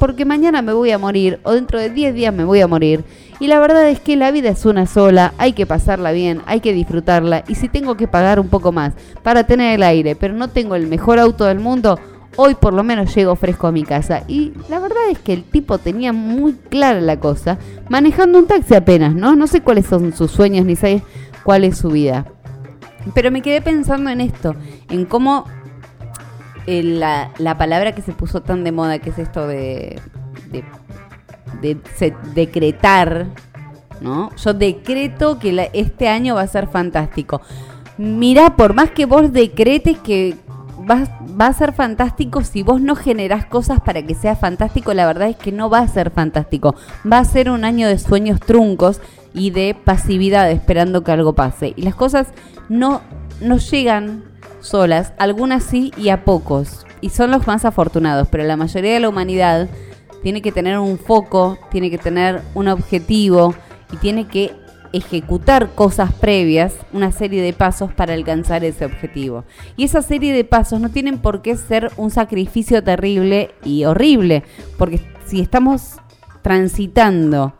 porque 0.00 0.24
mañana 0.24 0.62
me 0.62 0.72
voy 0.72 0.92
a 0.92 0.98
morir 0.98 1.40
o 1.42 1.52
dentro 1.52 1.78
de 1.78 1.90
10 1.90 2.14
días 2.14 2.34
me 2.34 2.44
voy 2.44 2.62
a 2.62 2.66
morir 2.66 3.04
y 3.38 3.48
la 3.48 3.60
verdad 3.60 3.90
es 3.90 4.00
que 4.00 4.16
la 4.16 4.30
vida 4.30 4.48
es 4.48 4.64
una 4.64 4.86
sola, 4.86 5.34
hay 5.36 5.52
que 5.52 5.66
pasarla 5.66 6.10
bien, 6.10 6.42
hay 6.46 6.58
que 6.58 6.72
disfrutarla. 6.72 7.44
Y 7.46 7.54
si 7.54 7.68
tengo 7.68 7.96
que 7.96 8.08
pagar 8.08 8.40
un 8.40 8.48
poco 8.48 8.72
más 8.72 8.94
para 9.22 9.44
tener 9.44 9.76
el 9.76 9.84
aire, 9.84 10.16
pero 10.16 10.34
no 10.34 10.48
tengo 10.48 10.74
el 10.74 10.88
mejor 10.88 11.20
auto 11.20 11.44
del 11.44 11.60
mundo, 11.60 12.00
hoy 12.34 12.56
por 12.56 12.72
lo 12.72 12.82
menos 12.82 13.14
llego 13.14 13.36
fresco 13.36 13.68
a 13.68 13.72
mi 13.72 13.84
casa. 13.84 14.24
Y 14.26 14.52
la 14.68 14.80
verdad 14.80 15.08
es 15.10 15.20
que 15.20 15.32
el 15.32 15.44
tipo 15.44 15.78
tenía 15.78 16.12
muy 16.12 16.54
clara 16.54 17.00
la 17.00 17.20
cosa, 17.20 17.58
manejando 17.88 18.40
un 18.40 18.46
taxi 18.46 18.74
apenas, 18.74 19.14
¿no? 19.14 19.36
No 19.36 19.46
sé 19.46 19.60
cuáles 19.60 19.86
son 19.86 20.12
sus 20.12 20.32
sueños 20.32 20.66
ni 20.66 20.74
sé 20.74 21.02
cuál 21.48 21.64
es 21.64 21.78
su 21.78 21.88
vida. 21.88 22.26
Pero 23.14 23.30
me 23.30 23.40
quedé 23.40 23.62
pensando 23.62 24.10
en 24.10 24.20
esto, 24.20 24.54
en 24.90 25.06
cómo 25.06 25.46
eh, 26.66 26.82
la, 26.82 27.30
la, 27.38 27.56
palabra 27.56 27.94
que 27.94 28.02
se 28.02 28.12
puso 28.12 28.42
tan 28.42 28.64
de 28.64 28.70
moda, 28.70 28.98
que 28.98 29.08
es 29.08 29.18
esto 29.18 29.46
de 29.46 29.98
de 31.62 31.78
decretar, 32.34 33.28
¿no? 34.02 34.28
Yo 34.36 34.52
decreto 34.52 35.38
que 35.38 35.70
este 35.72 36.08
año 36.08 36.34
va 36.34 36.42
a 36.42 36.46
ser 36.48 36.68
fantástico. 36.68 37.40
Mira, 37.96 38.54
por 38.54 38.74
más 38.74 38.90
que 38.90 39.06
vos 39.06 39.32
decretes 39.32 39.96
que 40.00 40.36
va, 40.88 41.17
va, 41.40 41.46
a 41.46 41.52
ser 41.52 41.72
fantástico, 41.72 42.42
si 42.42 42.62
vos 42.62 42.80
no 42.80 42.96
generás 42.96 43.46
cosas 43.46 43.80
para 43.80 44.02
que 44.02 44.14
sea 44.14 44.36
fantástico, 44.36 44.94
la 44.94 45.06
verdad 45.06 45.28
es 45.28 45.36
que 45.36 45.52
no 45.52 45.70
va 45.70 45.80
a 45.80 45.88
ser 45.88 46.10
fantástico. 46.10 46.74
Va 47.10 47.18
a 47.18 47.24
ser 47.24 47.50
un 47.50 47.64
año 47.64 47.88
de 47.88 47.98
sueños 47.98 48.40
truncos 48.40 49.00
y 49.34 49.50
de 49.50 49.74
pasividad 49.74 50.50
esperando 50.50 51.04
que 51.04 51.12
algo 51.12 51.34
pase. 51.34 51.74
Y 51.76 51.82
las 51.82 51.94
cosas 51.94 52.28
no, 52.68 53.02
no 53.40 53.58
llegan 53.58 54.24
solas, 54.60 55.12
algunas 55.18 55.64
sí 55.64 55.92
y 55.96 56.08
a 56.08 56.24
pocos. 56.24 56.86
Y 57.00 57.10
son 57.10 57.30
los 57.30 57.46
más 57.46 57.64
afortunados, 57.64 58.28
pero 58.28 58.44
la 58.44 58.56
mayoría 58.56 58.94
de 58.94 59.00
la 59.00 59.08
humanidad 59.08 59.68
tiene 60.22 60.42
que 60.42 60.52
tener 60.52 60.78
un 60.78 60.98
foco, 60.98 61.58
tiene 61.70 61.90
que 61.90 61.98
tener 61.98 62.42
un 62.54 62.68
objetivo 62.68 63.54
y 63.92 63.96
tiene 63.96 64.26
que 64.26 64.52
ejecutar 64.92 65.70
cosas 65.74 66.12
previas, 66.12 66.74
una 66.92 67.12
serie 67.12 67.42
de 67.42 67.52
pasos 67.52 67.92
para 67.92 68.14
alcanzar 68.14 68.64
ese 68.64 68.84
objetivo. 68.84 69.44
Y 69.76 69.84
esa 69.84 70.02
serie 70.02 70.32
de 70.32 70.44
pasos 70.44 70.80
no 70.80 70.90
tienen 70.90 71.18
por 71.18 71.42
qué 71.42 71.56
ser 71.56 71.90
un 71.96 72.10
sacrificio 72.10 72.82
terrible 72.82 73.50
y 73.64 73.84
horrible, 73.84 74.44
porque 74.78 75.00
si 75.26 75.40
estamos 75.40 75.96
transitando 76.42 77.54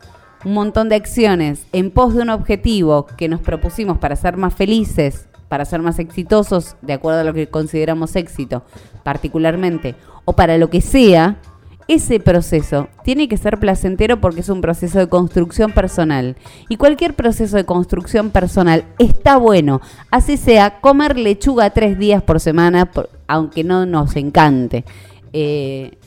un 0.45 0.53
montón 0.53 0.89
de 0.89 0.95
acciones 0.95 1.65
en 1.73 1.91
pos 1.91 2.15
de 2.15 2.21
un 2.21 2.29
objetivo 2.29 3.05
que 3.05 3.27
nos 3.27 3.41
propusimos 3.41 3.97
para 3.97 4.15
ser 4.15 4.37
más 4.37 4.53
felices, 4.53 5.27
para 5.49 5.65
ser 5.65 5.81
más 5.81 5.99
exitosos, 5.99 6.75
de 6.81 6.93
acuerdo 6.93 7.21
a 7.21 7.23
lo 7.23 7.33
que 7.33 7.49
consideramos 7.49 8.15
éxito 8.15 8.63
particularmente, 9.03 9.95
o 10.25 10.33
para 10.33 10.57
lo 10.57 10.69
que 10.69 10.81
sea, 10.81 11.37
ese 11.89 12.19
proceso 12.19 12.87
tiene 13.03 13.27
que 13.27 13.35
ser 13.35 13.59
placentero 13.59 14.21
porque 14.21 14.41
es 14.41 14.49
un 14.49 14.61
proceso 14.61 14.99
de 14.99 15.09
construcción 15.09 15.71
personal. 15.71 16.35
Y 16.69 16.77
cualquier 16.77 17.15
proceso 17.15 17.57
de 17.57 17.65
construcción 17.65 18.29
personal 18.29 18.85
está 18.99 19.37
bueno, 19.37 19.81
así 20.11 20.37
sea 20.37 20.79
comer 20.81 21.17
lechuga 21.17 21.71
tres 21.71 21.97
días 21.97 22.21
por 22.21 22.39
semana, 22.39 22.91
aunque 23.27 23.63
no 23.63 23.87
nos 23.87 24.15
encante. 24.15 24.85
Eh, 25.33 25.97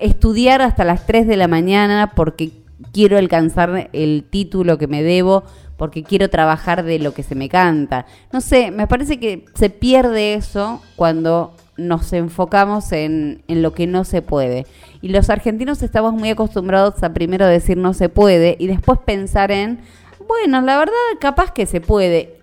estudiar 0.00 0.60
hasta 0.60 0.84
las 0.84 1.06
3 1.06 1.26
de 1.26 1.38
la 1.38 1.48
mañana 1.48 2.12
porque 2.14 2.52
quiero 2.92 3.16
alcanzar 3.16 3.88
el 3.94 4.24
título 4.28 4.76
que 4.76 4.86
me 4.86 5.02
debo, 5.02 5.44
porque 5.78 6.02
quiero 6.02 6.28
trabajar 6.28 6.84
de 6.84 6.98
lo 6.98 7.14
que 7.14 7.22
se 7.22 7.34
me 7.34 7.48
canta. 7.48 8.04
No 8.34 8.42
sé, 8.42 8.70
me 8.70 8.86
parece 8.86 9.18
que 9.18 9.46
se 9.54 9.70
pierde 9.70 10.34
eso 10.34 10.82
cuando 10.94 11.54
nos 11.88 12.12
enfocamos 12.12 12.92
en, 12.92 13.42
en, 13.48 13.62
lo 13.62 13.74
que 13.74 13.86
no 13.86 14.04
se 14.04 14.22
puede. 14.22 14.66
Y 15.00 15.08
los 15.08 15.30
argentinos 15.30 15.82
estamos 15.82 16.12
muy 16.12 16.30
acostumbrados 16.30 17.02
a 17.02 17.12
primero 17.12 17.46
decir 17.46 17.76
no 17.76 17.94
se 17.94 18.08
puede 18.08 18.56
y 18.58 18.66
después 18.66 18.98
pensar 19.04 19.50
en, 19.50 19.80
bueno, 20.26 20.60
la 20.62 20.78
verdad 20.78 20.94
capaz 21.20 21.52
que 21.52 21.66
se 21.66 21.80
puede. 21.80 22.38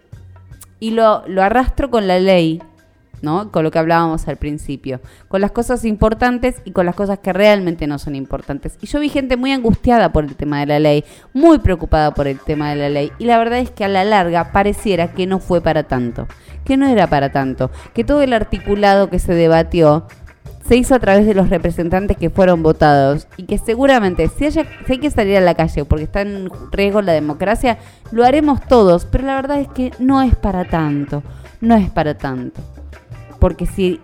Y 0.79 0.91
lo, 0.91 1.23
lo 1.27 1.43
arrastro 1.43 1.89
con 1.89 2.07
la 2.07 2.19
ley, 2.19 2.61
Con 3.21 3.63
lo 3.63 3.71
que 3.71 3.79
hablábamos 3.79 4.27
al 4.27 4.37
principio. 4.37 5.01
Con 5.27 5.41
las 5.41 5.51
cosas 5.51 5.85
importantes 5.85 6.55
y 6.65 6.71
con 6.71 6.85
las 6.85 6.95
cosas 6.95 7.19
que 7.19 7.33
realmente 7.33 7.87
no 7.87 7.99
son 7.99 8.15
importantes. 8.15 8.77
Y 8.81 8.87
yo 8.87 8.99
vi 8.99 9.09
gente 9.09 9.37
muy 9.37 9.51
angustiada 9.51 10.11
por 10.11 10.23
el 10.23 10.35
tema 10.35 10.59
de 10.59 10.65
la 10.67 10.79
ley, 10.79 11.03
muy 11.33 11.59
preocupada 11.59 12.13
por 12.13 12.27
el 12.27 12.39
tema 12.39 12.69
de 12.69 12.75
la 12.77 12.89
ley. 12.89 13.11
Y 13.19 13.25
la 13.25 13.37
verdad 13.37 13.59
es 13.59 13.71
que 13.71 13.85
a 13.85 13.89
la 13.89 14.03
larga 14.03 14.51
pareciera 14.51 15.09
que 15.13 15.27
no 15.27 15.39
fue 15.39 15.61
para 15.61 15.83
tanto. 15.83 16.27
Que 16.63 16.77
no 16.77 16.87
era 16.87 17.07
para 17.07 17.31
tanto. 17.31 17.71
Que 17.93 18.03
todo 18.03 18.21
el 18.21 18.33
articulado 18.33 19.09
que 19.09 19.19
se 19.19 19.33
debatió 19.33 20.07
se 20.69 20.77
hizo 20.77 20.93
a 20.93 20.99
través 20.99 21.25
de 21.25 21.33
los 21.33 21.49
representantes 21.49 22.15
que 22.15 22.29
fueron 22.29 22.61
votados 22.61 23.27
y 23.37 23.45
que 23.45 23.57
seguramente 23.57 24.27
si 24.27 24.45
hay 24.45 24.99
que 24.99 25.09
salir 25.09 25.37
a 25.37 25.41
la 25.41 25.55
calle 25.55 25.83
porque 25.83 26.03
está 26.03 26.21
en 26.21 26.47
riesgo 26.71 27.01
la 27.01 27.13
democracia, 27.13 27.79
lo 28.11 28.23
haremos 28.23 28.61
todos, 28.67 29.05
pero 29.05 29.25
la 29.25 29.33
verdad 29.33 29.59
es 29.59 29.67
que 29.69 29.91
no 29.97 30.21
es 30.21 30.35
para 30.35 30.65
tanto, 30.65 31.23
no 31.59 31.75
es 31.75 31.89
para 31.89 32.19
tanto. 32.19 32.61
Porque 33.39 33.65
si 33.65 33.99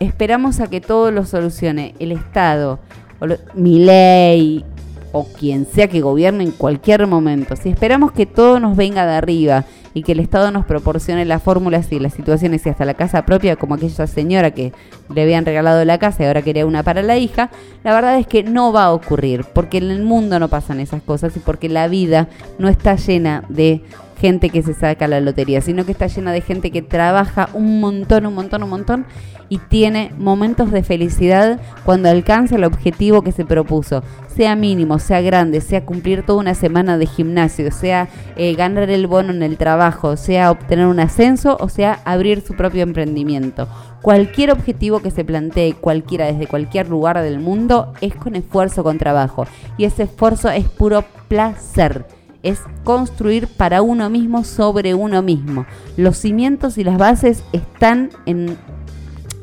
esperamos 0.00 0.60
a 0.60 0.68
que 0.68 0.80
todo 0.80 1.10
lo 1.10 1.24
solucione 1.24 1.94
el 1.98 2.12
Estado, 2.12 2.78
o 3.20 3.26
mi 3.54 3.78
ley, 3.84 4.64
o 5.12 5.24
quien 5.24 5.66
sea 5.66 5.88
que 5.88 6.00
gobierne 6.00 6.44
en 6.44 6.50
cualquier 6.50 7.06
momento, 7.06 7.54
si 7.56 7.68
esperamos 7.68 8.12
que 8.12 8.26
todo 8.26 8.58
nos 8.58 8.76
venga 8.76 9.06
de 9.06 9.14
arriba 9.14 9.64
y 9.94 10.02
que 10.02 10.10
el 10.10 10.18
Estado 10.18 10.50
nos 10.50 10.66
proporcione 10.66 11.24
las 11.24 11.40
fórmulas 11.40 11.90
y 11.92 12.00
las 12.00 12.14
situaciones 12.14 12.66
y 12.66 12.68
hasta 12.68 12.84
la 12.84 12.94
casa 12.94 13.24
propia, 13.24 13.54
como 13.54 13.76
aquella 13.76 14.08
señora 14.08 14.50
que 14.50 14.72
le 15.14 15.22
habían 15.22 15.46
regalado 15.46 15.84
la 15.84 15.98
casa 15.98 16.24
y 16.24 16.26
ahora 16.26 16.42
quería 16.42 16.66
una 16.66 16.82
para 16.82 17.00
la 17.02 17.16
hija, 17.16 17.50
la 17.84 17.94
verdad 17.94 18.18
es 18.18 18.26
que 18.26 18.42
no 18.42 18.72
va 18.72 18.86
a 18.86 18.92
ocurrir, 18.92 19.44
porque 19.54 19.78
en 19.78 19.92
el 19.92 20.02
mundo 20.02 20.40
no 20.40 20.48
pasan 20.48 20.80
esas 20.80 21.00
cosas 21.00 21.36
y 21.36 21.38
porque 21.38 21.68
la 21.68 21.86
vida 21.86 22.28
no 22.58 22.68
está 22.68 22.96
llena 22.96 23.44
de 23.48 23.82
gente 24.24 24.48
que 24.48 24.62
se 24.62 24.72
saca 24.72 25.06
la 25.06 25.20
lotería, 25.20 25.60
sino 25.60 25.84
que 25.84 25.92
está 25.92 26.06
llena 26.06 26.32
de 26.32 26.40
gente 26.40 26.70
que 26.70 26.80
trabaja 26.80 27.50
un 27.52 27.78
montón, 27.78 28.24
un 28.24 28.34
montón, 28.34 28.62
un 28.62 28.70
montón 28.70 29.04
y 29.50 29.58
tiene 29.58 30.12
momentos 30.16 30.72
de 30.72 30.82
felicidad 30.82 31.60
cuando 31.84 32.08
alcanza 32.08 32.56
el 32.56 32.64
objetivo 32.64 33.20
que 33.20 33.32
se 33.32 33.44
propuso, 33.44 34.02
sea 34.34 34.56
mínimo, 34.56 34.98
sea 34.98 35.20
grande, 35.20 35.60
sea 35.60 35.84
cumplir 35.84 36.24
toda 36.24 36.38
una 36.38 36.54
semana 36.54 36.96
de 36.96 37.04
gimnasio, 37.04 37.70
sea 37.70 38.08
eh, 38.36 38.54
ganar 38.54 38.88
el 38.88 39.06
bono 39.06 39.30
en 39.30 39.42
el 39.42 39.58
trabajo, 39.58 40.16
sea 40.16 40.50
obtener 40.50 40.86
un 40.86 41.00
ascenso 41.00 41.58
o 41.60 41.68
sea 41.68 42.00
abrir 42.06 42.40
su 42.40 42.54
propio 42.54 42.82
emprendimiento. 42.82 43.68
Cualquier 44.00 44.52
objetivo 44.52 45.00
que 45.00 45.10
se 45.10 45.26
plantee 45.26 45.74
cualquiera 45.74 46.24
desde 46.24 46.46
cualquier 46.46 46.88
lugar 46.88 47.20
del 47.20 47.40
mundo 47.40 47.92
es 48.00 48.14
con 48.14 48.36
esfuerzo, 48.36 48.82
con 48.82 48.96
trabajo 48.96 49.46
y 49.76 49.84
ese 49.84 50.04
esfuerzo 50.04 50.48
es 50.48 50.66
puro 50.66 51.04
placer 51.28 52.06
es 52.44 52.60
construir 52.84 53.48
para 53.48 53.82
uno 53.82 54.08
mismo 54.10 54.44
sobre 54.44 54.94
uno 54.94 55.22
mismo. 55.22 55.66
Los 55.96 56.18
cimientos 56.18 56.78
y 56.78 56.84
las 56.84 56.98
bases 56.98 57.42
están 57.52 58.10
en 58.26 58.56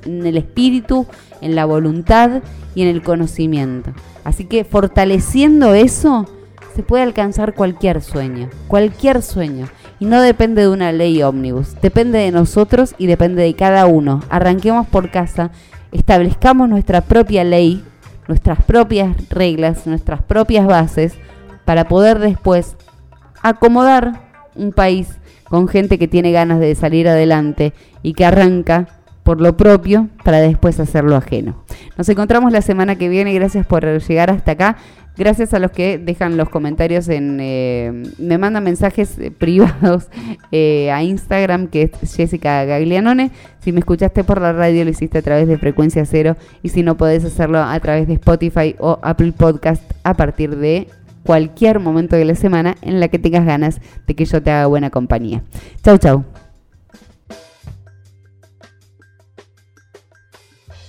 el 0.06 0.38
espíritu, 0.38 1.06
en 1.42 1.56
la 1.56 1.66
voluntad 1.66 2.42
y 2.76 2.84
en 2.84 2.88
el 2.88 3.02
conocimiento. 3.02 3.92
Así 4.24 4.46
que 4.46 4.64
fortaleciendo 4.64 5.74
eso, 5.74 6.28
se 6.76 6.84
puede 6.84 7.04
alcanzar 7.04 7.54
cualquier 7.54 8.02
sueño, 8.02 8.50
cualquier 8.68 9.22
sueño. 9.22 9.68
Y 10.00 10.06
no 10.06 10.22
depende 10.22 10.64
de 10.64 10.70
una 10.70 10.92
ley 10.92 11.22
ómnibus, 11.22 11.76
depende 11.82 12.20
de 12.20 12.32
nosotros 12.32 12.96
y 12.98 13.06
depende 13.06 13.44
de 13.44 13.56
cada 13.56 13.86
uno. 13.86 14.22
Arranquemos 14.30 14.88
por 14.88 15.12
casa, 15.12 15.52
establezcamos 15.92 16.70
nuestra 16.70 17.02
propia 17.02 17.44
ley, 17.44 17.84
nuestras 18.28 18.64
propias 18.64 19.16
reglas, 19.30 19.86
nuestras 19.86 20.24
propias 20.24 20.66
bases, 20.66 21.14
para 21.66 21.88
poder 21.88 22.18
después 22.20 22.78
acomodar 23.42 24.22
un 24.56 24.72
país 24.72 25.20
con 25.46 25.68
gente 25.68 25.98
que 25.98 26.08
tiene 26.08 26.32
ganas 26.32 26.60
de 26.60 26.74
salir 26.76 27.08
adelante 27.08 27.74
y 28.04 28.14
que 28.14 28.26
arranca 28.26 28.88
por 29.24 29.42
lo 29.42 29.56
propio 29.58 30.08
para 30.24 30.40
después 30.40 30.80
hacerlo 30.80 31.16
ajeno. 31.16 31.64
Nos 31.98 32.10
encontramos 32.10 32.52
la 32.52 32.62
semana 32.62 32.98
que 32.98 33.10
viene, 33.10 33.34
gracias 33.34 33.66
por 33.66 33.86
llegar 33.86 34.32
hasta 34.32 34.54
acá. 34.54 34.78
Gracias 35.18 35.54
a 35.54 35.60
los 35.60 35.72
que 35.72 35.98
dejan 35.98 36.38
los 36.38 36.50
comentarios 36.50 37.10
en... 37.10 37.38
Eh, 37.42 38.04
me 38.18 38.38
mandan 38.38 38.64
mensajes 38.64 39.20
eh, 39.20 39.30
privados 39.30 40.08
eh, 40.54 40.90
a 40.90 41.04
Instagram, 41.04 41.68
que 41.68 41.84
es 41.84 42.16
Jessica 42.16 42.64
Gaglianone. 42.64 43.30
Si 43.60 43.74
me 43.74 43.80
escuchaste 43.80 44.24
por 44.24 44.40
la 44.40 44.54
radio, 44.54 44.86
lo 44.86 44.90
hiciste 44.90 45.18
a 45.18 45.22
través 45.22 45.50
de 45.50 45.58
Frecuencia 45.58 46.06
Cero. 46.06 46.38
Y 46.64 46.70
si 46.70 46.82
no, 46.82 46.96
podés 46.96 47.26
hacerlo 47.26 47.60
a 47.60 47.78
través 47.82 48.08
de 48.08 48.14
Spotify 48.14 48.76
o 48.80 49.00
Apple 49.04 49.34
Podcast 49.34 49.84
a 50.04 50.14
partir 50.14 50.56
de 50.56 50.88
cualquier 51.24 51.80
momento 51.80 52.16
de 52.16 52.26
la 52.26 52.36
semana 52.36 52.76
en 52.82 53.00
la 53.00 53.08
que 53.08 53.20
tengas 53.20 53.46
ganas 53.46 53.82
de 54.08 54.16
que 54.16 54.26
yo 54.26 54.42
te 54.42 54.52
haga 54.52 54.68
buena 54.68 54.90
compañía. 54.90 55.44
Chau, 55.84 55.98
chau. 55.98 56.26